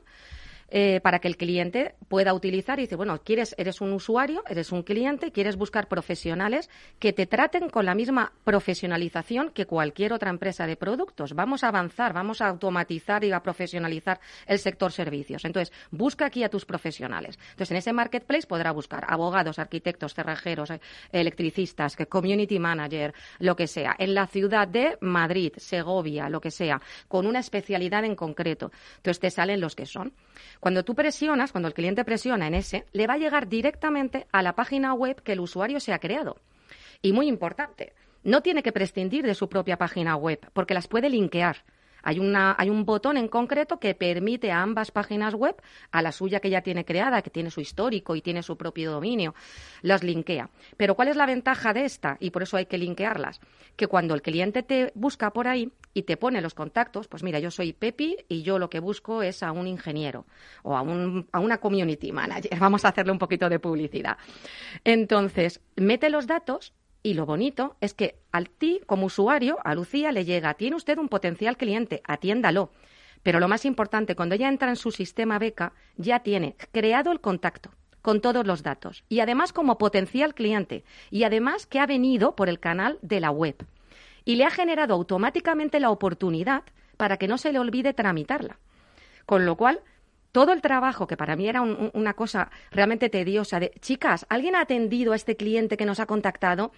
eh, 0.69 1.01
para 1.01 1.21
que 1.21 1.29
el 1.29 1.37
cliente 1.37 1.95
pueda 2.09 2.35
utilizar 2.35 2.79
y 2.79 2.83
dice, 2.83 2.97
bueno, 2.97 3.21
quieres, 3.23 3.55
eres 3.57 3.81
un 3.81 3.93
usuario, 3.93 4.43
eres 4.49 4.73
un 4.73 4.83
cliente, 4.83 5.31
quieres 5.31 5.57
buscar 5.57 5.89
profesionales 5.89 6.69
que 6.99 7.13
te 7.13 7.27
traten 7.27 7.69
con 7.69 7.87
la 7.87 7.95
misma 7.95 8.33
profesionalización 8.45 9.51
que 9.51 9.67
cualquier 9.67 10.13
otra 10.13 10.31
empresa 10.31 10.67
de 10.67 10.77
productos. 10.77 11.35
Vamos 11.35 11.63
a 11.63 11.69
avanzar, 11.69 12.13
vamos 12.13 12.41
a 12.41 12.49
automatizar 12.49 13.23
y 13.25 13.33
a 13.33 13.41
profesionalizar 13.41 14.21
el 14.47 14.59
sector 14.59 14.93
servicios. 14.93 15.45
Entonces, 15.45 15.73
busca 15.91 16.27
aquí 16.27 16.43
a 16.43 16.49
tus 16.49 16.65
profesionales. 16.65 17.39
Entonces, 17.51 17.71
en 17.71 17.77
ese 17.77 17.93
marketplace 17.93 18.47
podrá 18.47 18.73
buscar 18.73 19.05
abogados, 19.09 19.59
arquitectos, 19.59 20.15
cerrajeros, 20.15 20.71
eh, 20.71 20.81
electricistas, 21.13 21.97
community 22.09 22.59
manager, 22.59 23.15
lo 23.39 23.55
que 23.55 23.67
sea, 23.67 23.95
en 23.99 24.15
la 24.15 24.27
ciudad 24.27 24.67
de 24.67 24.99
Madrid, 25.01 25.53
Segovia, 25.57 26.29
lo 26.29 26.41
que 26.41 26.51
sea, 26.51 26.81
con 27.09 27.27
una 27.27 27.39
especialidad 27.39 28.05
en 28.05 28.17
concreto. 28.17 28.73
Entonces, 28.97 29.21
te 29.21 29.31
salen 29.31 29.61
los 29.61 29.75
que 29.77 29.87
son. 29.87 30.13
Cuando 30.61 30.85
tú 30.85 30.95
presionas, 30.95 31.53
cuando 31.53 31.69
el 31.69 31.75
cliente 31.75 32.05
presiona 32.05 32.47
en 32.47 32.55
ese, 32.55 32.87
le 32.93 33.07
va 33.07 33.15
a 33.15 33.19
llegar 33.19 33.49
directamente 33.49 34.27
a 34.33 34.43
la 34.43 34.55
página 34.55 34.95
web 34.95 35.23
que 35.23 35.33
el 35.33 35.41
usuario 35.41 35.81
se 35.81 35.93
ha 35.93 35.99
creado. 35.99 36.37
Y 37.03 37.13
muy 37.13 37.29
importante, 37.29 37.93
no 38.25 38.43
tiene 38.43 38.63
que 38.63 38.73
prescindir 38.73 39.25
de 39.25 39.35
su 39.35 39.49
propia 39.49 39.77
página 39.77 40.17
web, 40.17 40.41
porque 40.53 40.75
las 40.75 40.89
puede 40.89 41.11
linkear. 41.11 41.65
Hay, 42.07 42.21
una, 42.21 42.55
hay 42.57 42.71
un 42.71 42.85
botón 42.85 43.17
en 43.17 43.27
concreto 43.27 43.81
que 43.81 43.97
permite 43.97 44.53
a 44.53 44.63
ambas 44.63 44.93
páginas 44.93 45.35
web, 45.35 45.57
a 45.91 46.03
la 46.03 46.13
suya 46.13 46.39
que 46.39 46.51
ya 46.51 46.61
tiene 46.61 46.85
creada, 46.85 47.21
que 47.21 47.31
tiene 47.31 47.51
su 47.51 47.61
histórico 47.61 48.15
y 48.15 48.23
tiene 48.23 48.45
su 48.45 48.57
propio 48.57 48.93
dominio, 48.93 49.35
las 49.83 50.05
linkea. 50.05 50.49
Pero 50.77 50.95
¿cuál 50.95 51.09
es 51.09 51.17
la 51.17 51.27
ventaja 51.27 51.73
de 51.73 51.85
esta? 51.85 52.17
Y 52.21 52.31
por 52.31 52.45
eso 52.45 52.57
hay 52.57 52.67
que 52.67 52.79
linkearlas. 52.79 53.41
Que 53.75 53.89
cuando 53.89 54.15
el 54.15 54.23
cliente 54.23 54.63
te 54.63 54.93
busca 54.95 55.33
por 55.33 55.49
ahí 55.49 55.73
y 55.95 56.05
te 56.05 56.17
pone 56.17 56.41
los 56.41 56.55
contactos, 56.55 57.09
pues 57.09 57.25
mira, 57.25 57.41
yo 57.41 57.51
soy 57.51 57.73
Pepi 57.73 58.19
y 58.29 58.43
yo 58.43 58.61
lo 58.61 58.71
que 58.71 58.79
busco 58.79 59.25
es 59.25 59.43
a 59.43 59.51
un 59.51 59.67
ingeniero 59.67 60.27
o 60.63 60.77
a, 60.77 60.83
un, 60.83 61.27
a 61.33 61.41
una 61.41 61.59
community 61.59 62.13
manager. 62.13 62.57
Vamos 62.61 62.85
a 62.85 62.91
hacerle 62.91 63.11
un 63.11 63.19
poquito 63.19 63.49
de 63.49 63.59
publicidad. 63.59 64.17
Entonces, 64.85 65.61
mete 65.75 66.09
los 66.09 66.29
datos 66.29 66.73
y 67.07 67.15
lo 67.15 67.25
bonito 67.25 67.77
es 67.81 67.95
que 67.95 68.19
al 68.33 68.51
ti, 68.51 68.81
como 68.85 69.07
usuario, 69.07 69.59
a 69.63 69.77
Lucía 69.77 70.11
le 70.11 70.25
llega, 70.25 70.55
tiene 70.55 70.75
usted 70.75 70.99
un 70.99 71.09
potencial 71.09 71.57
cliente, 71.57 72.03
atiéndalo. 72.05 72.73
Pero 73.23 73.39
lo 73.39 73.47
más 73.47 73.65
importante, 73.65 74.17
cuando 74.17 74.35
ella 74.35 74.49
entra 74.49 74.71
en 74.71 74.75
su 74.75 74.91
sistema 74.91 75.39
beca, 75.39 75.73
ya 75.97 76.25
tiene 76.25 76.57
creado 76.73 77.13
el 77.13 77.21
contacto 77.21 77.71
con 78.03 78.21
todos 78.21 78.45
los 78.45 78.65
datos 78.65 79.05
y 79.09 79.21
además 79.21 79.53
como 79.53 79.79
potencial 79.79 80.35
cliente 80.35 80.83
y 81.13 81.23
además 81.23 81.67
que 81.67 81.79
ha 81.79 81.87
venido 81.87 82.35
por 82.35 82.49
el 82.49 82.59
canal 82.59 82.99
de 83.03 83.21
la 83.21 83.31
web 83.31 83.55
y 84.25 84.35
le 84.35 84.45
ha 84.45 84.51
generado 84.51 84.93
automáticamente 84.93 85.79
la 85.79 85.91
oportunidad 85.91 86.65
para 86.97 87.19
que 87.19 87.29
no 87.29 87.39
se 87.39 87.53
le 87.53 87.61
olvide 87.61 87.95
tramitarla. 87.95 88.59
Con 89.27 89.47
lo 89.47 89.55
cual, 89.55 89.81
todo 90.37 90.53
el 90.53 90.61
trabajo, 90.61 91.07
que 91.07 91.17
para 91.17 91.35
mí 91.35 91.49
era 91.49 91.63
una 91.63 92.13
cosa 92.13 92.51
realmente 92.71 93.09
tediosa, 93.09 93.59
de 93.59 93.73
chicas, 93.81 94.27
¿alguien 94.29 94.55
ha 94.55 94.61
atendido 94.61 95.15
a 95.15 95.17
este 95.17 95.35
cliente 95.35 95.79
que 95.79 95.87
nos 95.87 95.99
ha 95.99 96.05
contactado? 96.05 96.73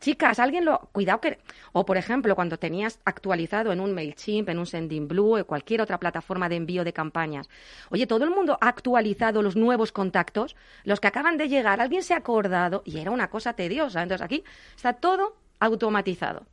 Chicas, 0.00 0.40
alguien 0.40 0.64
lo. 0.64 0.88
Cuidado 0.90 1.20
que. 1.20 1.38
O, 1.70 1.86
por 1.86 1.96
ejemplo, 1.96 2.34
cuando 2.34 2.58
tenías 2.58 2.98
actualizado 3.04 3.70
en 3.70 3.78
un 3.78 3.94
MailChimp, 3.94 4.48
en 4.48 4.58
un 4.58 4.66
Sendinblue 4.66 5.42
o 5.42 5.46
cualquier 5.46 5.80
otra 5.80 6.00
plataforma 6.00 6.48
de 6.48 6.56
envío 6.56 6.82
de 6.82 6.92
campañas. 6.92 7.48
Oye, 7.90 8.08
todo 8.08 8.24
el 8.24 8.30
mundo 8.30 8.58
ha 8.60 8.66
actualizado 8.66 9.42
los 9.42 9.54
nuevos 9.54 9.92
contactos, 9.92 10.56
los 10.82 10.98
que 10.98 11.06
acaban 11.06 11.36
de 11.36 11.48
llegar, 11.48 11.80
alguien 11.80 12.02
se 12.02 12.14
ha 12.14 12.16
acordado 12.16 12.82
y 12.84 12.98
era 12.98 13.12
una 13.12 13.30
cosa 13.30 13.52
tediosa. 13.52 14.02
Entonces 14.02 14.24
aquí 14.24 14.42
está 14.74 14.94
todo 14.94 15.36
automatizado. 15.60 16.46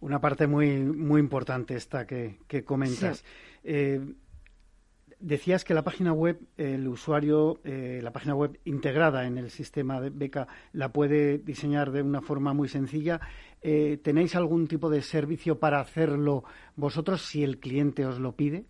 Una 0.00 0.20
parte 0.20 0.48
muy, 0.48 0.78
muy 0.78 1.20
importante 1.20 1.76
esta 1.76 2.08
que, 2.08 2.64
comentas. 2.66 3.22
Eh, 3.62 4.00
Decías 5.22 5.64
que 5.64 5.72
la 5.72 5.84
página 5.84 6.12
web, 6.12 6.40
el 6.56 6.88
usuario, 6.88 7.60
eh, 7.62 8.00
la 8.02 8.12
página 8.12 8.34
web 8.34 8.58
integrada 8.64 9.24
en 9.24 9.38
el 9.38 9.50
sistema 9.50 10.00
de 10.00 10.10
beca, 10.10 10.48
la 10.72 10.92
puede 10.92 11.38
diseñar 11.38 11.92
de 11.92 12.02
una 12.02 12.20
forma 12.20 12.52
muy 12.54 12.68
sencilla. 12.68 13.20
Eh, 13.60 14.00
¿Tenéis 14.02 14.34
algún 14.34 14.66
tipo 14.66 14.90
de 14.90 15.00
servicio 15.00 15.60
para 15.60 15.78
hacerlo 15.78 16.42
vosotros 16.74 17.22
si 17.22 17.44
el 17.44 17.60
cliente 17.60 18.04
os 18.04 18.18
lo 18.18 18.34
pide? 18.34 18.64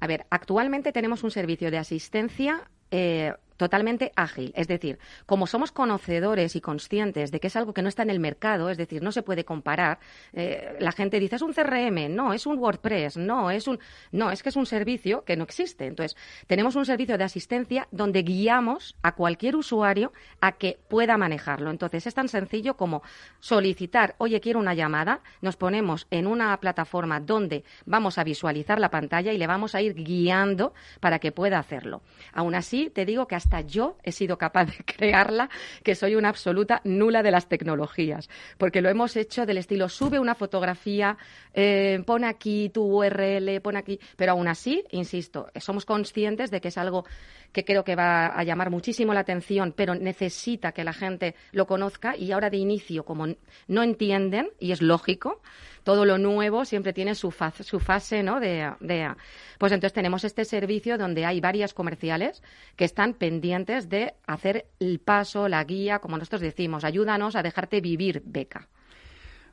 A 0.00 0.08
ver, 0.08 0.26
actualmente 0.30 0.90
tenemos 0.90 1.22
un 1.22 1.30
servicio 1.30 1.70
de 1.70 1.78
asistencia 1.78 2.68
eh, 2.90 3.32
totalmente 3.62 4.10
ágil. 4.16 4.52
Es 4.56 4.66
decir, 4.66 4.98
como 5.24 5.46
somos 5.46 5.70
conocedores 5.70 6.56
y 6.56 6.60
conscientes 6.60 7.30
de 7.30 7.38
que 7.38 7.46
es 7.46 7.54
algo 7.54 7.72
que 7.72 7.80
no 7.80 7.88
está 7.88 8.02
en 8.02 8.10
el 8.10 8.18
mercado, 8.18 8.70
es 8.70 8.76
decir, 8.76 9.02
no 9.02 9.12
se 9.12 9.22
puede 9.22 9.44
comparar, 9.44 10.00
eh, 10.32 10.76
la 10.80 10.90
gente 10.90 11.20
dice, 11.20 11.36
es 11.36 11.42
un 11.42 11.52
CRM, 11.52 12.12
no, 12.12 12.32
es 12.32 12.44
un 12.44 12.58
WordPress, 12.58 13.16
no, 13.16 13.52
es 13.52 13.68
un... 13.68 13.78
No, 14.10 14.32
es 14.32 14.42
que 14.42 14.48
es 14.48 14.56
un 14.56 14.66
servicio 14.66 15.24
que 15.24 15.36
no 15.36 15.44
existe. 15.44 15.86
Entonces, 15.86 16.16
tenemos 16.48 16.74
un 16.74 16.84
servicio 16.84 17.16
de 17.16 17.22
asistencia 17.22 17.86
donde 17.92 18.22
guiamos 18.22 18.96
a 19.00 19.14
cualquier 19.14 19.54
usuario 19.54 20.12
a 20.40 20.52
que 20.52 20.80
pueda 20.88 21.16
manejarlo. 21.16 21.70
Entonces, 21.70 22.08
es 22.08 22.14
tan 22.14 22.28
sencillo 22.28 22.76
como 22.76 23.02
solicitar, 23.38 24.16
oye, 24.18 24.40
quiero 24.40 24.58
una 24.58 24.74
llamada, 24.74 25.20
nos 25.40 25.56
ponemos 25.56 26.08
en 26.10 26.26
una 26.26 26.58
plataforma 26.58 27.20
donde 27.20 27.62
vamos 27.86 28.18
a 28.18 28.24
visualizar 28.24 28.80
la 28.80 28.90
pantalla 28.90 29.32
y 29.32 29.38
le 29.38 29.46
vamos 29.46 29.76
a 29.76 29.82
ir 29.82 29.94
guiando 29.94 30.74
para 30.98 31.20
que 31.20 31.30
pueda 31.30 31.60
hacerlo. 31.60 32.02
Aún 32.32 32.56
así, 32.56 32.90
te 32.90 33.04
digo 33.04 33.28
que 33.28 33.36
hasta 33.36 33.51
yo 33.60 33.96
he 34.02 34.12
sido 34.12 34.38
capaz 34.38 34.64
de 34.66 34.84
crearla, 34.84 35.50
que 35.82 35.94
soy 35.94 36.14
una 36.14 36.28
absoluta 36.28 36.80
nula 36.84 37.22
de 37.22 37.30
las 37.30 37.48
tecnologías, 37.48 38.28
porque 38.58 38.80
lo 38.80 38.88
hemos 38.88 39.16
hecho 39.16 39.46
del 39.46 39.58
estilo, 39.58 39.88
sube 39.88 40.18
una 40.18 40.34
fotografía, 40.34 41.16
eh, 41.54 42.02
pon 42.06 42.24
aquí 42.24 42.70
tu 42.70 42.84
URL, 42.84 43.60
pon 43.60 43.76
aquí, 43.76 44.00
pero 44.16 44.32
aún 44.32 44.48
así, 44.48 44.84
insisto, 44.90 45.48
somos 45.56 45.84
conscientes 45.84 46.50
de 46.50 46.60
que 46.60 46.68
es 46.68 46.78
algo 46.78 47.04
que 47.52 47.64
creo 47.64 47.84
que 47.84 47.94
va 47.94 48.26
a 48.26 48.42
llamar 48.44 48.70
muchísimo 48.70 49.12
la 49.14 49.20
atención, 49.20 49.72
pero 49.76 49.94
necesita 49.94 50.72
que 50.72 50.84
la 50.84 50.92
gente 50.92 51.34
lo 51.52 51.66
conozca 51.66 52.16
y 52.16 52.32
ahora 52.32 52.50
de 52.50 52.56
inicio, 52.56 53.04
como 53.04 53.26
no 53.68 53.82
entienden, 53.82 54.48
y 54.58 54.72
es 54.72 54.80
lógico, 54.80 55.42
todo 55.84 56.04
lo 56.04 56.18
nuevo 56.18 56.64
siempre 56.64 56.92
tiene 56.92 57.14
su, 57.14 57.34
su 57.60 57.80
fase 57.80 58.22
¿no? 58.22 58.40
de, 58.40 58.72
de, 58.80 59.14
Pues 59.58 59.72
entonces 59.72 59.92
tenemos 59.92 60.24
este 60.24 60.44
servicio 60.44 60.98
donde 60.98 61.24
hay 61.24 61.40
varias 61.40 61.74
comerciales 61.74 62.42
que 62.76 62.84
están 62.84 63.14
pendientes 63.14 63.88
de 63.88 64.14
hacer 64.26 64.66
el 64.80 64.98
paso, 65.00 65.48
la 65.48 65.62
guía, 65.64 65.98
como 65.98 66.18
nosotros 66.18 66.40
decimos, 66.40 66.84
ayúdanos 66.84 67.36
a 67.36 67.42
dejarte 67.42 67.80
vivir 67.80 68.22
beca. 68.24 68.68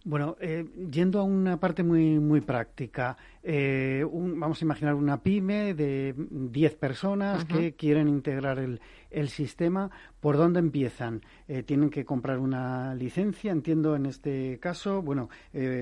Bueno, 0.05 0.37
eh, 0.39 0.65
yendo 0.89 1.19
a 1.19 1.23
una 1.23 1.59
parte 1.59 1.83
muy, 1.83 2.19
muy 2.19 2.39
práctica, 2.39 3.17
eh, 3.43 4.05
vamos 4.09 4.61
a 4.61 4.65
imaginar 4.65 4.95
una 4.95 5.21
pyme 5.21 5.73
de 5.73 6.15
10 6.17 6.75
personas 6.75 7.43
que 7.43 7.75
quieren 7.75 8.07
integrar 8.07 8.59
el, 8.59 8.79
el, 9.11 9.27
sistema. 9.27 9.91
¿Por 10.21 10.37
dónde 10.37 10.59
empiezan? 10.59 11.21
Eh, 11.49 11.63
¿Tienen 11.63 11.89
que 11.89 12.05
comprar 12.05 12.39
una 12.39 12.95
licencia? 12.95 13.51
Entiendo 13.51 13.97
en 13.97 14.05
este 14.05 14.57
caso, 14.59 15.01
bueno, 15.01 15.27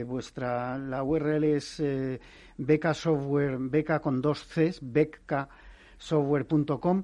vuestra, 0.07 0.79
la 0.79 1.03
URL 1.03 1.43
es 1.43 1.79
beca 2.57 2.95
software, 2.95 3.57
beca 3.59 3.99
con 3.99 4.19
dos 4.19 4.47
Cs, 4.47 4.79
becasoftware.com. 4.81 7.03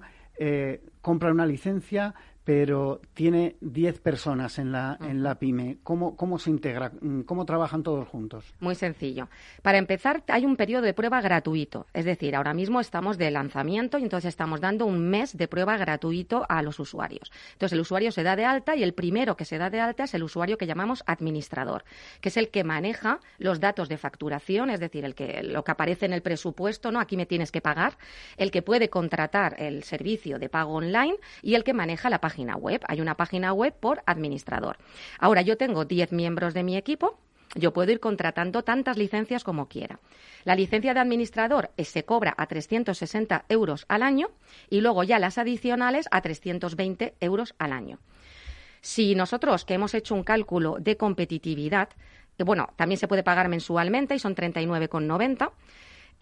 compran 1.01 1.34
una 1.34 1.45
licencia, 1.45 2.16
pero 2.44 3.00
tiene 3.14 3.56
10 3.62 4.00
personas 4.02 4.60
en 4.60 4.72
la, 4.72 4.98
en 5.02 5.24
la 5.24 5.36
pyme. 5.36 5.78
¿Cómo, 5.84 6.18
¿Cómo 6.18 6.38
se 6.38 6.50
integra? 6.50 6.91
¿Cómo 7.26 7.46
trabajan 7.46 7.84
todos 7.84 8.08
juntos? 8.08 8.54
Muy 8.60 8.76
sencillo. 8.76 9.30
Para 9.62 9.78
empezar, 9.78 10.24
hay 10.28 10.46
un 10.46 10.58
periodo 10.58 10.84
de 10.84 10.94
prueba 10.94 11.22
gratuito. 11.22 11.86
Es 11.94 12.04
decir, 12.04 12.36
ahora 12.36 12.54
mismo 12.54 12.82
estamos 12.82 13.18
de 13.18 13.32
lanzamiento 13.32 13.98
y 13.98 14.04
entonces 14.04 14.30
estamos 14.30 14.60
dando 14.60 14.86
un 14.86 15.10
mes 15.10 15.38
de 15.38 15.48
prueba 15.48 15.78
gratuito 15.78 16.46
a 16.50 16.62
los 16.62 16.80
usuarios. 16.80 17.32
Entonces, 17.54 17.74
el 17.74 17.80
usuario 17.80 18.12
se 18.12 18.24
da 18.24 18.36
de 18.36 18.46
alta 18.46 18.76
y 18.76 18.84
el 18.84 18.94
primero 18.94 19.38
que 19.38 19.46
se 19.46 19.58
da 19.58 19.70
de 19.70 19.80
alta 19.80 20.04
es 20.04 20.14
el 20.14 20.24
usuario 20.24 20.58
que 20.58 20.68
llamamos 20.68 21.04
administrador, 21.06 21.86
que 22.20 22.30
es 22.30 22.38
el 22.38 22.50
que 22.50 22.66
maneja 22.66 23.20
los 23.38 23.62
datos 23.62 23.88
de 23.88 23.98
facturación, 23.98 24.70
es 24.70 24.82
decir, 24.82 25.06
el 25.06 25.16
que, 25.16 25.44
lo 25.44 25.64
que 25.64 25.72
aparece 25.72 26.06
en 26.06 26.14
el 26.14 26.22
presupuesto, 26.22 26.91
¿no? 26.91 27.00
Aquí 27.00 27.16
me 27.16 27.26
tienes 27.26 27.52
que 27.52 27.62
pagar, 27.62 27.98
el 28.36 28.52
que 28.52 28.62
puede 28.62 28.89
contratar 28.89 29.56
el 29.60 29.84
servicio 29.84 30.39
de 30.39 30.50
pago 30.50 30.74
online 30.74 31.16
y 31.41 31.56
el 31.56 31.64
que 31.64 31.74
maneja 31.74 32.10
la 32.10 32.20
página 32.20 32.33
web. 32.58 32.82
Hay 32.88 33.02
una 33.02 33.16
página 33.16 33.54
web 33.54 33.74
por 33.80 34.04
administrador. 34.06 34.78
Ahora, 35.20 35.42
yo 35.42 35.58
tengo 35.58 35.86
10 35.86 36.12
miembros 36.12 36.54
de 36.54 36.64
mi 36.64 36.78
equipo. 36.78 37.18
Yo 37.56 37.72
puedo 37.72 37.92
ir 37.92 38.00
contratando 38.00 38.64
tantas 38.64 38.98
licencias 38.98 39.44
como 39.44 39.68
quiera. 39.68 40.00
La 40.44 40.56
licencia 40.56 40.94
de 40.94 41.00
administrador 41.00 41.72
eh, 41.78 41.86
se 41.86 42.04
cobra 42.04 42.34
a 42.36 42.48
360 42.48 43.46
euros 43.50 43.86
al 43.88 44.02
año 44.02 44.32
y 44.70 44.82
luego 44.82 45.04
ya 45.04 45.20
las 45.20 45.38
adicionales 45.38 46.08
a 46.12 46.22
320 46.22 47.14
euros 47.20 47.54
al 47.60 47.74
año. 47.74 48.00
Si 48.82 49.16
nosotros, 49.16 49.66
que 49.66 49.76
hemos 49.76 49.94
hecho 49.94 50.16
un 50.16 50.24
cálculo 50.24 50.78
de 50.80 50.98
competitividad, 50.98 51.90
eh, 52.38 52.44
bueno, 52.44 52.70
también 52.76 52.98
se 52.98 53.08
puede 53.08 53.24
pagar 53.24 53.50
mensualmente 53.50 54.16
y 54.16 54.20
son 54.20 54.36
39,90. 54.36 55.52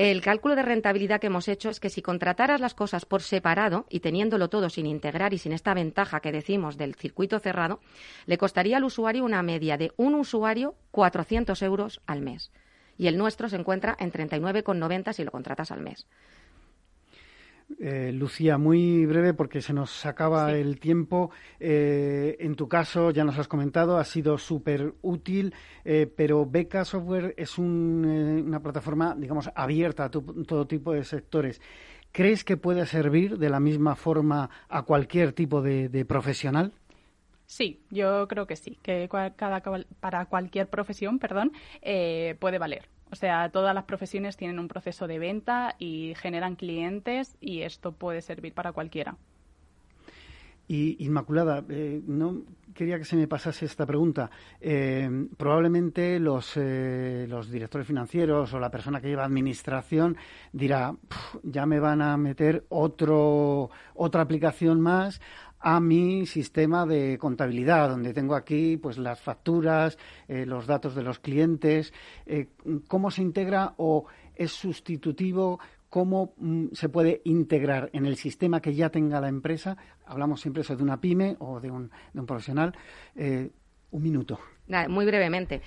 El 0.04 0.22
cálculo 0.22 0.56
de 0.56 0.64
rentabilidad 0.64 1.22
que 1.22 1.28
hemos 1.28 1.47
hecho 1.47 1.70
es 1.70 1.80
que 1.80 1.91
si 1.91 2.02
contrataras 2.02 2.60
las 2.60 2.74
cosas 2.74 3.06
por 3.06 3.22
separado 3.22 3.86
y 3.88 3.99
teniéndolo 3.99 4.49
todo 4.49 4.68
sin 4.72 4.88
integrar 4.88 5.32
y 5.32 5.38
sin 5.38 5.52
esta 5.52 5.76
ventaja 5.76 6.22
que 6.22 6.32
decimos 6.32 6.76
del 6.76 6.95
circuito 6.95 7.38
cerrado, 7.38 7.80
le 8.26 8.39
costaría 8.39 8.78
al 8.78 8.84
usuario 8.84 9.24
una 9.24 9.43
media 9.43 9.78
de 9.78 9.91
un 9.97 10.16
usuario 10.16 10.74
400 10.89 11.62
euros 11.62 12.02
al 12.08 12.24
mes. 12.24 12.52
Y 12.97 13.06
el 13.10 13.18
nuestro 13.20 13.47
se 13.47 13.58
encuentra 13.58 13.95
en 13.99 14.12
39,90 14.12 15.14
si 15.14 15.24
lo 15.24 15.30
contratas 15.30 15.70
al 15.70 15.82
mes. 15.82 16.08
Eh, 17.80 18.11
Lucía, 18.11 18.57
muy 18.57 19.05
breve 19.05 19.34
porque 19.34 19.61
se 19.61 19.74
nos 19.74 20.05
acaba 20.05 20.53
el 20.53 20.80
tiempo. 20.80 21.32
Eh, 21.59 22.38
en 22.39 22.55
tu 22.55 22.67
caso, 22.67 23.11
ya 23.11 23.24
nos 23.24 23.38
has 23.38 23.47
comentado, 23.47 23.97
ha 23.97 24.03
sido 24.03 24.38
súper 24.38 24.93
útil, 25.01 25.53
eh, 25.86 26.11
pero 26.15 26.45
Beca 26.45 26.86
Software 26.86 27.34
es 27.38 27.57
una 27.57 28.59
plataforma, 28.61 29.15
digamos, 29.17 29.49
abierta 29.55 30.05
a 30.05 30.09
todo 30.11 30.67
tipo 30.67 30.93
de 30.93 31.03
sectores. 31.03 31.61
¿Crees 32.11 32.43
que 32.43 32.57
puede 32.57 32.86
servir 32.86 33.38
de 33.38 33.49
la 33.49 33.59
misma 33.59 33.95
forma 33.95 34.49
a 34.67 34.84
cualquier 34.84 35.32
tipo 35.34 35.61
de, 35.61 36.05
profesional? 36.05 36.74
Sí, 37.45 37.82
yo 37.89 38.28
creo 38.28 38.47
que 38.47 38.55
sí, 38.55 38.78
que 38.82 39.09
cada, 39.36 39.61
para 39.99 40.26
cualquier 40.26 40.67
profesión, 40.67 41.19
perdón, 41.19 41.51
puede 41.82 42.57
valer. 42.57 42.88
O 43.12 43.16
sea, 43.16 43.49
todas 43.49 43.76
las 43.76 43.84
profesiones 43.84 44.38
tienen 44.38 44.57
un 44.59 44.68
proceso 44.68 45.05
de 45.07 45.20
venta 45.20 45.76
y 45.78 46.14
generan 46.16 46.55
clientes 46.55 47.38
y 47.41 47.62
esto 47.62 47.91
puede 47.91 48.22
servir 48.22 48.53
para 48.53 48.72
cualquiera. 48.72 49.18
Y 50.68 51.03
Inmaculada, 51.03 51.66
eh, 51.68 52.01
no 52.07 52.43
quería 52.74 52.97
que 52.97 53.03
se 53.03 53.18
me 53.18 53.28
pasase 53.28 53.66
esta 53.66 53.86
pregunta. 53.86 54.32
Eh, 54.62 55.28
probablemente 55.36 56.18
los, 56.18 56.53
eh, 56.55 57.26
los 57.28 57.51
directores 57.51 57.86
financieros 57.86 58.53
o 58.53 58.59
la 58.59 58.72
persona 58.72 59.01
que 59.01 59.09
lleva 59.09 59.26
administración 59.26 60.16
dirá, 60.53 60.95
ya 61.43 61.66
me 61.66 61.82
van 61.82 62.01
a 62.01 62.16
meter 62.16 62.64
otro, 62.70 63.70
otra 63.95 64.22
aplicación 64.22 64.80
más 64.80 65.20
a 65.62 65.80
mi 65.80 66.26
sistema 66.26 66.86
de 66.86 67.18
contabilidad, 67.18 67.89
donde 67.89 68.14
tengo 68.14 68.36
aquí 68.36 68.78
pues 68.78 68.97
las 68.97 69.22
facturas, 69.22 69.97
eh, 70.28 70.45
los 70.45 70.68
datos 70.68 70.95
de 70.95 71.03
los 71.03 71.20
clientes, 71.20 71.93
eh, 72.26 72.49
cómo 72.88 73.12
se 73.12 73.22
integra 73.22 73.74
o 73.78 74.05
es 74.36 74.51
sustitutivo, 74.51 75.59
cómo 75.89 76.34
mm, 76.38 76.68
se 76.74 76.89
puede 76.89 77.22
integrar 77.26 77.89
en 77.93 78.05
el 78.05 78.16
sistema 78.16 78.62
que 78.62 78.74
ya 78.74 78.89
tenga 78.89 79.22
la 79.22 79.30
empresa. 79.30 79.78
Hablamos 80.05 80.41
siempre 80.41 80.62
eso 80.62 80.76
de 80.76 80.84
una 80.84 80.99
pyme 80.99 81.36
o 81.39 81.59
de 81.59 81.70
un, 81.70 81.91
de 82.14 82.20
un 82.20 82.26
profesional. 82.26 82.74
Eh, 83.16 83.51
un 83.91 84.01
minuto. 84.01 84.39
Muy 84.88 85.05
brevemente. 85.05 85.62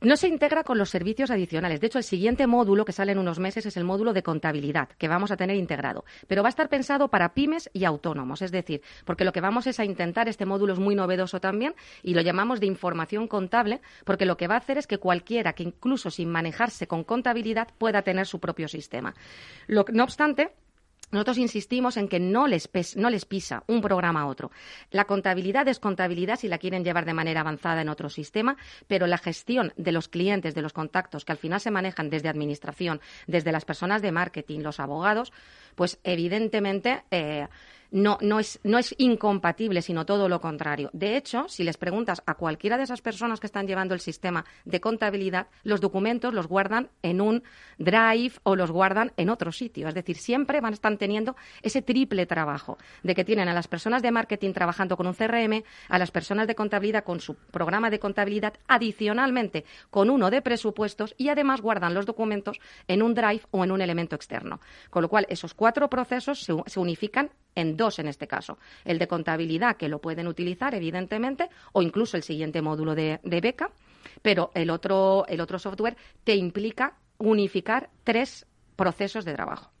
No 0.00 0.16
se 0.16 0.28
integra 0.28 0.62
con 0.62 0.78
los 0.78 0.90
servicios 0.90 1.32
adicionales. 1.32 1.80
De 1.80 1.88
hecho, 1.88 1.98
el 1.98 2.04
siguiente 2.04 2.46
módulo 2.46 2.84
que 2.84 2.92
sale 2.92 3.10
en 3.10 3.18
unos 3.18 3.40
meses 3.40 3.66
es 3.66 3.76
el 3.76 3.82
módulo 3.82 4.12
de 4.12 4.22
contabilidad, 4.22 4.88
que 4.90 5.08
vamos 5.08 5.32
a 5.32 5.36
tener 5.36 5.56
integrado. 5.56 6.04
Pero 6.28 6.42
va 6.42 6.48
a 6.48 6.50
estar 6.50 6.68
pensado 6.68 7.08
para 7.08 7.34
pymes 7.34 7.68
y 7.72 7.84
autónomos. 7.84 8.40
Es 8.42 8.52
decir, 8.52 8.80
porque 9.04 9.24
lo 9.24 9.32
que 9.32 9.40
vamos 9.40 9.66
es 9.66 9.80
a 9.80 9.84
intentar, 9.84 10.28
este 10.28 10.46
módulo 10.46 10.72
es 10.72 10.78
muy 10.78 10.94
novedoso 10.94 11.40
también, 11.40 11.74
y 12.04 12.14
lo 12.14 12.20
llamamos 12.20 12.60
de 12.60 12.66
información 12.66 13.26
contable, 13.26 13.80
porque 14.04 14.24
lo 14.24 14.36
que 14.36 14.46
va 14.46 14.54
a 14.54 14.58
hacer 14.58 14.78
es 14.78 14.86
que 14.86 14.98
cualquiera 14.98 15.52
que 15.52 15.64
incluso 15.64 16.12
sin 16.12 16.30
manejarse 16.30 16.86
con 16.86 17.02
contabilidad 17.02 17.68
pueda 17.76 18.02
tener 18.02 18.26
su 18.26 18.38
propio 18.38 18.68
sistema. 18.68 19.14
no 19.66 20.04
obstante, 20.04 20.52
nosotros 21.10 21.38
insistimos 21.38 21.96
en 21.96 22.08
que 22.08 22.20
no 22.20 22.46
les, 22.46 22.68
no 22.96 23.10
les 23.10 23.24
pisa 23.24 23.64
un 23.66 23.80
programa 23.80 24.22
a 24.22 24.26
otro. 24.26 24.50
La 24.90 25.04
contabilidad 25.04 25.66
es 25.68 25.78
contabilidad 25.78 26.38
si 26.38 26.48
la 26.48 26.58
quieren 26.58 26.84
llevar 26.84 27.04
de 27.04 27.14
manera 27.14 27.40
avanzada 27.40 27.80
en 27.80 27.88
otro 27.88 28.08
sistema, 28.10 28.56
pero 28.86 29.06
la 29.06 29.18
gestión 29.18 29.72
de 29.76 29.92
los 29.92 30.08
clientes, 30.08 30.54
de 30.54 30.62
los 30.62 30.72
contactos, 30.72 31.24
que 31.24 31.32
al 31.32 31.38
final 31.38 31.60
se 31.60 31.70
manejan 31.70 32.10
desde 32.10 32.28
administración, 32.28 33.00
desde 33.26 33.52
las 33.52 33.64
personas 33.64 34.02
de 34.02 34.12
marketing, 34.12 34.60
los 34.60 34.80
abogados, 34.80 35.32
pues 35.74 35.98
evidentemente 36.04 37.04
eh, 37.10 37.48
no, 37.90 38.18
no, 38.20 38.38
es, 38.38 38.60
no 38.64 38.78
es 38.78 38.94
incompatible, 38.98 39.82
sino 39.82 40.06
todo 40.06 40.28
lo 40.28 40.40
contrario. 40.40 40.90
De 40.92 41.16
hecho, 41.16 41.48
si 41.48 41.64
les 41.64 41.76
preguntas 41.76 42.22
a 42.26 42.34
cualquiera 42.34 42.76
de 42.76 42.84
esas 42.84 43.00
personas 43.00 43.40
que 43.40 43.46
están 43.46 43.66
llevando 43.66 43.94
el 43.94 44.00
sistema 44.00 44.44
de 44.64 44.80
contabilidad, 44.80 45.48
los 45.62 45.80
documentos 45.80 46.34
los 46.34 46.46
guardan 46.46 46.90
en 47.02 47.20
un 47.20 47.42
drive 47.78 48.32
o 48.42 48.56
los 48.56 48.70
guardan 48.70 49.12
en 49.16 49.30
otro 49.30 49.52
sitio. 49.52 49.88
Es 49.88 49.94
decir, 49.94 50.16
siempre 50.16 50.60
van 50.60 50.72
a 50.72 50.74
estar 50.74 50.96
teniendo 50.96 51.36
ese 51.62 51.82
triple 51.82 52.26
trabajo 52.26 52.78
de 53.02 53.14
que 53.14 53.24
tienen 53.24 53.48
a 53.48 53.54
las 53.54 53.68
personas 53.68 54.02
de 54.02 54.10
marketing 54.10 54.52
trabajando 54.52 54.96
con 54.96 55.06
un 55.06 55.14
CRM, 55.14 55.62
a 55.88 55.98
las 55.98 56.10
personas 56.10 56.46
de 56.46 56.54
contabilidad 56.54 57.04
con 57.04 57.20
su 57.20 57.34
programa 57.34 57.90
de 57.90 57.98
contabilidad, 57.98 58.54
adicionalmente 58.66 59.64
con 59.90 60.10
uno 60.10 60.30
de 60.30 60.42
presupuestos 60.42 61.14
y 61.16 61.28
además 61.28 61.60
guardan 61.60 61.94
los 61.94 62.06
documentos 62.06 62.60
en 62.86 63.02
un 63.02 63.14
drive 63.14 63.42
o 63.50 63.64
en 63.64 63.72
un 63.72 63.80
elemento 63.80 64.16
externo. 64.16 64.60
Con 64.90 65.02
lo 65.02 65.08
cual, 65.08 65.26
esos 65.28 65.54
cuatro 65.54 65.88
procesos 65.88 66.40
se, 66.42 66.54
se 66.66 66.80
unifican 66.80 67.30
en 67.58 67.76
dos 67.76 67.98
en 67.98 68.08
este 68.08 68.26
caso. 68.26 68.58
El 68.84 68.98
de 68.98 69.08
contabilidad, 69.08 69.76
que 69.76 69.88
lo 69.88 70.00
pueden 70.00 70.28
utilizar, 70.28 70.74
evidentemente, 70.74 71.48
o 71.72 71.82
incluso 71.82 72.16
el 72.16 72.22
siguiente 72.22 72.62
módulo 72.62 72.94
de, 72.94 73.20
beca, 73.22 73.70
pero 74.22 74.50
el 74.54 74.70
otro, 74.70 75.24
el 75.28 75.40
otro 75.40 75.58
software 75.58 75.96
te 76.24 76.36
implica 76.36 76.96
unificar 77.18 77.90
tres 78.04 78.46
procesos 78.76 79.24
de 79.24 79.34
trabajo. 79.34 79.72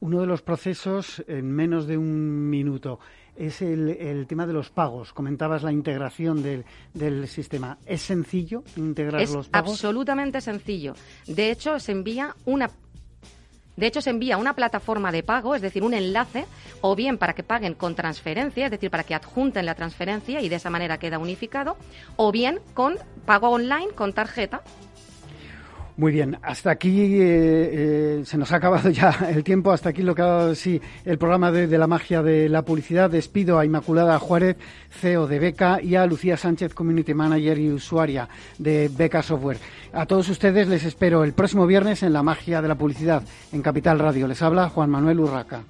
Uno 0.00 0.20
de 0.20 0.26
los 0.26 0.42
procesos, 0.42 1.22
en 1.28 1.52
menos 1.52 1.86
de 1.86 1.96
un 1.96 2.50
minuto, 2.50 2.98
es 3.36 3.62
el, 3.62 4.26
tema 4.26 4.46
de 4.46 4.52
los 4.52 4.70
pagos. 4.70 5.12
Comentabas 5.12 5.62
la 5.62 5.70
integración 5.70 6.42
del, 6.42 6.64
del 6.92 7.28
sistema. 7.28 7.78
¿Es 7.86 8.02
sencillo 8.02 8.64
integrar 8.76 9.20
los 9.20 9.30
pagos? 9.30 9.46
Es 9.46 9.54
absolutamente 9.54 10.40
sencillo. 10.40 10.94
De 11.28 11.52
hecho, 11.52 11.78
se 11.78 11.92
envía 11.92 12.34
una 12.46 12.68
de 13.76 13.86
hecho, 13.86 14.02
se 14.02 14.10
envía 14.10 14.36
una 14.36 14.54
plataforma 14.54 15.12
de 15.12 15.22
pago, 15.22 15.54
es 15.54 15.62
decir, 15.62 15.82
un 15.82 15.94
enlace, 15.94 16.46
o 16.82 16.94
bien 16.94 17.16
para 17.16 17.32
que 17.32 17.42
paguen 17.42 17.74
con 17.74 17.94
transferencia, 17.94 18.66
es 18.66 18.70
decir, 18.70 18.90
para 18.90 19.04
que 19.04 19.14
adjunten 19.14 19.64
la 19.64 19.74
transferencia 19.74 20.40
y 20.42 20.48
de 20.48 20.56
esa 20.56 20.70
manera 20.70 20.98
queda 20.98 21.18
unificado, 21.18 21.76
o 22.16 22.32
bien 22.32 22.60
con 22.74 22.98
pago 23.24 23.48
online 23.48 23.88
con 23.94 24.12
tarjeta 24.12 24.62
muy 25.96 26.12
bien, 26.12 26.38
hasta 26.42 26.70
aquí 26.70 27.02
eh, 27.02 27.18
eh, 27.20 28.22
se 28.24 28.38
nos 28.38 28.50
ha 28.52 28.56
acabado 28.56 28.88
ya 28.90 29.10
el 29.28 29.44
tiempo, 29.44 29.72
hasta 29.72 29.90
aquí 29.90 30.02
lo 30.02 30.14
que 30.14 30.22
ha 30.22 30.26
dado 30.26 30.54
sí, 30.54 30.80
el 31.04 31.18
programa 31.18 31.52
de, 31.52 31.66
la 31.76 31.86
magia 31.86 32.22
de 32.22 32.48
la 32.48 32.62
publicidad. 32.62 33.10
Despido 33.10 33.58
a 33.58 33.64
Inmaculada 33.66 34.18
Juárez, 34.18 34.56
CEO 34.90 35.26
de 35.26 35.38
Beca, 35.38 35.80
y 35.82 35.96
a 35.96 36.06
Lucía 36.06 36.36
Sánchez, 36.36 36.72
Community 36.72 37.12
Manager 37.12 37.58
y 37.58 37.70
usuaria 37.70 38.28
de 38.58 38.90
Beca 38.90 39.22
Software. 39.22 39.58
A 39.92 40.06
todos 40.06 40.28
ustedes 40.30 40.66
les 40.66 40.84
espero 40.84 41.24
el 41.24 41.34
próximo 41.34 41.66
viernes 41.66 42.02
en 42.02 42.14
la 42.14 42.22
magia 42.22 42.62
de 42.62 42.68
la 42.68 42.76
publicidad 42.76 43.22
en 43.52 43.60
Capital 43.60 43.98
Radio. 43.98 44.26
Les 44.26 44.40
habla 44.40 44.70
Juan 44.70 44.88
Manuel 44.88 45.20
Urraca. 45.20 45.62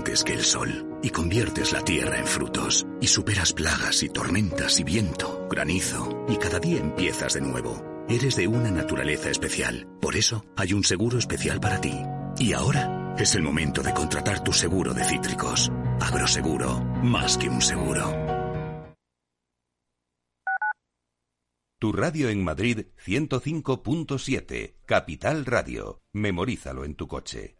Antes 0.00 0.24
que 0.24 0.32
el 0.32 0.44
sol 0.44 0.98
y 1.02 1.10
conviertes 1.10 1.72
la 1.72 1.82
tierra 1.82 2.18
en 2.18 2.26
frutos 2.26 2.86
y 3.02 3.06
superas 3.06 3.52
plagas 3.52 4.02
y 4.02 4.08
tormentas 4.08 4.80
y 4.80 4.84
viento, 4.84 5.46
granizo 5.50 6.24
y 6.26 6.36
cada 6.36 6.58
día 6.58 6.78
empiezas 6.78 7.34
de 7.34 7.42
nuevo. 7.42 7.84
Eres 8.08 8.34
de 8.36 8.48
una 8.48 8.70
naturaleza 8.70 9.28
especial, 9.28 9.86
por 10.00 10.16
eso 10.16 10.42
hay 10.56 10.72
un 10.72 10.84
seguro 10.84 11.18
especial 11.18 11.60
para 11.60 11.82
ti. 11.82 11.92
Y 12.38 12.54
ahora 12.54 13.14
es 13.18 13.34
el 13.34 13.42
momento 13.42 13.82
de 13.82 13.92
contratar 13.92 14.42
tu 14.42 14.54
seguro 14.54 14.94
de 14.94 15.04
cítricos. 15.04 15.70
Agroseguro, 16.00 16.80
más 17.02 17.36
que 17.36 17.50
un 17.50 17.60
seguro. 17.60 18.10
Tu 21.78 21.92
radio 21.92 22.30
en 22.30 22.42
Madrid 22.42 22.86
105.7, 23.04 24.76
Capital 24.86 25.44
Radio. 25.44 26.00
Memorízalo 26.14 26.86
en 26.86 26.94
tu 26.94 27.06
coche. 27.06 27.59